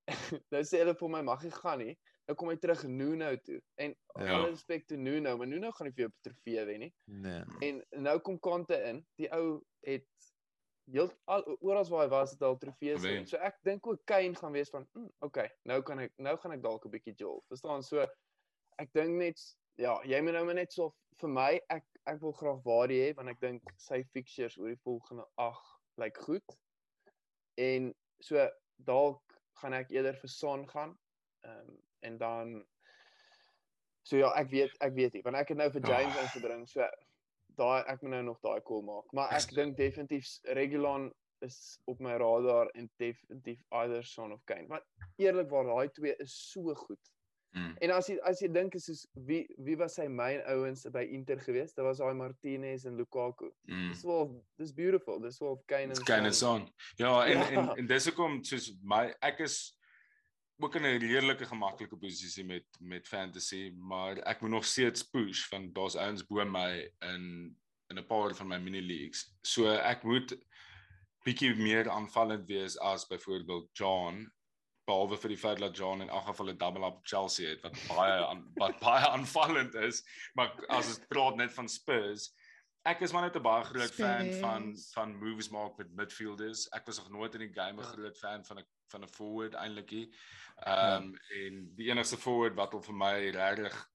nou 0.53 0.63
sê 0.65 0.81
hulle 0.83 0.95
vir 0.97 1.11
my 1.13 1.23
mag 1.27 1.43
hy 1.45 1.51
gaan 1.53 1.83
nie. 1.85 1.97
Nou 2.29 2.37
kom 2.37 2.51
hy 2.53 2.57
terug 2.61 2.83
Nuno 2.89 3.31
toe. 3.45 3.61
En 3.81 3.95
Ja. 4.19 4.35
alle 4.37 4.51
respek 4.51 4.87
te 4.89 4.97
Nuno, 4.97 5.37
maar 5.37 5.47
Nuno 5.49 5.71
gaan 5.73 5.87
nie 5.89 5.95
vir 5.97 6.05
jou 6.07 6.11
op 6.13 6.23
trofee 6.27 6.65
wen 6.69 6.81
nie. 6.87 6.93
Nee. 7.07 7.43
En 7.65 7.83
nou 8.05 8.19
kom 8.25 8.39
Conte 8.41 8.77
in. 8.89 9.03
Die 9.21 9.29
ou 9.33 9.63
het 9.87 10.07
heel 10.89 11.11
al 11.29 11.45
oral 11.61 11.85
waar 11.93 12.03
hy 12.07 12.09
was 12.13 12.31
het 12.33 12.43
al 12.43 12.57
trofees 12.61 13.01
Gewen. 13.05 13.27
So 13.29 13.37
ek 13.37 13.59
dink 13.65 13.87
ook 13.87 14.01
Kane 14.09 14.35
gaan 14.35 14.53
wees 14.53 14.71
van, 14.73 14.87
mm, 14.97 15.11
okay, 15.21 15.51
nou 15.69 15.83
kan 15.83 16.01
ek 16.01 16.13
nou 16.17 16.37
gaan 16.37 16.53
ek 16.57 16.63
dalk 16.65 16.85
'n 16.87 16.91
bietjie 16.91 17.15
jol. 17.17 17.43
Verstaan? 17.49 17.83
So 17.85 18.07
ek 18.79 18.93
dink 18.93 19.17
net 19.19 19.41
ja, 19.79 20.01
jy 20.05 20.21
moet 20.23 20.33
nou 20.35 20.45
maar 20.45 20.55
net 20.55 20.73
so 20.73 20.95
vir 21.21 21.29
my 21.29 21.61
ek 21.71 21.85
ek 22.07 22.21
wil 22.21 22.33
graag 22.33 22.63
Wardie 22.65 23.01
hê 23.03 23.15
want 23.17 23.29
ek 23.29 23.41
dink 23.41 23.63
sy 23.77 24.03
fixtures 24.13 24.57
oor 24.59 24.69
die 24.69 24.81
volgende 24.85 25.25
8 25.37 25.79
lyk 25.99 26.17
goed. 26.19 26.59
En 27.59 27.95
so 28.21 28.49
dalk 28.87 29.23
gaan 29.61 29.75
ek 29.75 29.91
eerder 29.91 30.17
vir 30.21 30.31
Son 30.31 30.67
gaan. 30.69 30.97
Ehm 31.45 31.69
um, 31.69 31.79
en 32.01 32.19
dan 32.19 32.67
So 34.09 34.17
ja, 34.17 34.31
ek 34.41 34.49
weet 34.51 34.73
ek 34.81 34.95
weet 34.97 35.13
nie, 35.19 35.23
want 35.23 35.37
ek 35.37 35.49
het 35.53 35.59
nou 35.59 35.67
vir 35.71 35.83
James 35.85 36.17
Ah. 36.17 36.23
ingebring. 36.25 36.63
So 36.69 36.87
daai 37.59 37.85
ek 37.93 38.03
moet 38.03 38.11
nou 38.15 38.23
nog 38.23 38.39
daai 38.41 38.61
call 38.65 38.83
maak. 38.87 39.11
Maar 39.13 39.35
ek 39.37 39.51
dink 39.55 39.77
definitief 39.77 40.31
Regulon 40.57 41.11
is 41.45 41.79
op 41.87 42.01
my 42.01 42.15
radar 42.17 42.71
en 42.75 42.89
definitief 42.99 43.61
either 43.83 44.03
Son 44.05 44.33
of 44.33 44.41
Kane. 44.45 44.67
Want 44.69 44.83
eerlikwaar 45.19 45.65
daai 45.69 45.89
twee 45.93 46.15
is 46.25 46.33
so 46.53 46.75
goed. 46.75 47.11
Mm. 47.57 47.77
En 47.81 47.91
as 47.91 48.07
jy 48.07 48.19
as 48.29 48.41
jy 48.41 48.49
dink 48.53 48.75
is 48.75 48.85
soos 48.85 49.07
wie 49.27 49.47
wie 49.65 49.77
was 49.77 49.95
sy 49.95 50.07
myn 50.09 50.43
ouens 50.53 50.85
by 50.93 51.03
Inter 51.17 51.41
geweest? 51.41 51.77
Dit 51.77 51.85
was 51.85 51.99
daai 51.99 52.15
Martinez 52.15 52.85
en 52.85 52.97
Lukaku. 52.97 53.49
Mm. 53.65 53.89
Dis 53.93 54.03
wel 54.05 54.45
dis 54.61 54.73
beautiful. 54.75 55.21
Dis 55.21 55.39
wel 55.41 55.57
Kane 55.67 55.95
en 55.97 56.05
Kane 56.05 56.33
son. 56.33 56.69
Ja, 56.97 57.15
en 57.27 57.39
Ja. 57.39 57.49
en 57.51 57.77
en 57.77 57.87
dis 57.87 58.05
hoekom 58.11 58.43
soos 58.45 58.73
my 58.83 59.15
ek 59.21 59.39
is 59.47 59.75
ook 60.61 60.75
in 60.75 60.83
'n 60.83 60.99
redelike 61.01 61.47
gemaklike 61.47 61.97
posisie 61.97 62.45
met 62.45 62.67
met 62.81 63.09
fantasy, 63.09 63.71
maar 63.77 64.17
ek 64.27 64.41
moet 64.41 64.51
nog 64.51 64.65
steeds 64.65 65.03
push 65.03 65.49
want 65.51 65.75
daar's 65.75 65.97
ouens 65.97 66.27
bo 66.27 66.45
my 66.45 66.91
in 67.01 67.57
in 67.91 67.99
'n 67.99 68.07
paar 68.07 68.35
van 68.35 68.49
my 68.49 68.59
mini 68.59 68.81
leagues. 68.81 69.35
So 69.43 69.67
ek 69.71 70.03
moet 70.05 70.37
bietjie 71.25 71.55
meer 71.57 71.89
aanvallend 71.91 72.47
wees 72.49 72.79
as 72.79 73.07
byvoorbeeld 73.07 73.71
John 73.73 74.29
behalwe 74.89 75.19
vir 75.21 75.29
die 75.35 75.41
feit 75.41 75.61
dat 75.63 75.77
John 75.77 76.01
in 76.05 76.09
elk 76.11 76.27
geval 76.31 76.51
'n 76.53 76.59
double 76.59 76.87
up 76.89 77.01
Chelsea 77.07 77.49
het 77.55 77.63
wat 77.63 77.77
baie 77.89 78.19
aan, 78.27 78.43
wat 78.63 78.79
baie 78.81 79.07
aanvallend 79.09 79.75
is, 79.75 80.03
maar 80.35 80.53
as 80.69 80.87
ons 80.95 81.01
praat 81.09 81.37
net 81.37 81.53
van 81.55 81.69
Spurs, 81.69 82.31
ek 82.89 83.01
is 83.05 83.13
maar 83.13 83.23
net 83.29 83.37
'n 83.37 83.43
baie 83.43 83.65
groot 83.65 83.95
fan 83.95 84.33
van 84.41 84.73
van 84.95 85.17
moves 85.19 85.49
maak 85.53 85.77
met 85.79 85.93
midfielders. 85.95 86.67
Ek 86.73 86.87
was 86.87 86.99
nog 86.99 87.11
nooit 87.11 87.35
in 87.35 87.41
die 87.47 87.53
game 87.61 87.81
'n 87.81 87.85
Ja. 87.85 87.93
groot 87.93 88.19
fan 88.19 88.45
van 88.45 88.59
'n 88.59 88.67
van 88.91 89.03
'n 89.05 89.09
forward 89.09 89.55
eintlik 89.55 89.91
hier. 89.91 90.09
Ehm 90.67 91.03
um, 91.03 91.15
en 91.43 91.75
die 91.77 91.91
enigste 91.91 92.17
forward 92.17 92.55
wat 92.57 92.75
al 92.75 92.83
vir 92.83 92.95
my 92.95 93.31
regtig 93.31 93.87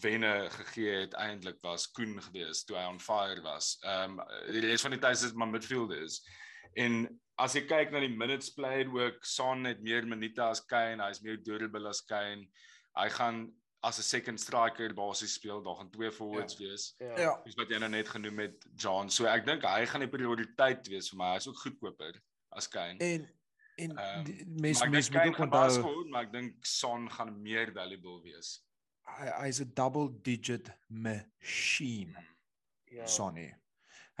wenne 0.00 0.48
gegee 0.50 1.00
het 1.00 1.12
eintlik 1.14 1.58
was 1.62 1.90
Koen 1.90 2.14
geweest 2.22 2.66
toe 2.66 2.76
hy 2.76 2.84
on 2.88 3.00
fire 3.00 3.42
was. 3.42 3.76
Ehm 3.82 4.18
um, 4.20 4.52
die 4.52 4.60
res 4.60 4.82
van 4.82 4.90
die 4.94 5.00
tyd 5.00 5.18
is 5.22 5.32
maar 5.32 5.48
midfielders. 5.50 6.22
En 6.74 7.20
as 7.44 7.56
jy 7.56 7.64
kyk 7.66 7.92
na 7.92 8.02
die 8.04 8.12
minutes 8.12 8.52
played 8.54 8.92
ook, 8.92 9.24
Son 9.26 9.66
het 9.68 9.82
meer 9.82 10.06
minute 10.06 10.42
as 10.44 10.62
Kane, 10.64 11.02
hy's 11.02 11.22
meer 11.24 11.40
durable 11.42 11.88
as 11.90 12.02
Kane. 12.06 12.46
Hy 12.98 13.08
gaan 13.16 13.44
as 13.82 13.98
'n 13.98 14.06
second 14.06 14.40
striker 14.40 14.94
basies 14.94 15.34
speel, 15.34 15.62
daar 15.62 15.76
gaan 15.80 15.90
twee 15.90 16.12
forwards 16.12 16.56
ja. 16.58 16.66
wees. 16.66 16.94
Ja. 16.98 17.18
Ja. 17.18 17.32
Dis 17.44 17.58
wat 17.58 17.68
jy 17.68 17.78
nou 17.82 17.90
net 17.90 18.08
genoem 18.08 18.38
het, 18.46 18.66
John. 18.76 19.10
So 19.10 19.26
ek 19.26 19.46
dink 19.46 19.66
hy 19.66 19.86
gaan 19.86 20.06
die 20.06 20.12
prioriteit 20.12 20.86
wees 20.88 21.10
vir 21.10 21.18
my. 21.18 21.32
Hy's 21.34 21.48
ook 21.50 21.62
goedkoper 21.64 22.20
as 22.50 22.68
Kane. 22.68 22.98
En 22.98 23.30
En 23.74 23.90
um, 23.90 24.24
mense 24.60 24.88
mense 24.88 25.12
moet 25.12 25.26
ook 25.26 25.38
onthou 25.38 26.08
maar 26.08 26.26
ek 26.26 26.32
dink 26.32 26.66
Son 26.66 27.08
gaan 27.10 27.32
meer 27.42 27.72
valuable 27.72 28.20
wees. 28.22 28.60
Hy 29.08 29.30
hy's 29.40 29.60
'n 29.64 29.72
double 29.74 30.12
digit 30.22 30.68
machine. 30.88 32.28
Ja. 32.92 33.06
Sonny. 33.06 33.48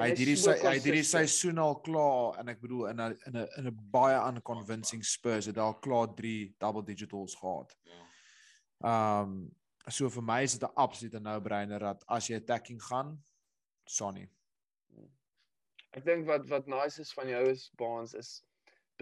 Hy 0.00 0.08
het 0.08 0.20
hierdie 0.22 0.38
sy 0.40 0.54
hy 0.56 0.76
het 0.78 0.86
hierdie 0.88 1.04
seisoen 1.04 1.58
al 1.60 1.74
klaar 1.84 2.38
en 2.40 2.48
ek 2.48 2.62
bedoel 2.62 2.86
in 2.90 3.00
'n 3.00 3.16
in 3.28 3.36
'n 3.36 3.48
in 3.58 3.66
'n 3.68 3.80
baie 3.92 4.16
unconvincing 4.28 5.04
Spurs 5.04 5.46
het 5.46 5.58
al 5.58 5.74
klaar 5.84 6.14
3 6.16 6.54
double 6.58 6.84
digit 6.84 7.10
goals 7.10 7.34
gehad. 7.34 7.76
Ja. 7.84 9.22
Um 9.22 9.52
so 9.88 10.08
vir 10.08 10.22
my 10.22 10.42
is 10.42 10.58
dit 10.58 10.68
'n 10.68 10.74
absolute 10.74 11.20
no-brainer 11.20 11.78
dat 11.78 12.04
as 12.08 12.28
jy 12.28 12.36
attacking 12.36 12.82
gaan, 12.82 13.22
Sonny. 13.84 14.28
Ek 15.92 16.04
dink 16.04 16.26
wat 16.26 16.48
wat 16.48 16.66
nice 16.66 17.00
is 17.00 17.12
van 17.12 17.28
jou 17.28 17.50
is 17.50 17.70
Baans 17.76 18.14
is 18.14 18.42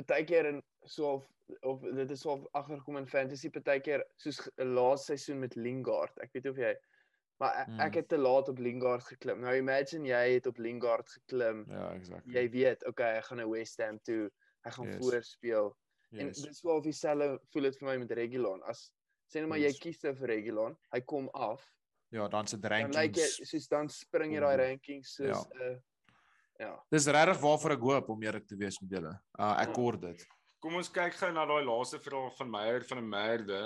baie 0.07 0.24
keer 0.24 0.47
in 0.47 0.62
so 0.86 1.12
of 1.14 1.26
of 1.62 1.80
dit 1.82 2.11
is 2.11 2.20
so 2.20 2.49
agtergekom 2.53 2.97
in 2.97 3.07
fantasy 3.07 3.51
baie 3.51 3.80
keer 3.80 4.05
soos 4.16 4.41
'n 4.59 4.74
laaste 4.74 5.07
seisoen 5.12 5.38
met 5.38 5.55
Lingard. 5.55 6.18
Ek 6.18 6.32
weet 6.32 6.47
of 6.47 6.57
jy 6.57 6.74
maar 7.41 7.57
ek, 7.62 7.66
hmm. 7.70 7.82
ek 7.86 7.99
het 8.01 8.09
te 8.12 8.18
laat 8.20 8.49
op 8.53 8.59
Lingard 8.61 9.05
geklim. 9.09 9.41
Nou 9.45 9.57
imagine 9.57 10.11
jy 10.11 10.22
het 10.36 10.47
op 10.51 10.61
Lingard 10.61 11.09
geklim. 11.16 11.64
Ja, 11.72 11.91
exactly. 11.97 12.34
Jy 12.36 12.47
weet, 12.53 12.86
okay, 12.91 13.16
ek 13.18 13.28
gaan 13.30 13.41
na 13.41 13.49
West 13.49 13.80
Ham 13.80 14.01
toe. 14.07 14.30
Ek 14.68 14.76
gaan 14.76 14.91
yes. 14.93 15.01
voorspeel. 15.01 15.70
Yes. 16.11 16.20
En 16.20 16.32
dit 16.51 16.62
wel 16.66 16.76
of 16.76 16.84
dieselfde 16.84 17.28
voel 17.53 17.68
dit 17.70 17.78
vir 17.80 17.88
my 17.88 17.99
met 18.05 18.16
Regulon. 18.18 18.64
As 18.68 18.88
sê 19.30 19.41
net 19.41 19.49
maar 19.53 19.62
yes. 19.62 19.78
jy 19.78 19.88
kies 19.88 20.03
vir 20.05 20.34
Regulon, 20.34 20.76
hy 20.95 21.01
kom 21.01 21.30
af. 21.32 21.64
Ja, 22.11 22.26
dan 22.28 22.49
se 22.51 22.59
rankings. 22.61 22.97
Dan 22.97 23.07
like 23.07 23.20
jy 23.22 23.47
soos 23.47 23.70
dan 23.70 23.88
spring 23.95 24.34
jy 24.34 24.43
daai 24.43 24.57
hmm. 24.57 24.66
rankings 24.66 25.14
soos 25.16 25.47
'n 25.47 25.62
ja. 25.62 25.70
uh, 25.70 25.78
Ja. 26.61 26.74
Dis 26.93 27.07
regtig 27.09 27.38
waarvoor 27.41 27.72
ek 27.72 27.84
hoop 27.88 28.09
om 28.12 28.22
eerlik 28.22 28.45
te 28.47 28.57
wees 28.61 28.76
met 28.82 28.91
julle. 28.93 29.14
Uh 29.41 29.55
ek 29.62 29.78
hoor 29.80 29.97
ja. 29.97 30.11
dit. 30.11 30.26
Kom 30.61 30.76
ons 30.76 30.91
kyk 30.93 31.14
gou 31.16 31.30
na 31.32 31.47
daai 31.49 31.64
laaste 31.64 32.01
vraag 32.05 32.34
van 32.36 32.51
Meyer 32.53 32.84
van 32.84 33.01
'n 33.01 33.09
Merde. 33.09 33.61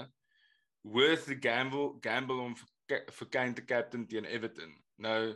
Worth 0.87 1.25
the 1.27 1.35
gamble 1.35 1.99
gamble 2.05 2.39
om 2.45 2.55
vir 2.89 3.29
Kane 3.31 3.55
te 3.55 3.65
captain 3.65 4.07
teen 4.07 4.25
Everton. 4.25 4.75
Nou 4.97 5.35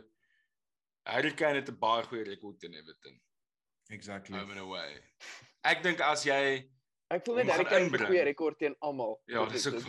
Harry 1.09 1.33
Kane 1.33 1.61
het 1.61 1.69
'n 1.69 1.79
baie 1.79 2.03
goeie 2.03 2.23
rekord 2.23 2.59
teen 2.59 2.73
Everton. 2.73 3.19
Exactly. 3.89 4.37
Home 4.37 4.51
and 4.51 4.59
away. 4.59 5.01
Ek 5.63 5.83
dink 5.83 5.99
as 5.99 6.23
jy 6.25 6.69
Ek 7.09 7.25
voel 7.25 7.35
net 7.41 7.49
Harry 7.49 7.65
Kane 7.65 7.89
het 7.89 8.01
'n 8.01 8.05
goeie 8.05 8.23
rekord 8.23 8.57
teen 8.57 8.75
almal. 8.79 9.21
Ja, 9.25 9.45
dis 9.45 9.67
ook. 9.67 9.83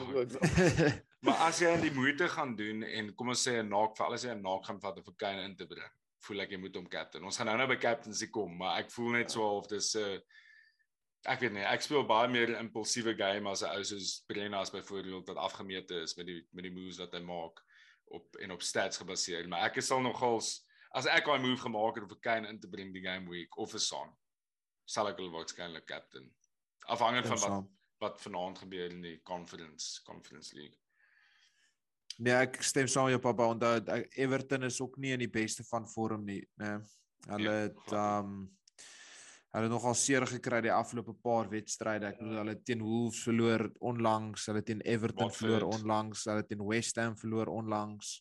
maar 1.24 1.36
as 1.48 1.60
jy 1.60 1.68
aan 1.68 1.80
die 1.80 1.92
moeite 1.92 2.28
gaan 2.28 2.56
doen 2.56 2.82
en 2.82 3.14
kom 3.14 3.28
ons 3.28 3.48
sê 3.48 3.60
'n 3.62 3.68
naak 3.68 3.96
vir 3.96 4.06
alles 4.06 4.24
jy 4.24 4.34
'n 4.34 4.42
naak 4.42 4.64
gaan 4.64 4.80
vat 4.80 4.96
om 4.96 5.04
vir 5.04 5.16
Kane 5.16 5.42
in 5.42 5.56
te 5.56 5.66
bring 5.66 5.92
voel 6.26 6.44
ek 6.44 6.54
jy 6.54 6.60
moet 6.60 6.76
hom 6.76 6.88
captain. 6.90 7.24
Ons 7.24 7.40
gaan 7.40 7.48
nou 7.50 7.56
nou 7.60 7.66
by 7.70 7.78
captaincy 7.80 8.28
kom, 8.32 8.52
maar 8.60 8.80
ek 8.82 8.92
voel 8.94 9.16
net 9.16 9.32
so 9.32 9.46
of 9.56 9.68
dis 9.70 9.94
'n 9.96 10.00
uh, 10.00 10.20
ek 11.28 11.40
weet 11.40 11.52
nie, 11.52 11.64
ek 11.64 11.82
speel 11.84 12.06
baie 12.08 12.28
meer 12.32 12.54
impulsiewe 12.58 13.14
game 13.16 13.50
as 13.50 13.62
'n 13.62 13.74
ou 13.76 13.84
soos 13.84 14.22
Brennas 14.26 14.70
byvoorbeeld 14.72 15.26
wat 15.28 15.36
afgemeet 15.36 15.90
is 15.90 16.16
met 16.16 16.26
die 16.26 16.40
met 16.52 16.64
die 16.64 16.72
moves 16.72 16.98
wat 16.98 17.12
hy 17.12 17.20
maak 17.20 17.60
op 18.10 18.36
en 18.40 18.50
op 18.50 18.62
stats 18.62 18.98
gebaseer, 18.98 19.48
maar 19.48 19.68
ek 19.68 19.76
is 19.76 19.90
al 19.90 20.00
nogals 20.00 20.66
as 20.94 21.06
ek 21.06 21.26
daai 21.26 21.38
move 21.38 21.60
gemaak 21.62 21.94
het 21.94 22.02
om 22.02 22.08
vir 22.08 22.20
Kane 22.20 22.48
in 22.48 22.60
te 22.60 22.68
bring 22.68 22.92
die 22.92 23.04
game 23.04 23.28
week 23.28 23.56
of 23.56 23.74
'n 23.74 23.78
son 23.78 24.16
sal 24.86 25.08
ek 25.08 25.18
wel 25.18 25.30
waarskynlik 25.30 25.86
captain. 25.86 26.30
Afhangend 26.88 27.26
van 27.26 27.38
wat 27.38 27.68
wat 28.00 28.20
vanaand 28.20 28.58
gebeur 28.58 28.90
in 28.90 29.02
die 29.02 29.18
conference 29.22 30.00
conference 30.06 30.54
league. 30.56 30.78
Nee, 32.18 32.32
ek 32.32 32.62
stem 32.64 32.88
saam 32.88 33.04
met 33.04 33.12
jou 33.12 33.20
pappa. 33.20 33.48
Onthou 33.52 34.00
Everton 34.16 34.62
is 34.62 34.80
ook 34.80 34.96
nie 34.96 35.12
in 35.12 35.18
die 35.18 35.30
beste 35.30 35.64
van 35.64 35.88
vorm 35.88 36.24
nie, 36.24 36.40
né? 36.56 36.78
Nee. 36.78 36.88
Hulle 37.28 37.52
ja, 37.52 37.66
het 37.68 37.92
um 37.92 38.48
hulle 39.50 39.66
het 39.66 39.72
nogal 39.72 39.96
seer 39.98 40.26
gekry 40.30 40.60
die 40.62 40.72
afgelope 40.72 41.14
paar 41.24 41.48
wedstryde. 41.50 42.12
Ek 42.12 42.18
bedoel 42.20 42.42
hulle 42.44 42.56
teen 42.62 42.82
Wolves 42.86 43.22
verloor 43.26 43.66
onlangs, 43.92 44.46
hulle 44.50 44.62
teen 44.62 44.82
Everton 44.86 45.26
Watford. 45.26 45.40
verloor 45.40 45.66
onlangs, 45.74 46.26
hulle 46.30 46.44
teen 46.46 46.66
West 46.68 47.00
Ham 47.02 47.16
verloor 47.18 47.50
onlangs. 47.52 48.20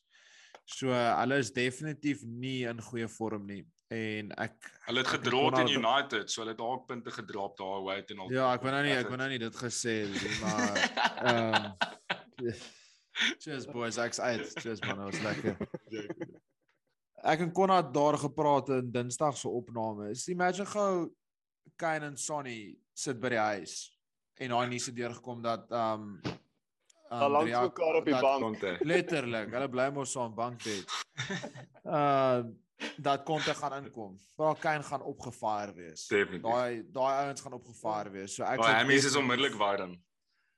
So 0.69 0.93
hulle 0.93 1.37
is 1.41 1.51
definitief 1.53 2.23
nie 2.25 2.63
in 2.69 2.81
goeie 2.89 3.09
vorm 3.09 3.45
nie. 3.49 3.61
En 3.93 4.33
ek 4.37 4.57
hulle 4.85 5.01
het 5.01 5.13
gedra 5.15 5.45
teen 5.55 5.71
United, 5.79 6.29
so 6.29 6.43
hulle 6.43 6.53
het 6.53 6.61
dalk 6.61 6.83
punte 6.89 7.13
gedrop 7.13 7.55
daar 7.57 7.79
hoe 7.79 7.93
het 7.93 8.11
en 8.13 8.25
al. 8.25 8.33
Ja, 8.33 8.51
ek 8.53 8.65
wou 8.65 8.73
nou 8.73 8.83
nie 8.85 8.97
ek 8.97 9.09
wou 9.09 9.17
nou 9.17 9.29
nie 9.31 9.41
dit 9.41 9.63
gesê 9.63 9.95
nie, 10.09 10.35
maar 10.43 10.83
ehm 11.29 11.71
um, 11.71 12.51
Cheers 13.39 13.65
boys, 13.67 13.97
ek's 13.99 14.19
uit. 14.19 14.45
Cheers 14.61 14.79
man, 14.85 15.01
was 15.09 15.19
lekker. 15.19 15.57
Ek 17.27 17.41
en 17.43 17.51
Konrad 17.51 17.89
daar 17.93 18.15
gepraat 18.17 18.69
in 18.77 18.91
Dinsdag 18.93 19.37
se 19.37 19.49
opname. 19.51 20.09
Is 20.13 20.27
imagine 20.31 20.65
gou 20.71 21.09
Kane 21.75 22.05
en 22.05 22.17
Sonny 22.17 22.77
sit 22.93 23.19
by 23.19 23.33
die 23.35 23.41
huis 23.41 23.75
en 24.39 24.53
daai 24.55 24.69
nuus 24.71 24.87
het 24.89 24.95
deurgekom 24.95 25.41
dat 25.43 25.71
um 25.71 26.13
Hulle 27.09 27.29
langs 27.33 27.51
mekaar 27.51 27.95
op 27.97 28.05
die 28.05 28.13
bank. 28.21 28.65
Letterlik, 28.85 29.53
hulle 29.55 29.69
bly 29.73 29.87
mos 29.93 30.11
so 30.13 30.21
aan 30.21 30.35
bankbed. 30.37 30.91
Uh 31.83 32.43
dat 33.07 33.23
konte 33.27 33.53
gaan 33.55 33.83
inkom. 33.83 34.13
Waar 34.35 34.55
Kane 34.55 34.83
gaan 34.83 35.01
opgefire 35.01 35.73
wees. 35.73 36.05
Daai 36.07 36.85
daai 36.93 37.25
ouens 37.25 37.41
gaan 37.41 37.57
opgefire 37.57 38.13
wees. 38.13 38.35
So 38.35 38.45
ek 38.45 38.61
sê 38.61 38.69
Daai 38.69 38.85
mense 38.87 39.09
is 39.09 39.17
onmiddellik 39.19 39.57
warm. 39.59 39.97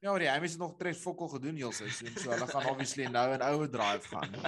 Ja, 0.02 0.10
maar 0.10 0.20
die 0.20 0.30
Hamies 0.30 0.52
het 0.52 0.60
nog 0.60 0.76
tres 0.78 0.98
fokol 0.98 1.28
gedoen 1.28 1.56
heel 1.56 1.72
seisoen, 1.72 2.16
so 2.18 2.32
hulle 2.34 2.48
gaan 2.50 2.70
obviously 2.72 3.06
nou 3.06 3.28
in 3.34 3.42
overdrive 3.46 4.08
gaan. 4.10 4.32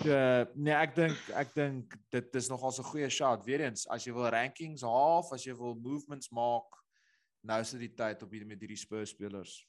So, 0.00 0.16
nee, 0.56 0.72
ek 0.72 0.94
dink 0.96 1.26
ek 1.36 1.50
dink 1.52 1.94
dit 2.14 2.36
is 2.40 2.46
nogal 2.48 2.72
'n 2.72 2.88
goeie 2.88 3.08
shot. 3.12 3.44
Weerens, 3.44 3.84
as 3.86 4.06
jy 4.06 4.12
wil 4.16 4.30
rankings 4.32 4.80
half, 4.80 5.28
as 5.32 5.44
jy 5.44 5.52
wil 5.52 5.74
movements 5.76 6.30
maak, 6.32 6.78
nou 7.44 7.60
is 7.60 7.72
dit 7.72 7.84
die 7.84 7.96
tyd 7.96 8.22
op 8.22 8.32
hierdie 8.32 8.48
met 8.48 8.62
hierdie 8.64 8.80
Spurs 8.80 9.10
spelers. 9.12 9.66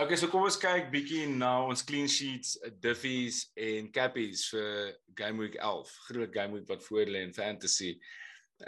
Okay, 0.00 0.16
so 0.16 0.28
kom 0.28 0.44
ons 0.44 0.56
kyk 0.56 0.88
bietjie 0.92 1.26
na 1.28 1.66
ons 1.66 1.84
clean 1.84 2.08
sheets, 2.08 2.56
diffies 2.80 3.50
en 3.56 3.90
cappies 3.92 4.46
vir 4.52 4.96
game 5.14 5.44
week 5.44 5.56
11. 5.60 5.92
Groot 6.08 6.32
game 6.32 6.52
week 6.56 6.68
wat 6.68 6.84
voor 6.84 7.04
lê 7.12 7.20
in 7.24 7.34
fantasy. 7.36 7.98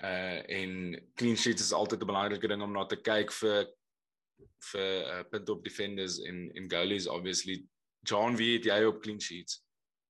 Uh 0.03 0.45
en 0.45 0.93
clean 1.17 1.37
sheets 1.37 1.63
is 1.65 1.73
altyd 1.73 2.03
'n 2.03 2.11
belangrike 2.13 2.49
ding 2.49 2.63
om 2.63 2.73
na 2.73 2.85
te 2.85 3.01
kyk 3.01 3.33
vir 3.33 3.65
vir 4.73 4.93
uh, 5.09 5.25
punt 5.31 5.49
op 5.49 5.65
defenders 5.65 6.19
en 6.21 6.51
en 6.53 6.69
goalies 6.69 7.09
obviously 7.09 7.65
John 8.05 8.37
wie 8.37 8.59
het 8.59 8.69
jy 8.69 8.85
op 8.85 9.01
clean 9.01 9.21
sheets 9.21 9.65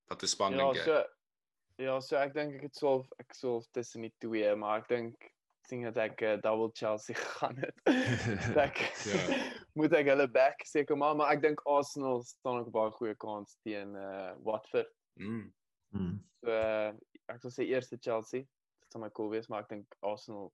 wat 0.09 0.23
'n 0.23 0.27
span 0.27 0.57
dink 0.57 0.75
jy? 0.75 0.79
Ja, 0.79 0.85
so 0.85 1.83
ja, 1.83 2.01
so 2.01 2.17
ek 2.17 2.35
dink 2.35 2.55
ek 2.59 2.63
het 2.69 2.77
so 2.77 3.07
ek 3.19 3.35
so 3.35 3.61
tussen 3.73 4.03
die 4.03 4.15
twee, 4.19 4.55
maar 4.57 4.83
ek 4.83 4.89
dink 4.89 5.33
sien 5.69 5.85
dat 5.85 5.99
ek 6.01 6.23
uh, 6.25 6.37
double 6.43 6.71
Chelsea 6.73 7.17
gaan 7.39 7.57
het. 7.61 7.77
ek 8.67 8.81
ja. 9.05 9.39
moet 9.79 9.93
ek 9.93 10.11
hulle 10.13 10.29
back 10.33 10.65
seker 10.67 10.97
maar, 10.97 11.17
maar 11.17 11.33
ek 11.35 11.43
dink 11.45 11.63
Arsenal 11.69 12.23
staan 12.27 12.63
ook 12.63 12.73
baie 12.75 12.95
goeie 12.97 13.17
kans 13.21 13.59
teen 13.63 13.95
uh, 13.97 14.33
Watford. 14.45 14.91
Mm. 15.21 15.53
Mm. 15.95 16.17
So 16.41 16.55
uh, 16.55 16.93
ek 17.29 17.45
sou 17.45 17.53
sê 17.53 17.69
eerste 17.69 18.01
Chelsea. 18.01 18.47
Dit 18.83 18.95
sal 18.95 19.05
my 19.05 19.13
cool 19.17 19.31
wees, 19.35 19.49
maar 19.53 19.67
ek 19.67 19.75
dink 19.75 19.99
Arsenal 20.01 20.51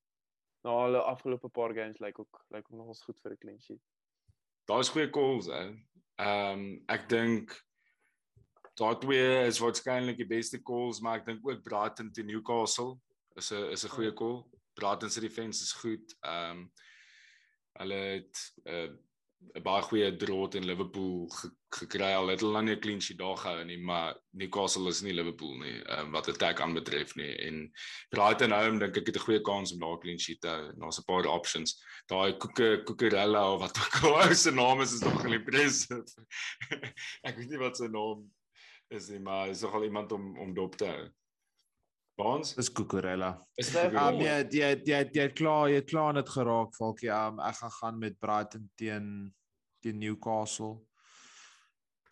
nou 0.65 0.79
hulle 0.81 1.01
afgelope 1.05 1.51
paar 1.53 1.75
games 1.77 2.01
lyk 2.01 2.19
ook 2.19 2.41
lyk 2.55 2.65
ook 2.71 2.79
nogals 2.79 3.03
goed 3.05 3.21
vir 3.21 3.35
'n 3.35 3.41
clean 3.43 3.61
sheet. 3.61 3.83
Daar's 4.69 4.89
goeie 4.89 5.11
calls 5.13 5.47
hè. 5.47 5.65
Ehm 6.17 6.59
um, 6.59 6.85
ek 6.89 7.09
dink 7.09 7.53
daai 8.75 8.99
twee 8.99 9.47
is 9.47 9.61
waarskynlik 9.63 10.17
die 10.17 10.27
beste 10.27 10.63
calls, 10.63 11.01
maar 11.01 11.21
ek 11.21 11.27
dink 11.27 11.47
ook 11.47 11.63
Brighton 11.63 12.13
teen 12.13 12.27
Newcastle 12.27 12.99
is 13.37 13.53
'n 13.53 13.71
is 13.73 13.85
'n 13.85 13.95
goeie 13.97 14.11
ja. 14.11 14.19
call. 14.19 14.45
Brighton 14.75 15.11
se 15.11 15.21
defense 15.21 15.63
is 15.63 15.73
goed. 15.73 16.17
Ehm 16.21 16.51
um, 16.51 16.73
hulle 17.79 17.95
het 17.95 18.37
'n 18.65 18.71
uh, 18.71 18.91
'n 19.53 19.63
baie 19.63 19.83
goeie 19.83 20.09
draad 20.17 20.55
in 20.59 20.65
Liverpool 20.65 21.29
ge 21.29 21.51
gekry 21.75 22.13
al 22.15 22.31
het 22.31 22.43
hulle 22.45 22.63
nie 22.63 22.75
'n 22.75 22.81
clean 22.81 23.01
sheet 23.03 23.19
daar 23.19 23.37
gehou 23.37 23.65
nie 23.65 23.79
maar 23.79 24.15
Newcastle 24.31 24.89
is 24.89 25.03
nie 25.03 25.13
Liverpool 25.13 25.57
nie 25.59 25.75
um, 25.97 26.13
wat 26.13 26.29
attack 26.29 26.61
aanbetref 26.61 27.15
nie 27.21 27.33
en 27.47 27.59
Brighton 28.15 28.55
home 28.55 28.79
dink 28.79 28.97
ek 28.97 29.11
het 29.11 29.19
'n 29.19 29.27
goeie 29.27 29.43
kans 29.43 29.73
om 29.73 29.81
daar 29.81 29.97
'n 29.97 30.03
clean 30.05 30.19
sheet 30.19 30.41
te 30.41 30.49
hou 30.49 30.73
daar's 30.79 30.99
'n 30.99 31.09
paar 31.11 31.27
options 31.27 31.77
daai 32.07 32.39
Koeke 32.39 32.83
Kokerella 32.85 33.45
of 33.55 33.61
wat 33.61 33.79
ook 33.79 33.97
al 34.03 34.35
sy 34.45 34.51
naam 34.51 34.81
is 34.81 34.95
is 34.95 35.05
nog 35.05 35.45
presies 35.45 35.89
ek 37.29 37.37
weet 37.37 37.51
nie 37.51 37.63
wat 37.67 37.77
sy 37.77 37.91
naam 37.91 38.31
is 38.91 39.09
nie 39.11 39.21
maar 39.21 39.49
is 39.49 39.63
nogal 39.63 39.85
iemand 39.85 40.13
om 40.13 40.33
om 40.39 40.55
dop 40.55 40.77
te 40.77 40.89
hou 40.91 41.05
Baans 42.15 42.55
is 42.55 42.71
Kukurella. 42.71 43.33
Is 43.59 43.73
dit 43.75 43.95
um, 43.99 44.21
ja, 44.23 44.37
jy 44.47 44.71
jy 44.87 44.99
jy 45.17 45.29
klaar, 45.35 45.67
jy 45.73 45.81
klaar 45.83 46.15
net 46.15 46.29
geraak, 46.31 46.75
Falkie. 46.79 47.11
Um, 47.11 47.41
ek 47.43 47.59
gaan 47.59 47.73
gaan 47.81 47.97
met 47.99 48.19
Brighton 48.23 48.69
teen 48.79 49.09
teen 49.83 49.99
Newcastle. 49.99 50.77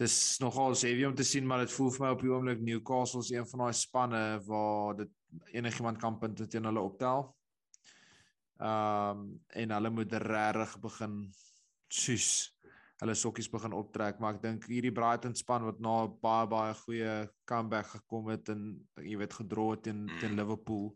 Dis 0.00 0.16
nogal 0.42 0.74
heavy 0.80 1.06
om 1.06 1.14
te 1.14 1.26
sien, 1.26 1.46
maar 1.46 1.62
dit 1.62 1.74
voel 1.76 1.92
vir 1.94 2.06
my 2.06 2.10
op 2.16 2.24
die 2.24 2.32
oomblik 2.32 2.64
Newcastle 2.66 3.22
is 3.22 3.30
een 3.30 3.46
van 3.52 3.62
daai 3.66 3.78
spanne 3.78 4.24
waar 4.48 4.98
dit 5.04 5.12
enigiemand 5.54 6.02
kan 6.02 6.18
punte 6.18 6.48
teen 6.50 6.66
hulle 6.66 6.82
optel. 6.82 7.28
Um 8.58 9.28
en 9.54 9.76
hulle 9.76 9.94
moet 9.94 10.18
regtig 10.26 10.74
begin 10.82 11.16
soos 11.92 12.28
hulle 13.02 13.14
sokkies 13.18 13.50
begin 13.50 13.74
optrek, 13.74 14.20
maar 14.22 14.36
ek 14.36 14.42
dink 14.44 14.66
hierdie 14.70 14.94
Brighton 14.94 15.34
span 15.34 15.64
wat 15.66 15.80
na 15.82 16.06
baie 16.22 16.46
baie 16.50 16.74
goeie 16.84 17.14
comeback 17.50 17.88
gekom 17.96 18.30
het 18.30 18.52
en 18.54 18.68
jy 19.02 19.16
weet 19.18 19.34
gedra 19.40 19.72
teen 19.82 20.06
teen 20.20 20.38
Liverpool. 20.38 20.92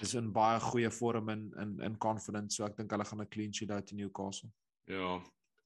is 0.00 0.14
in 0.14 0.30
baie 0.32 0.60
goeie 0.60 0.90
vorm 0.90 1.28
in 1.28 1.42
in 1.60 1.76
in 1.84 1.98
confidence, 1.98 2.56
so 2.56 2.64
ek 2.64 2.76
dink 2.78 2.92
hulle 2.94 3.04
gaan 3.04 3.20
'n 3.20 3.28
clean 3.34 3.52
sheet 3.52 3.70
uit 3.70 3.90
in 3.90 3.96
Newcastle. 4.02 4.50
Ja. 4.86 5.20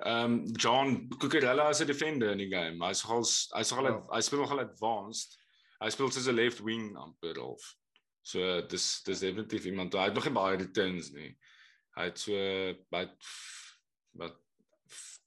Ehm 0.04 0.24
um, 0.24 0.54
John 0.58 1.08
Cucurella 1.08 1.68
as 1.68 1.80
'n 1.80 1.86
defender 1.86 2.32
in 2.32 2.38
die 2.38 2.50
game. 2.50 2.84
Hy's 2.84 3.04
nogal 3.04 3.24
hy's 3.54 3.70
nogal 3.70 3.92
oh. 3.92 4.14
hy 4.14 4.20
speel 4.20 4.40
nogal 4.40 4.60
advanced. 4.60 5.38
Hy 5.80 5.90
speel 5.90 6.10
soos 6.10 6.28
'n 6.28 6.34
left 6.34 6.60
wing 6.60 6.96
amper 6.96 7.38
half. 7.38 7.74
So 8.22 8.62
dis 8.66 9.02
dis 9.04 9.20
definitief 9.20 9.66
iemand 9.66 9.94
hy 9.94 10.08
het 10.08 10.14
nog 10.14 10.24
nie 10.24 10.34
baie 10.34 10.56
returns 10.56 11.12
nie. 11.12 11.36
Hy 11.96 12.04
het 12.10 12.18
so 12.18 12.32
by 12.90 13.06
wat 14.18 14.40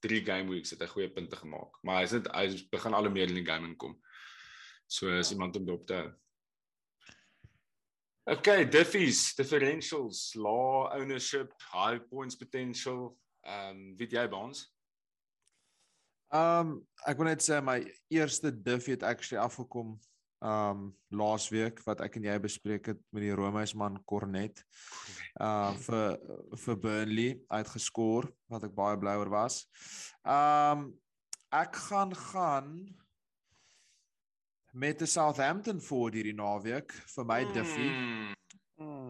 drie 0.03 0.21
game 0.25 0.49
weeks 0.51 0.73
het 0.73 0.83
hy 0.83 0.87
goeie 0.91 1.09
punte 1.13 1.39
gemaak. 1.39 1.79
Maar 1.83 2.01
hy's 2.03 2.15
net 2.17 2.29
hy 2.35 2.45
begin 2.71 2.95
al 2.97 3.09
hoe 3.09 3.13
meer 3.13 3.31
in 3.31 3.39
die 3.39 3.45
game 3.47 3.67
inkom. 3.69 3.97
So 4.87 5.11
is 5.11 5.33
iemand 5.35 5.55
om 5.59 5.67
dop 5.67 5.85
te 5.87 5.99
hou. 5.99 6.07
Okay, 8.27 8.65
diffies, 8.67 9.35
differentials, 9.35 10.33
law 10.35 10.89
ownership, 10.91 11.53
high 11.71 11.99
points 12.09 12.35
potential. 12.35 13.13
Ehm, 13.47 13.69
um, 13.69 13.95
weet 13.95 14.11
jy 14.11 14.25
Baans? 14.27 14.65
Ehm, 16.35 16.73
um, 16.73 16.87
ek 17.07 17.21
wil 17.21 17.29
net 17.29 17.45
sê 17.45 17.61
my 17.63 17.79
eerste 18.11 18.51
diff 18.51 18.89
het 18.91 19.05
actually 19.07 19.39
afgekom 19.39 19.95
um, 20.39 20.91
laas 21.09 21.47
week 21.49 21.81
wat 21.85 22.01
ek 22.05 22.17
en 22.19 22.27
jy 22.29 22.37
bespreek 22.43 22.91
het 22.93 23.01
met 23.15 23.25
die 23.25 23.35
Romeisman 23.35 23.99
Cornet. 24.05 24.63
Uh 25.41 25.73
vir 25.85 26.17
vir 26.63 26.79
Burnley 26.81 27.33
uitgeskoor 27.49 28.29
wat 28.51 28.67
ek 28.67 28.75
baie 28.77 28.97
bly 28.99 29.17
oor 29.21 29.31
was. 29.33 29.65
Um, 30.25 30.91
ek 31.53 31.75
gaan 31.87 32.15
gaan 32.15 32.71
met 34.73 35.01
'n 35.01 35.07
Southampton 35.07 35.81
voor 35.81 36.11
hierdie 36.11 36.35
naweek 36.35 36.91
vir 36.91 37.25
my 37.25 37.43
mm. 37.43 37.53
Duffy. 37.53 37.89
Mm. 37.89 38.33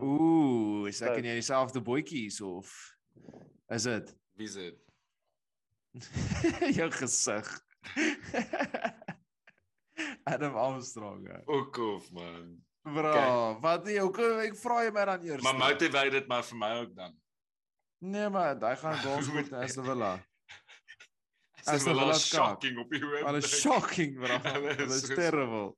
Ooh, 0.03 0.87
is 0.87 1.01
ek 1.01 1.17
in 1.17 1.23
dieselfde 1.23 1.81
bootjies 1.81 2.41
of 2.41 2.71
is 3.67 3.83
dit? 3.83 4.15
Wie 4.35 4.47
is 4.47 4.53
dit? 4.53 4.77
Jou 6.77 6.91
gesig. 6.91 7.65
Adam 10.27 10.55
Armstrong. 10.55 11.27
Ook 11.45 11.77
of 11.77 12.11
man. 12.11 12.57
Bro, 12.81 13.09
okay. 13.09 13.59
wat 13.61 13.87
jy 13.87 13.99
ook 13.99 14.17
ek 14.47 14.55
vra 14.59 14.81
jy 14.85 14.91
my 14.95 15.05
dan 15.09 15.23
eers. 15.27 15.43
Maar 15.43 15.57
motivate 15.59 16.13
dit 16.15 16.27
maar 16.31 16.43
vir 16.47 16.59
my 16.59 16.71
ook 16.81 16.93
dan. 16.95 17.15
Nee 17.99 18.29
maar, 18.31 18.55
hy 18.63 18.75
gaan 18.79 18.99
goals 19.05 19.31
met 19.35 19.51
Aston 19.53 19.87
Villa. 19.87 20.13
As 21.67 21.83
hulle 21.83 22.05
laat 22.07 22.21
shocking 22.23 22.77
op 22.79 22.93
die 22.93 23.01
hoop. 23.03 23.25
Hulle 23.27 23.41
shocking 23.43 24.15
bro. 24.21 24.37
Hulle 24.53 24.85
is 24.95 25.09
terrible. 25.09 25.73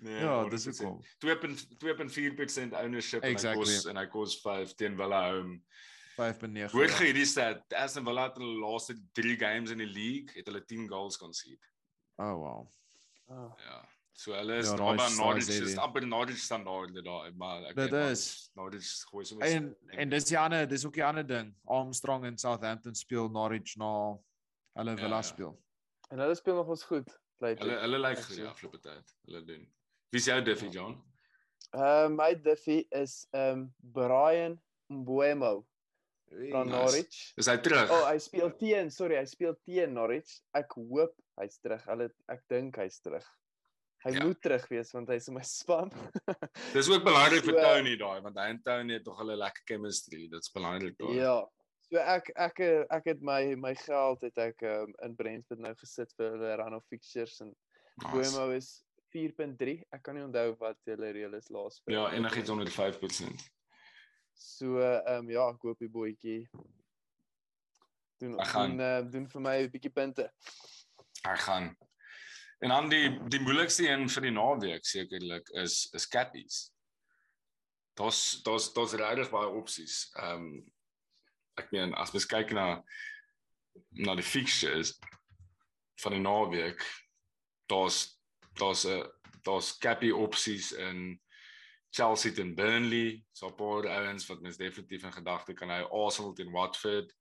Nee, 0.00 0.16
ja, 0.24 0.34
dis 0.48 0.66
ek 0.70 0.78
kom. 0.80 0.96
2.2.4% 1.22 2.74
ownership 2.80 3.26
exactly. 3.28 3.60
en 3.60 3.68
hy 3.68 3.74
kos 3.76 3.90
en 3.92 4.00
hy 4.00 4.06
kos 4.10 4.36
5 4.42 4.74
teen 4.80 4.98
Villa 4.98 5.20
home. 5.28 5.60
5.9. 6.16 6.72
Hoor 6.74 6.88
jy 6.88 7.10
hierdie 7.10 7.28
stat? 7.28 7.62
Aston 7.78 8.08
Villa 8.08 8.26
het 8.30 8.40
hulle 8.40 8.58
laaste 8.64 8.96
3 9.18 9.38
games 9.40 9.74
in 9.74 9.84
die 9.84 9.90
league 9.90 10.34
het 10.34 10.50
hulle 10.50 10.64
10 10.66 10.88
goals 10.90 11.20
concede. 11.20 11.62
Oh 12.20 12.34
wow. 12.40 12.64
Oh. 13.30 13.52
Ja. 13.66 13.80
So 14.20 14.34
hulle 14.36 14.58
is 14.60 14.68
ja, 14.68 14.76
amper 14.76 15.08
Norwich 15.16 15.48
is 15.48 15.76
amper 15.78 16.06
Norwich 16.06 16.40
standaard 16.44 16.96
daar, 17.04 17.30
maar 17.40 17.62
ek 17.70 17.76
Dit 17.78 17.94
is 17.96 18.50
Norwich 18.58 18.88
gooi 19.08 19.24
soms 19.24 19.44
En 19.46 19.70
en 19.96 20.12
dis 20.12 20.26
die 20.28 20.38
ander, 20.38 20.66
dis 20.68 20.84
ook 20.84 20.98
die 20.98 21.04
ander 21.04 21.24
ding. 21.26 21.54
Armstrong 21.64 22.26
in 22.28 22.36
Southampton 22.38 22.94
speel 22.94 23.30
Norwich 23.32 23.78
na 23.80 23.86
nou, 23.86 24.18
hulle 24.76 24.96
Villa 24.98 25.22
ja, 25.22 25.22
ja. 25.22 25.28
speel. 25.30 25.54
En 26.10 26.20
hulle 26.20 26.34
speel 26.36 26.58
nog 26.58 26.74
ons 26.74 26.84
goed. 26.90 27.08
Blyk 27.40 27.62
hulle 27.64 27.78
hulle 27.80 28.02
lyk 28.02 28.18
like 28.18 28.26
goed 28.26 28.42
die 28.42 28.48
afgelope 28.50 28.82
tyd. 28.84 29.16
Hulle 29.30 29.44
doen. 29.46 29.64
Wie 30.10 30.20
is 30.20 30.28
jou 30.28 30.36
Duffy 30.42 30.68
John? 30.74 30.98
Ehm 31.70 31.80
uh, 31.80 32.12
my 32.18 32.34
Duffy 32.34 32.82
is 32.90 33.22
ehm 33.30 33.64
um, 33.64 33.66
Brian 33.96 34.60
Mbuemo 34.92 35.54
van 36.50 36.68
Norwich. 36.68 37.32
Is 37.40 37.48
hy 37.48 37.56
terug? 37.64 37.88
Oh, 37.88 38.04
hy 38.10 38.18
speel 38.22 38.52
teen, 38.60 38.90
sorry, 38.92 39.16
hy 39.16 39.26
speel 39.30 39.56
teen 39.64 39.96
Norwich. 39.96 40.42
Ek 40.52 40.76
hoop 40.76 41.16
hy's 41.40 41.60
terug. 41.60 41.84
Hulle 41.88 42.10
ek 42.32 42.42
dink 42.52 42.80
hy's 42.80 43.00
terug. 43.04 43.26
Hy 44.00 44.14
ja. 44.16 44.24
moet 44.24 44.38
terug 44.40 44.66
wees 44.72 44.92
want 44.96 45.10
hy's 45.12 45.28
in 45.28 45.36
my 45.36 45.44
span. 45.44 45.90
Dis 46.76 46.88
ook 46.88 47.04
belangrik 47.04 47.44
so, 47.44 47.52
vir 47.52 47.60
Tony 47.60 47.96
daai 48.00 48.20
want 48.24 48.38
hy 48.40 48.46
en 48.54 48.60
Tony 48.64 48.96
het 48.96 49.04
tog 49.04 49.20
'n 49.20 49.36
lekker 49.36 49.66
chemistry. 49.72 50.28
Dit's 50.32 50.52
belangrik 50.54 50.96
daai. 51.00 51.16
Ja. 51.18 51.40
So 51.90 51.98
ek 51.98 52.30
ek 52.36 52.62
ek 52.96 53.10
het 53.12 53.22
my 53.26 53.56
my 53.60 53.74
geld 53.74 54.22
het 54.22 54.38
ek 54.38 54.62
um, 54.62 54.94
in 55.04 55.16
Brentford 55.18 55.60
nou 55.60 55.74
gesit 55.82 56.14
vir 56.16 56.36
hulle 56.36 56.54
run 56.62 56.78
of 56.78 56.86
fixtures 56.88 57.40
en 57.44 57.52
Boemo 58.08 58.46
nice. 58.48 58.56
is 58.56 58.68
4.3. 59.12 59.80
Ek 59.92 60.02
kan 60.06 60.16
nie 60.16 60.24
onthou 60.24 60.54
wat 60.60 60.78
hulle 60.88 61.12
reël 61.12 61.34
is 61.36 61.50
laas 61.52 61.80
vir. 61.84 61.96
Ja, 61.98 62.04
enigiets 62.14 62.52
onder 62.54 62.70
5%. 62.70 63.48
So 64.40 64.78
ehm 64.80 65.26
um, 65.26 65.32
ja, 65.34 65.48
ek 65.52 65.66
hoop 65.66 65.82
die 65.82 65.90
boetjie 65.92 66.38
doen 68.20 68.38
gaan, 68.52 68.76
doen, 68.76 68.86
uh, 68.86 69.10
doen 69.12 69.26
vir 69.28 69.42
my 69.44 69.56
'n 69.64 69.70
bietjie 69.74 69.92
punte. 69.92 70.30
Ek 71.28 71.40
gaan. 71.46 71.76
En 72.60 72.68
dan 72.68 72.88
die 72.88 73.28
die 73.28 73.40
moeilikste 73.40 73.88
een 73.88 74.08
vir 74.08 74.22
die 74.22 74.34
naweek 74.36 74.84
sekerlik 74.84 75.48
is 75.62 75.86
is 75.96 76.08
cappies. 76.08 76.58
Daar's 77.94 78.42
daar's 78.42 78.72
daar's 78.72 78.92
regtig 78.92 79.30
baie 79.30 79.48
opsies. 79.48 80.10
Ehm 80.16 80.44
um, 80.44 80.72
ek 81.60 81.70
meen 81.72 81.94
as 81.94 82.12
mens 82.12 82.26
kyk 82.26 82.52
na 82.56 82.82
na 83.96 84.14
die 84.18 84.26
fixtures 84.26 84.94
van 86.02 86.16
die 86.16 86.22
naweek 86.24 86.84
daar's 87.70 88.20
daar's 88.60 88.84
'n 88.86 89.08
daar's 89.44 89.78
cappy 89.78 90.10
opsies 90.10 90.72
in 90.72 91.20
Chelsea 91.90 92.32
teen 92.32 92.54
Burnley 92.54 93.24
so 93.32 93.48
'n 93.48 93.56
paar 93.56 93.88
ouens 93.88 94.26
wat 94.26 94.40
mens 94.40 94.56
definitief 94.56 95.04
in 95.04 95.12
gedagte 95.12 95.52
kan 95.54 95.70
hou 95.70 96.04
Arsenal 96.04 96.32
teen 96.32 96.52
Watford 96.52 97.14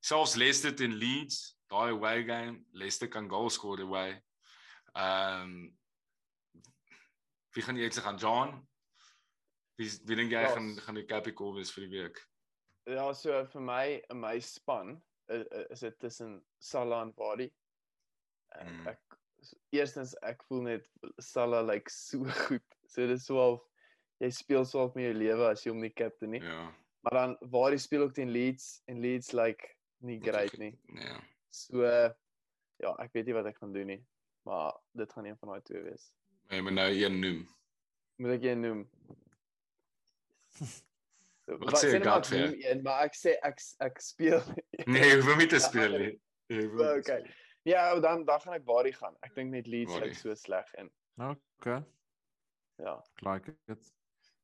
selfs 0.00 0.34
Leicester 0.34 0.74
teen 0.74 0.94
Leeds 0.94 1.53
daai 1.70 1.90
away 1.94 2.24
game 2.24 2.64
Leicester 2.72 3.08
kan 3.08 3.28
goal 3.28 3.50
score 3.50 3.82
away 3.82 4.12
ehm 4.94 5.42
um, 5.42 5.56
wie 7.54 7.62
gaan 7.62 7.76
jy 7.78 7.90
sê 7.90 8.02
gaan 8.02 8.18
John 8.18 8.54
wie 9.78 9.90
wie 10.06 10.16
dink 10.18 10.32
jy 10.32 10.46
gaan 10.54 10.70
gaan 10.86 10.98
die 10.98 11.08
cappy 11.10 11.32
call 11.32 11.54
wees 11.58 11.74
vir 11.74 11.86
die 11.86 11.94
week 11.98 12.22
Ja, 12.84 13.12
so 13.16 13.32
vir 13.48 13.62
my 13.64 13.84
in 14.12 14.18
my 14.20 14.38
span 14.44 14.98
is, 15.32 15.80
dit 15.80 15.98
tussen 16.00 16.42
Salah 16.60 17.00
en 17.02 17.12
Vardy. 17.16 17.48
En 18.60 18.68
mm. 18.68 18.88
ek 18.92 19.16
eerstens 19.72 20.12
ek 20.22 20.44
voel 20.48 20.66
net 20.68 20.88
Salah 21.20 21.62
lyk 21.64 21.88
like, 21.88 21.94
so 21.94 22.24
goed. 22.44 22.76
So 22.86 23.06
dit 23.08 23.16
is 23.16 23.24
so 23.28 23.40
al 23.40 23.56
jy 24.20 24.30
speel 24.36 24.68
so 24.68 24.84
op 24.84 24.98
met 24.98 25.08
jou 25.08 25.14
lewe 25.16 25.48
as 25.48 25.64
jy 25.64 25.72
hom 25.72 25.80
nie 25.84 25.94
captain 25.96 26.34
nie. 26.36 26.42
Ja. 26.44 26.68
Maar 27.04 27.18
dan 27.20 27.36
Vardy 27.52 27.80
speel 27.80 28.04
ook 28.04 28.14
teen 28.16 28.32
Leeds 28.32 28.82
en 28.92 29.00
Leeds 29.04 29.32
lyk 29.32 29.56
like, 29.56 29.72
nie 30.04 30.20
great 30.20 30.52
nie. 30.60 30.74
Ja. 31.00 31.16
So 31.54 31.84
ja, 32.82 32.94
ek 32.98 33.12
weet 33.14 33.30
nie 33.30 33.36
wat 33.36 33.48
ek 33.50 33.60
gaan 33.62 33.74
doen 33.74 33.92
nie. 33.94 34.00
Maar 34.44 34.74
dit 34.98 35.12
gaan 35.12 35.28
een 35.28 35.38
van 35.40 35.54
daai 35.54 35.62
twee 35.68 35.82
wees. 35.86 36.10
Jy 36.52 36.60
moet 36.66 36.76
nou 36.76 36.88
een 36.92 37.20
noem. 37.20 37.44
Moet 38.20 38.34
ek 38.36 38.48
een 38.50 38.60
noem? 38.60 38.82
Wat 41.44 41.78
sê 41.80 41.94
gehad 42.00 42.28
vir? 42.28 42.52
En 42.70 42.82
maar 42.84 43.06
ek 43.08 43.16
sê 43.18 43.36
ek 43.44 43.62
ek 43.84 44.02
speel. 44.04 44.42
nee, 44.92 45.08
jy 45.08 45.16
hoef 45.20 45.40
nie 45.40 45.50
te 45.50 45.62
speel 45.62 45.98
nie. 46.04 46.12
Okay. 46.44 47.22
Ja, 47.64 47.98
dan 48.04 48.26
dan 48.28 48.40
gaan 48.42 48.58
ek 48.58 48.66
Bari 48.68 48.92
gaan. 48.92 49.14
Ek 49.24 49.32
dink 49.34 49.54
net 49.54 49.66
Leeds 49.66 49.96
lyk 50.02 50.12
so 50.18 50.34
sleg 50.36 50.68
en. 50.76 50.90
Okay. 51.16 51.80
Ja. 52.82 52.98
Like 53.24 53.54
it. 53.72 53.92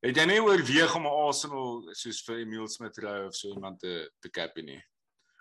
Het 0.01 0.17
jy 0.17 0.25
nie 0.31 0.39
oorweeg 0.41 0.95
om 0.97 1.05
Arsenal 1.05 1.83
soos 1.93 2.23
vir 2.25 2.41
Emil 2.41 2.65
Smith 2.73 2.97
Rowe 3.03 3.27
of 3.29 3.37
so 3.37 3.53
iemand 3.53 3.77
te 3.83 4.09
te 4.23 4.31
cap 4.33 4.57
nie? 4.57 4.79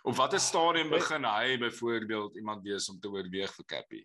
Op 0.02 0.16
watter 0.16 0.40
stadium 0.40 0.88
begin 0.88 1.24
hy 1.24 1.58
byvoorbeeld 1.60 2.36
iemand 2.36 2.62
wees 2.64 2.88
om 2.88 3.00
te 3.00 3.10
oorweeg 3.10 3.52
vir 3.54 3.64
Cappy? 3.64 4.02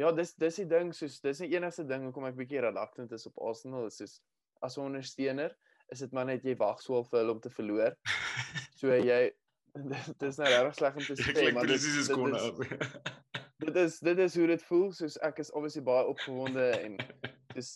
Ja, 0.00 0.10
dis 0.12 0.32
dis 0.34 0.56
die 0.62 0.66
ding 0.66 0.94
soos 0.96 1.20
dis 1.20 1.42
die 1.44 1.52
enigste 1.54 1.84
ding 1.86 2.06
hoekom 2.08 2.26
ek 2.30 2.38
bietjie 2.38 2.62
reluctant 2.64 3.12
is 3.12 3.28
op 3.28 3.38
Arsenal 3.50 3.86
is 3.86 4.00
soos 4.00 4.16
as 4.64 4.76
'n 4.76 4.88
ondersteuner 4.88 5.54
is 5.92 6.02
dit 6.02 6.12
maar 6.12 6.26
net 6.26 6.44
jy 6.44 6.56
wag 6.56 6.80
swaal 6.82 7.04
vir 7.04 7.20
hulle 7.20 7.36
om 7.36 7.40
te 7.40 7.50
verloor. 7.50 7.96
So 8.80 8.88
jy 8.96 9.30
dit 9.74 10.22
is 10.24 10.38
nou 10.40 10.48
regtig 10.48 10.74
sleg 10.78 10.94
om 10.96 11.04
te 11.04 11.16
sê, 11.20 11.50
maar 11.52 11.66
dit 11.68 11.82
is 11.84 12.08
kon 12.08 12.32
op. 12.34 12.62
Dit 13.60 13.76
is 13.76 13.98
dit 14.00 14.18
is 14.18 14.34
hoe 14.34 14.46
dit 14.48 14.62
voel, 14.64 14.86
soos 14.96 15.18
ek 15.20 15.42
is 15.42 15.50
obviously 15.52 15.82
baie 15.84 16.06
opgewonde 16.08 16.62
en 16.80 16.94
dis 17.58 17.68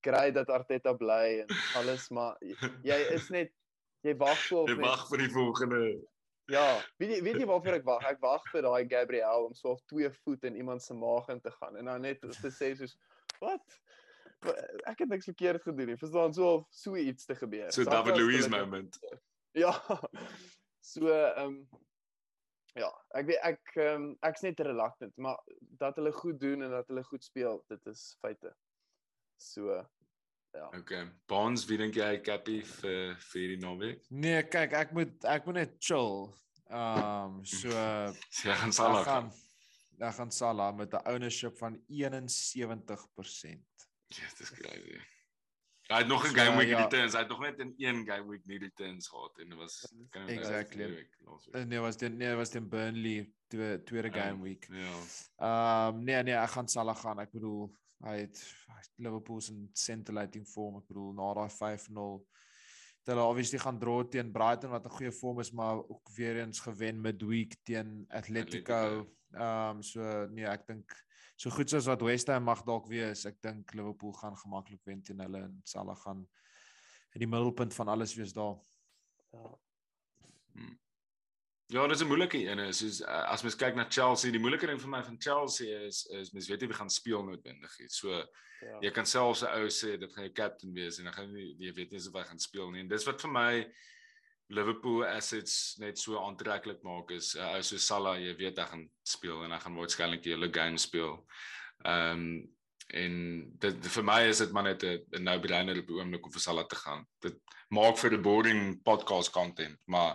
kry 0.00 0.30
dat 0.32 0.48
Arteta 0.48 0.94
bly 0.96 1.42
en 1.42 1.52
alles, 1.76 2.08
maar 2.08 2.40
jy 2.82 2.96
is 3.12 3.28
net 3.28 3.52
jy 4.04 4.16
wag 4.20 4.38
swaal 4.44 4.68
vir 4.68 4.76
Jy 4.76 4.82
wag 4.82 5.08
vir 5.08 5.24
die 5.24 5.32
volgende 5.32 5.80
Ja, 6.46 6.66
weet 7.00 7.10
jy 7.10 7.22
weet 7.26 7.40
jy 7.42 7.46
waarvoor 7.50 7.74
ek 7.80 7.86
wag? 7.86 8.04
Ek 8.06 8.20
wag 8.22 8.44
vir 8.52 8.62
daai 8.62 8.86
Gabriel 8.86 9.48
om 9.48 9.54
so 9.54 9.72
op 9.74 9.80
twee 9.90 10.10
voet 10.22 10.44
in 10.46 10.60
iemand 10.60 10.82
se 10.82 10.94
maag 10.94 11.26
in 11.34 11.40
te 11.42 11.50
gaan 11.50 11.76
en 11.76 11.90
dan 11.90 12.06
net 12.06 12.22
te 12.22 12.52
sê 12.54 12.70
soos 12.78 12.94
wat? 13.40 13.80
ek 14.86 15.00
het 15.02 15.08
niks 15.08 15.26
verkeerd 15.26 15.64
gedoen 15.64 15.90
nie. 15.90 15.96
Verstaan 15.98 16.34
so 16.34 16.52
of 16.58 16.66
so 16.70 16.94
iets 16.96 17.26
te 17.26 17.34
gebeur. 17.34 17.72
So 17.72 17.84
David 17.84 18.16
Louise 18.16 18.48
moment. 18.52 18.98
Ja. 19.56 19.74
So 20.86 21.08
ehm 21.10 21.40
um, 21.42 21.54
ja, 22.78 22.86
ek 23.18 23.24
weet 23.26 23.40
ek 23.48 23.72
ehm 23.74 24.04
um, 24.04 24.04
ek's 24.28 24.44
net 24.44 24.60
reluctant, 24.62 25.16
maar 25.18 25.40
dat 25.80 25.96
hulle 25.98 26.12
goed 26.14 26.38
doen 26.38 26.62
en 26.62 26.70
dat 26.76 26.86
hulle 26.92 27.02
goed 27.08 27.24
speel, 27.26 27.58
dit 27.72 27.88
is 27.90 28.04
feite. 28.22 28.52
So 29.42 29.80
Ja. 30.56 30.78
Okay. 30.78 31.04
Bonds, 31.26 31.64
wie 31.68 31.76
dink 31.80 31.96
jy 31.98 32.20
Cappy 32.24 32.60
vir 32.64 33.16
vir 33.28 33.40
hierdie 33.42 33.60
naweek? 33.60 34.06
Nee, 34.08 34.40
kyk, 34.48 34.76
ek 34.78 34.94
moet 34.96 35.26
ek 35.28 35.48
moet 35.48 35.58
net 35.60 35.74
chill. 35.84 36.30
Ehm 36.70 37.36
um, 37.36 37.42
so 37.58 37.72
Sy 38.32 38.54
gaan 38.62 38.72
Salah 38.72 39.04
gaan. 39.06 39.28
Ek 40.00 40.16
gaan 40.16 40.32
Salah 40.32 40.70
met 40.76 40.96
'n 40.96 41.04
ownership 41.12 41.58
van 41.60 41.76
71%. 41.88 43.60
Ja, 44.16 44.32
dis 44.38 44.50
crazy. 44.56 44.98
Hy 45.86 46.00
het 46.02 46.08
nog 46.08 46.24
'n 46.24 46.34
game 46.34 46.56
week 46.56 46.68
ja. 46.68 46.82
returns. 46.82 47.12
Hy 47.12 47.18
het 47.18 47.28
nog 47.28 47.40
net 47.40 47.58
in 47.58 47.74
een 47.76 48.06
game 48.06 48.28
week 48.28 48.46
nie 48.46 48.58
returns 48.58 49.08
gehad 49.08 49.38
en 49.38 49.48
dit 49.48 49.58
was 49.58 49.94
kan 50.10 50.26
jy 50.26 50.38
exactly. 50.38 51.08
Nee, 51.66 51.80
was 51.80 51.96
dit 51.96 52.16
nee, 52.16 52.34
was 52.34 52.50
dit 52.50 52.68
Burnley 52.68 53.32
twee 53.48 53.82
tweede 53.82 54.10
game 54.12 54.42
week. 54.42 54.66
Ja. 54.70 54.96
Ehm 55.36 55.96
um, 55.96 56.04
nee 56.04 56.22
nee, 56.22 56.34
ek 56.34 56.50
gaan 56.50 56.68
Salah 56.68 56.96
gaan. 56.96 57.20
Ek 57.20 57.30
bedoel 57.30 57.76
hy 58.04 58.16
het 58.20 58.40
Liverpool 58.96 59.40
se 59.40 59.54
scintillating 59.72 60.46
form. 60.48 60.76
Ek 60.80 60.88
bedoel 60.88 61.14
na 61.16 61.32
daai 61.34 61.50
5-0 61.50 62.26
hulle 63.06 63.22
obviously 63.22 63.58
gaan 63.62 63.78
draw 63.78 64.00
teen 64.10 64.32
Brighton 64.32 64.70
wat 64.70 64.86
'n 64.86 64.96
goeie 64.98 65.12
vorm 65.12 65.40
is 65.40 65.52
maar 65.52 65.76
ook 65.78 66.10
weer 66.16 66.40
eens 66.40 66.60
gewen 66.60 67.00
midweek 67.00 67.56
teen 67.62 68.04
Atletico. 68.08 69.06
Ehm 69.32 69.76
um, 69.76 69.82
so 69.82 70.26
nee, 70.30 70.46
ek 70.46 70.66
dink 70.66 71.06
so 71.36 71.50
goed 71.50 71.70
soos 71.70 71.86
wat 71.86 72.02
West 72.02 72.26
Ham 72.26 72.42
mag 72.42 72.64
dalk 72.64 72.88
wees, 72.88 73.24
ek 73.24 73.40
dink 73.42 73.74
Liverpool 73.74 74.12
gaan 74.12 74.36
gemaklik 74.36 74.80
wen 74.84 75.02
teen 75.02 75.20
hulle 75.20 75.42
en 75.42 75.60
Salah 75.64 75.96
gaan 75.96 76.26
in 77.14 77.20
die 77.20 77.28
middelpunt 77.28 77.74
van 77.74 77.88
alles 77.88 78.14
wees 78.14 78.32
daar. 78.32 78.56
Ja. 79.32 79.58
Hmm. 80.52 80.78
Ja, 81.68 81.86
dis 81.86 82.00
'n 82.00 82.06
moeilike 82.06 82.38
een 82.38 82.58
is 82.58 82.78
soos 82.78 83.00
uh, 83.00 83.24
as 83.32 83.42
mens 83.42 83.56
kyk 83.58 83.74
na 83.74 83.86
Chelsea, 83.90 84.30
die 84.30 84.40
moeilike 84.40 84.66
ding 84.70 84.78
vir 84.78 84.90
my 84.90 85.00
van 85.02 85.16
Chelsea 85.18 85.80
is 85.86 86.04
is 86.14 86.30
mens 86.30 86.46
weet 86.48 86.60
nie 86.60 86.68
wie 86.70 86.78
gaan 86.78 86.90
speel 86.90 87.24
noodwendig 87.26 87.72
nie. 87.80 87.88
So 87.90 88.12
ja. 88.12 88.78
jy 88.84 88.92
kan 88.94 89.06
selfs 89.06 89.42
'n 89.42 89.50
ou 89.50 89.66
sê 89.66 89.96
dit 89.98 90.12
gaan 90.14 90.28
jou 90.28 90.32
captain 90.32 90.72
wees 90.74 90.98
en 90.98 91.10
dan 91.10 91.16
gaan 91.16 91.34
jy 91.34 91.56
jy 91.58 91.72
weet 91.74 91.90
nie 91.90 91.98
of 92.06 92.20
hy 92.20 92.24
gaan 92.28 92.38
speel 92.38 92.70
nie. 92.70 92.84
En 92.84 92.88
dis 92.88 93.06
wat 93.10 93.20
vir 93.20 93.30
my 93.30 93.66
Liverpool 94.48 95.02
assets 95.04 95.76
net 95.82 95.98
so 95.98 96.22
aantreklik 96.22 96.82
maak 96.86 97.10
is 97.10 97.34
'n 97.34 97.42
uh, 97.42 97.56
ou 97.56 97.62
so 97.62 97.76
Salah, 97.76 98.14
jy 98.14 98.36
weet 98.38 98.62
hy 98.62 98.70
gaan 98.70 98.88
speel 99.02 99.44
en 99.44 99.50
hy 99.50 99.58
gaan 99.58 99.74
waarskynlik 99.82 100.22
die 100.22 100.36
hele 100.36 100.52
game 100.54 100.78
speel. 100.78 101.26
Ehm 101.84 102.12
um, 102.12 102.52
en 102.94 103.14
dit 103.58 103.86
vir 103.90 104.04
my 104.06 104.22
is 104.30 104.38
dit 104.38 104.52
maar 104.52 104.70
net 104.70 104.84
'n 104.84 105.02
no-brainer 105.18 105.78
op 105.82 105.86
die 105.86 105.98
oomblik 105.98 106.26
om 106.26 106.32
vir 106.32 106.40
Salah 106.40 106.66
te 106.66 106.76
gaan. 106.76 107.06
Dit 107.20 107.42
maak 107.70 107.98
vir 107.98 108.12
'n 108.12 108.22
boring 108.22 108.82
podcast 108.84 109.32
content, 109.32 109.80
maar 109.86 110.14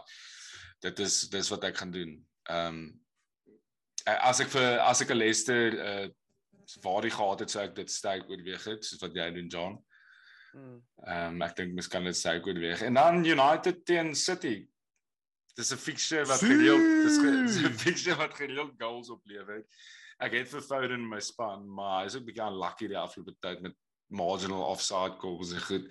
dit 0.82 1.00
is 1.00 1.22
dis 1.30 1.52
wat 1.54 1.70
ek 1.70 1.78
gaan 1.78 1.94
doen. 1.94 2.18
Ehm 2.50 2.68
um, 2.68 2.82
as 4.06 4.40
ek 4.42 4.50
vir 4.50 4.80
as 4.82 5.02
ek 5.04 5.14
'n 5.14 5.22
Leicester 5.22 5.78
uh 5.78 6.10
waar 6.82 7.02
die 7.04 7.12
gehad 7.12 7.40
het 7.44 7.52
sou 7.52 7.64
ek 7.64 7.76
dit 7.76 7.92
sterk 7.92 8.30
oorweeg 8.30 8.64
het 8.64 8.86
soos 8.86 9.02
wat 9.02 9.16
jy 9.16 9.28
doen 9.36 9.50
John. 9.52 9.80
Mm. 10.54 10.78
Ehm 11.06 11.36
um, 11.36 11.42
ek 11.42 11.56
dink 11.56 11.74
mens 11.74 11.88
kan 11.92 12.04
dit 12.04 12.18
sterk 12.18 12.48
oorweeg. 12.48 12.82
En 12.82 12.94
dan 12.94 13.26
United 13.26 13.86
teen 13.86 14.16
City. 14.16 14.68
Dis 15.56 15.72
'n 15.72 15.78
fixture 15.78 16.26
wat 16.26 16.40
gereeld 16.40 16.86
dis 17.06 17.18
'n 17.66 17.78
fixture 17.86 18.18
wat 18.18 18.34
gereeld 18.34 18.74
goals 18.78 19.10
oplewer. 19.10 19.66
Ek 20.20 20.34
het 20.34 20.50
vir 20.50 20.62
Foden 20.62 21.08
my 21.10 21.20
span, 21.20 21.66
maar 21.66 22.04
hy's 22.04 22.16
ook 22.16 22.26
bietjie 22.26 22.46
unlucky 22.46 22.88
die 22.88 22.98
afgelope 22.98 23.34
tyd 23.42 23.62
met 23.62 23.76
marginal 24.12 24.64
offside 24.68 25.18
goals 25.18 25.54
en 25.56 25.62
goed. 25.68 25.90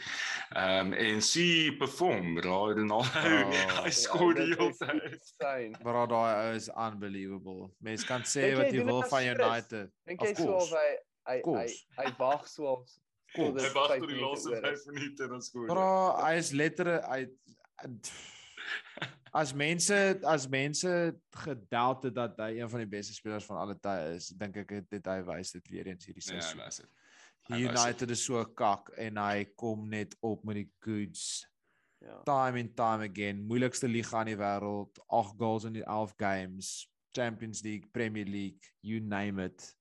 Ehm 0.50 0.92
um, 0.92 0.92
en 0.92 1.22
sy 1.24 1.76
perform 1.80 2.38
raai 2.44 2.74
dan 2.78 2.94
al. 2.96 3.04
Hy 3.84 3.92
skoor 3.96 4.34
die 4.38 4.48
hele 4.52 4.72
tyd. 4.78 5.78
Maar 5.84 6.00
daai 6.14 6.56
is 6.56 6.70
unbelievable. 6.76 7.70
Mens 7.78 8.04
kan 8.08 8.26
sê 8.28 8.52
wat 8.58 8.72
jy 8.74 8.84
wil 8.84 9.02
van 9.12 9.28
United. 9.34 9.94
Dink 10.08 10.26
jy 10.26 10.34
so 10.38 10.58
of 10.58 10.74
hy 10.76 10.90
hy 11.30 11.38
hy 11.44 11.68
hy 12.00 12.10
wag 12.18 12.48
so 12.48 12.74
of 12.76 12.98
Cool. 13.30 13.54
Hy 13.54 13.68
wag 13.76 13.92
tot 13.94 14.10
die 14.10 14.18
laaste 14.18 14.56
5 14.58 14.86
minute 14.90 15.22
en 15.22 15.36
dan 15.36 15.42
skoor. 15.46 15.68
Bro, 15.70 15.90
hy 16.18 16.32
is 16.40 16.50
letterlik 16.50 17.04
hy 17.06 17.20
as 19.30 19.52
mense 19.54 19.98
as 20.26 20.48
mense 20.50 21.14
gedoubt 21.44 22.08
het 22.08 22.14
dat 22.14 22.38
hy 22.42 22.56
een 22.58 22.70
van 22.70 22.82
die 22.82 22.90
beste 22.90 23.14
spelers 23.14 23.46
van 23.46 23.60
alle 23.62 23.76
tye 23.78 24.16
is, 24.16 24.32
dink 24.38 24.58
ek 24.64 24.74
dit 24.90 25.10
hy 25.12 25.20
wys 25.28 25.54
dit 25.54 25.70
weer 25.70 25.92
eens 25.92 26.08
hierdie 26.08 26.24
ja, 26.24 26.32
seisoen. 26.32 26.64
Ja, 26.64 26.70
dis 26.72 26.82
dit. 26.82 26.90
United 27.56 28.10
is 28.10 28.24
so 28.24 28.44
kak 28.44 28.90
en 28.98 29.18
hy 29.20 29.46
kom 29.58 29.88
net 29.88 30.16
op 30.20 30.44
met 30.44 30.60
die 30.62 30.68
goods. 30.84 31.46
Ja. 32.00 32.22
Time 32.24 32.60
and 32.60 32.76
time 32.76 33.04
again, 33.04 33.42
moeilikste 33.44 33.88
liga 33.88 34.22
in 34.24 34.32
die 34.32 34.38
wêreld, 34.40 35.02
8 35.12 35.34
goals 35.36 35.66
in 35.68 35.74
die 35.76 35.84
11 35.84 36.14
games, 36.16 36.70
Champions 37.12 37.60
League, 37.62 37.90
Premier 37.92 38.24
League, 38.24 38.72
you 38.80 39.00
name 39.00 39.42
it. 39.44 39.74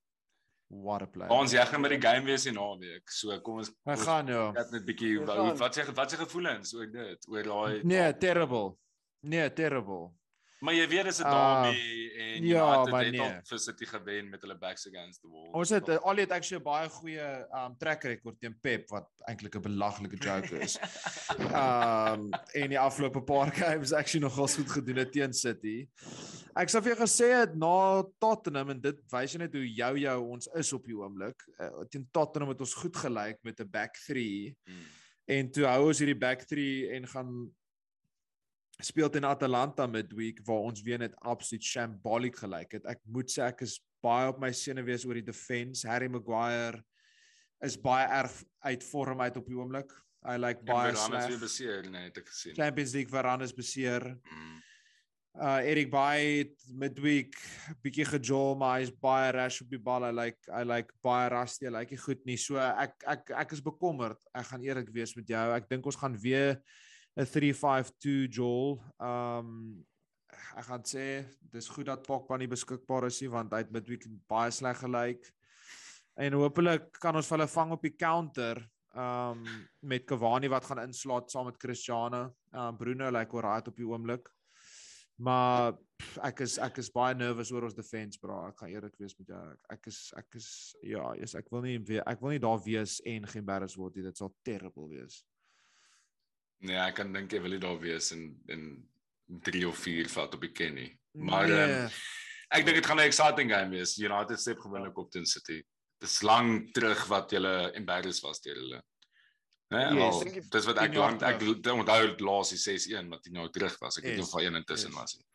What 0.70 1.01
a 1.01 1.07
player. 1.07 1.32
Ons 1.34 1.55
jy 1.55 1.63
gaan 1.65 1.82
met 1.82 1.95
die 1.95 2.01
game 2.01 2.28
wees 2.28 2.45
in 2.45 2.53
naweek. 2.53 3.09
So 3.09 3.34
kom 3.41 3.63
ons 3.63 3.72
Ons 3.89 4.03
gaan 4.05 4.28
ja. 4.30 4.51
Net 4.53 4.76
net 4.76 4.86
bietjie 4.86 5.15
wat 5.26 5.74
sê 5.74 5.86
wat 5.97 6.13
sê 6.13 6.20
gevoelens 6.20 6.76
oor 6.78 6.91
dit, 6.93 7.26
oor 7.32 7.47
daai 7.47 7.88
Nee, 7.89 8.11
terrible. 8.22 8.76
Nee, 9.26 9.47
terrible. 9.57 10.11
Maar 10.60 10.76
jy 10.76 10.88
weet 10.91 11.07
dis 11.07 11.20
'n 11.24 11.30
derby 11.32 11.78
uh, 11.78 12.24
en 12.36 12.45
ja, 12.45 12.64
United 12.68 12.99
het 12.99 13.12
nee. 13.12 13.22
op 13.22 13.47
vir 13.47 13.60
City 13.60 13.86
gewen 13.86 14.30
met 14.30 14.41
hulle 14.41 14.57
backs 14.57 14.88
against 14.88 15.22
the 15.22 15.30
wall. 15.32 15.51
Ons 15.55 15.70
het 15.70 15.89
al 15.89 16.16
het 16.16 16.32
actually 16.32 16.60
'n 16.60 16.66
baie 16.66 16.89
goeie 16.89 17.28
um 17.62 17.78
track 17.78 18.03
record 18.03 18.39
teen 18.39 18.60
Pep 18.60 18.89
wat 18.89 19.07
eintlik 19.32 19.55
'n 19.55 19.62
belaglike 19.62 20.18
joke 20.18 20.60
is. 20.60 20.76
um 21.55 22.30
en 22.62 22.70
die 22.70 22.80
afgelope 22.80 23.22
paar 23.24 23.51
games 23.62 23.93
actually 23.93 24.26
nogal 24.26 24.47
goed 24.47 24.72
gedoen 24.72 24.99
het 24.99 25.12
teen 25.12 25.34
City. 25.34 25.88
Ek 26.55 26.70
sou 26.70 26.82
vir 26.84 26.95
jou 26.95 27.01
gesê 27.05 27.32
het 27.39 27.55
na 27.55 28.03
Tottenham 28.20 28.70
en 28.70 28.82
dit 28.82 28.99
wys 29.12 29.38
net 29.38 29.53
hoe 29.53 29.68
jou 29.74 29.93
jou 29.97 30.18
ons 30.28 30.49
is 30.60 30.74
op 30.74 30.86
die 30.86 30.97
oomblik. 30.97 31.45
Uh, 31.60 31.86
teen 31.89 32.07
Tottenham 32.12 32.49
het 32.51 32.60
ons 32.60 32.74
goed 32.74 32.97
gelyk 32.97 33.39
met 33.43 33.60
'n 33.60 33.70
back 33.70 33.95
3. 34.07 34.55
Hmm. 34.66 34.88
En 35.30 35.51
toe 35.51 35.66
hou 35.70 35.88
ons 35.88 35.99
hierdie 36.01 36.18
back 36.18 36.43
3 36.49 36.89
en 36.89 37.07
gaan 37.07 37.32
speel 38.82 39.09
teen 39.11 39.27
Atalanta 39.27 39.88
midweek 39.88 40.39
waar 40.47 40.69
ons 40.69 40.84
weer 40.86 41.01
net 41.01 41.15
absoluut 41.27 41.65
shambolic 41.65 42.39
gelyk 42.39 42.77
het. 42.77 42.86
Ek 42.88 43.01
moet 43.11 43.32
sê 43.32 43.43
ek 43.49 43.65
is 43.67 43.80
baie 44.03 44.30
op 44.32 44.39
my 44.39 44.51
senuwees 44.55 45.05
oor 45.07 45.19
die 45.19 45.27
defense. 45.27 45.88
Harry 45.88 46.07
Maguire 46.11 46.80
is 47.65 47.75
baie 47.80 48.07
erg 48.21 48.38
uit 48.63 48.86
vorm 48.88 49.21
uit 49.25 49.39
op 49.39 49.49
die 49.49 49.57
oomblik. 49.59 49.91
Hy 50.23 50.36
lyk 50.39 50.63
like 50.63 50.67
baie 50.67 50.95
sleg. 50.95 51.03
Varane 51.03 51.19
is 51.19 51.34
weer 51.34 51.43
beseer, 51.43 51.91
nee, 51.91 52.07
het 52.07 52.17
ek 52.21 52.32
gesien. 52.32 52.55
Champions 52.55 52.95
League 52.95 53.11
Varane 53.11 53.47
is 53.47 53.55
beseer. 53.55 54.07
Mm. 54.15 54.57
Uh 55.39 55.59
Erik 55.63 55.91
Baye 55.93 56.47
midweek 56.75 57.36
bietjie 57.84 58.03
gejol 58.09 58.57
maar 58.59 58.80
hy's 58.80 58.89
baie 58.91 59.30
rash 59.36 59.61
op 59.63 59.69
die 59.71 59.80
bal. 59.80 60.07
Hy 60.07 60.11
lyk 60.15 60.39
like, 60.39 60.51
hy 60.51 60.63
lyk 60.65 60.89
like 60.89 60.97
baie 61.05 61.30
rusty. 61.32 61.67
Hy 61.67 61.73
lyk 61.75 61.86
like 61.86 61.95
nie 61.95 62.03
goed 62.03 62.27
nie. 62.27 62.38
So 62.41 62.59
ek 62.59 62.95
ek 63.07 63.34
ek 63.43 63.55
is 63.55 63.63
bekommerd. 63.63 64.23
Ek 64.36 64.49
gaan 64.51 64.65
eerlik 64.65 64.91
wees 64.95 65.15
met 65.19 65.30
jou. 65.32 65.45
Ek 65.55 65.69
dink 65.71 65.88
ons 65.88 65.99
gaan 65.99 66.17
weer 66.19 66.57
'n 67.20 67.26
352 67.28 68.28
Joel. 68.32 68.80
Um 68.97 69.86
ek 70.55 70.65
gaan 70.70 70.84
sê 70.88 71.26
dis 71.51 71.67
goed 71.67 71.89
dat 71.89 72.05
Pogba 72.07 72.38
nie 72.38 72.47
beskikbaar 72.47 73.09
is 73.09 73.20
nie 73.22 73.30
want 73.32 73.51
hy 73.51 73.63
het 73.63 73.72
midweek 73.76 74.05
baie 74.30 74.51
sleg 74.51 74.80
gelyk. 74.80 75.28
En 76.20 76.38
hopelik 76.39 76.91
kan 77.03 77.15
ons 77.15 77.30
hulle 77.34 77.47
vang 77.47 77.74
op 77.76 77.84
die 77.84 77.95
counter 77.95 78.61
um 78.95 79.43
met 79.82 80.07
Cavani 80.07 80.49
wat 80.49 80.65
gaan 80.65 80.86
inslaat 80.86 81.32
saam 81.32 81.49
met 81.51 81.59
Cristiano. 81.59 82.30
Um 82.55 82.78
Bruno 82.78 83.09
lyk 83.11 83.28
like 83.28 83.36
oral 83.36 83.67
op 83.67 83.76
die 83.76 83.88
oomblik. 83.88 84.30
Maar 85.20 85.74
pff, 85.76 86.22
ek 86.24 86.45
is 86.45 86.55
ek 86.63 86.80
is 86.80 86.91
baie 86.95 87.15
nervous 87.15 87.51
oor 87.51 87.67
ons 87.67 87.76
defense 87.76 88.20
bra. 88.22 88.45
Ek 88.47 88.61
gaan 88.61 88.72
eerlik 88.72 88.95
wees 89.01 89.17
met 89.20 89.34
jou. 89.34 89.41
Ek, 89.76 89.89
is 89.91 90.13
ek 90.15 90.39
is 90.39 90.47
ja, 90.88 91.11
yes, 91.20 91.36
ek 91.36 91.51
wil 91.51 91.67
nie 91.67 91.99
ek 91.99 92.24
wil 92.24 92.32
nie 92.32 92.39
daar 92.39 92.63
wees 92.63 93.01
en 93.03 93.28
geen 93.28 93.45
barriers 93.45 93.76
word 93.76 93.99
nie. 93.99 94.07
Dit 94.07 94.24
sal 94.24 94.32
terrible 94.47 94.88
wees. 94.93 95.20
Nee, 96.60 96.76
ek 96.76 96.97
kan 96.99 97.14
dink 97.16 97.32
jy 97.32 97.39
wil 97.43 97.55
nie 97.55 97.62
daar 97.64 97.80
wees 97.80 98.12
in 98.16 98.34
in 98.51 98.64
3 99.45 99.68
of 99.70 99.78
4 99.86 100.10
vat 100.10 100.34
op 100.36 100.41
die 100.43 100.51
Kenny. 100.51 100.88
Maar 101.12 101.47
nee. 101.47 101.84
um, 101.84 101.97
ek 102.57 102.66
dink 102.66 102.80
dit 102.80 102.86
gaan 102.86 102.99
'n 102.99 103.07
exciting 103.07 103.51
game 103.51 103.70
wees. 103.78 103.97
United 103.97 104.39
step 104.39 104.60
gewoonlik 104.60 104.97
op 104.97 105.12
teen 105.12 105.26
City. 105.26 105.62
Dis 105.99 106.22
lank 106.22 106.74
terug 106.74 107.05
wat 107.07 107.32
hulle 107.32 107.72
embarrassed 107.78 108.24
was 108.24 108.41
teen 108.41 108.57
hulle. 108.57 108.82
Nee, 109.70 109.86
yes, 109.93 110.01
al, 110.01 110.49
dis 110.49 110.66
wat 110.66 110.80
ek 110.82 110.95
lank 110.97 111.22
ek 111.22 111.43
onthou 111.45 112.16
laas 112.26 112.49
die 112.55 112.57
6-1 112.57 113.10
wat 113.14 113.26
hy 113.26 113.32
nou 113.32 113.49
terug 113.53 113.76
was. 113.80 113.97
Ek 113.97 114.03
yes, 114.03 114.12
het 114.12 114.20
nog 114.20 114.30
van 114.30 114.41
een 114.43 114.55
intussen 114.55 114.89
yes. 114.89 114.99
was. 114.99 115.18
Nie. 115.18 115.28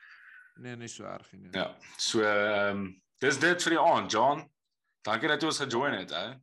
Nee, 0.65 0.77
nie 0.77 0.89
so 0.89 1.05
erg 1.05 1.33
nie. 1.33 1.51
Ja. 1.53 1.69
So 1.97 2.21
ehm 2.21 2.77
um, 2.77 2.89
dis 3.23 3.39
dit 3.39 3.63
vir 3.63 3.79
die 3.79 3.81
aand, 3.81 4.11
John. 4.13 4.43
Dankie 5.07 5.29
dat 5.29 5.41
jy 5.41 5.49
ons 5.49 5.61
gejoin 5.63 5.95
het, 5.95 6.11
hè. 6.11 6.35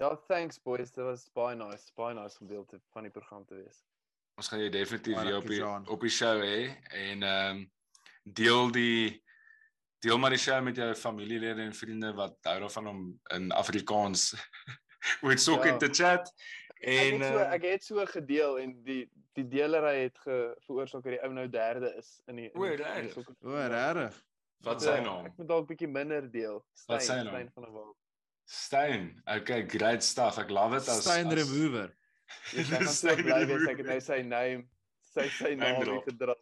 Ja, 0.00 0.14
thanks 0.28 0.62
boys. 0.62 0.92
Dit 0.92 1.04
was 1.04 1.28
baie 1.34 1.56
nice, 1.56 1.90
baie 1.94 2.14
nice 2.14 2.40
om 2.40 2.48
deel 2.48 2.64
te 2.64 2.80
van 2.92 3.02
die 3.02 3.12
program 3.12 3.44
te 3.44 3.58
wees 3.58 3.82
ons 4.34 4.48
gaan 4.50 4.62
jy 4.62 4.70
definitief 4.74 5.20
weer 5.22 5.36
op 5.38 5.46
die 5.50 5.62
op 5.64 6.06
die 6.06 6.12
show 6.12 6.36
hê 6.42 6.58
en 6.90 7.22
ehm 7.22 7.56
um, 7.56 7.62
deel 8.24 8.70
die 8.72 9.22
deel 10.04 10.18
maar 10.18 10.32
die 10.32 10.40
show 10.40 10.60
met 10.64 10.76
jou 10.80 10.94
familielede 10.96 11.62
en 11.62 11.74
vriende 11.76 12.12
wat 12.16 12.36
hou 12.48 12.58
daarvan 12.64 12.88
om 12.88 13.00
in 13.36 13.50
Afrikaans 13.52 14.32
met 15.28 15.40
sokker 15.40 15.74
ja. 15.74 15.76
te 15.76 15.90
chat 15.92 16.32
en 16.80 17.14
ek 17.14 17.20
het, 17.20 17.26
so, 17.26 17.38
ehm, 17.38 17.52
ek 17.58 17.66
het 17.68 17.84
so 17.84 18.06
gedeel 18.06 18.58
en 18.64 18.76
die 18.84 19.02
die 19.34 19.46
delery 19.50 19.96
het 20.04 20.18
ge, 20.22 20.38
veroorsaak 20.66 21.02
dat 21.02 21.16
die 21.16 21.22
ou 21.26 21.32
nou 21.34 21.48
derde 21.50 21.90
is 21.98 22.20
in 22.30 22.38
die 22.38 22.50
O, 22.54 22.68
regtig. 22.70 23.30
O, 23.42 23.56
regtig. 23.72 24.20
Wat 24.64 24.84
sê 24.84 24.94
nou? 25.02 25.16
Ek 25.26 25.40
moet 25.40 25.48
dalk 25.50 25.66
bietjie 25.68 25.90
minder 25.90 26.28
deel. 26.30 26.60
Wat 26.86 27.02
sê 27.02 27.18
nou? 27.18 27.32
Stein 27.32 27.50
van 27.56 27.66
der 27.66 27.72
Walt. 27.74 27.96
Stein. 28.44 29.08
Okay, 29.26 29.64
great 29.68 30.06
stuff. 30.06 30.38
Ek 30.38 30.52
love 30.54 30.76
it 30.76 30.88
as 30.88 31.02
Stein 31.02 31.32
remover. 31.34 31.90
Ek 32.54 32.66
gaan 32.70 32.88
so 32.88 33.14
bly 33.20 33.44
wees 33.50 33.68
ek 33.70 33.82
het 33.82 33.90
nou 33.92 34.00
sy 34.00 34.22
naam 34.22 34.64
sy 35.14 35.28
sy 35.38 35.54
naam 35.58 35.82
gedra. 36.06 36.34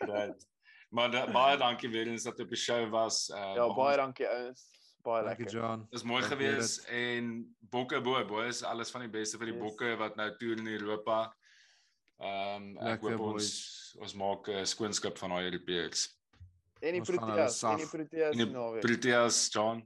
Right. 0.00 0.46
Maar 0.92 1.10
da, 1.10 1.24
baie 1.32 1.56
dankie 1.56 1.88
weer 1.92 2.06
eens 2.12 2.26
dat 2.28 2.38
jy 2.38 2.44
op 2.44 2.52
die 2.52 2.60
show 2.60 2.80
was. 2.92 3.24
Uh, 3.32 3.52
ja, 3.56 3.66
baie 3.76 3.96
dankie 3.96 4.28
ouens. 4.28 4.66
Baie 5.02 5.24
lekker. 5.24 5.48
John. 5.50 5.86
Dit 5.90 6.00
is 6.00 6.06
mooi 6.06 6.20
dankie 6.22 6.36
gewees 6.36 6.74
dit. 6.76 6.90
en 6.94 7.30
bokke 7.72 8.00
bo, 8.04 8.20
bo 8.28 8.42
is 8.46 8.62
alles 8.62 8.92
van 8.94 9.06
die 9.06 9.12
beste 9.12 9.40
vir 9.40 9.50
die 9.50 9.56
yes. 9.56 9.62
bokke 9.64 9.94
wat 10.00 10.18
nou 10.20 10.28
toer 10.38 10.60
in 10.60 10.68
Europa. 10.76 11.22
Ehm 12.22 12.68
um, 12.76 12.82
ek 12.92 13.06
hoop 13.08 13.24
ons 13.32 13.48
ons 13.98 14.14
maak 14.20 14.48
'n 14.48 14.60
uh, 14.60 14.66
skoonskip 14.68 15.16
van 15.18 15.34
daai 15.34 15.48
Europeërs. 15.48 16.06
En 16.82 16.96
die 16.98 17.02
Proteas, 17.02 17.62
en 17.62 17.80
die 17.80 17.88
Proteas 17.88 18.36
nou 18.36 18.68
weer. 18.74 18.84
Proteas 18.84 19.48
John. 19.54 19.82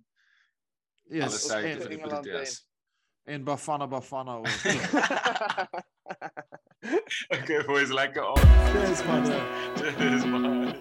Ja, 1.07 1.25
yes, 1.25 1.27
alles 1.27 1.47
sê 1.47 1.77
vir 1.81 1.93
die 1.95 2.03
Proteas. 2.03 2.59
En 3.27 3.45
Bafana 3.45 3.87
Bafana 3.87 4.37
ook. 4.39 4.47
okay, 7.41 7.65
boys, 7.65 7.91
lekker 7.91 8.31
op. 8.31 8.39
Cheers 8.39 9.05
man. 9.05 9.27
Cheers 9.99 10.25
man. 10.25 10.75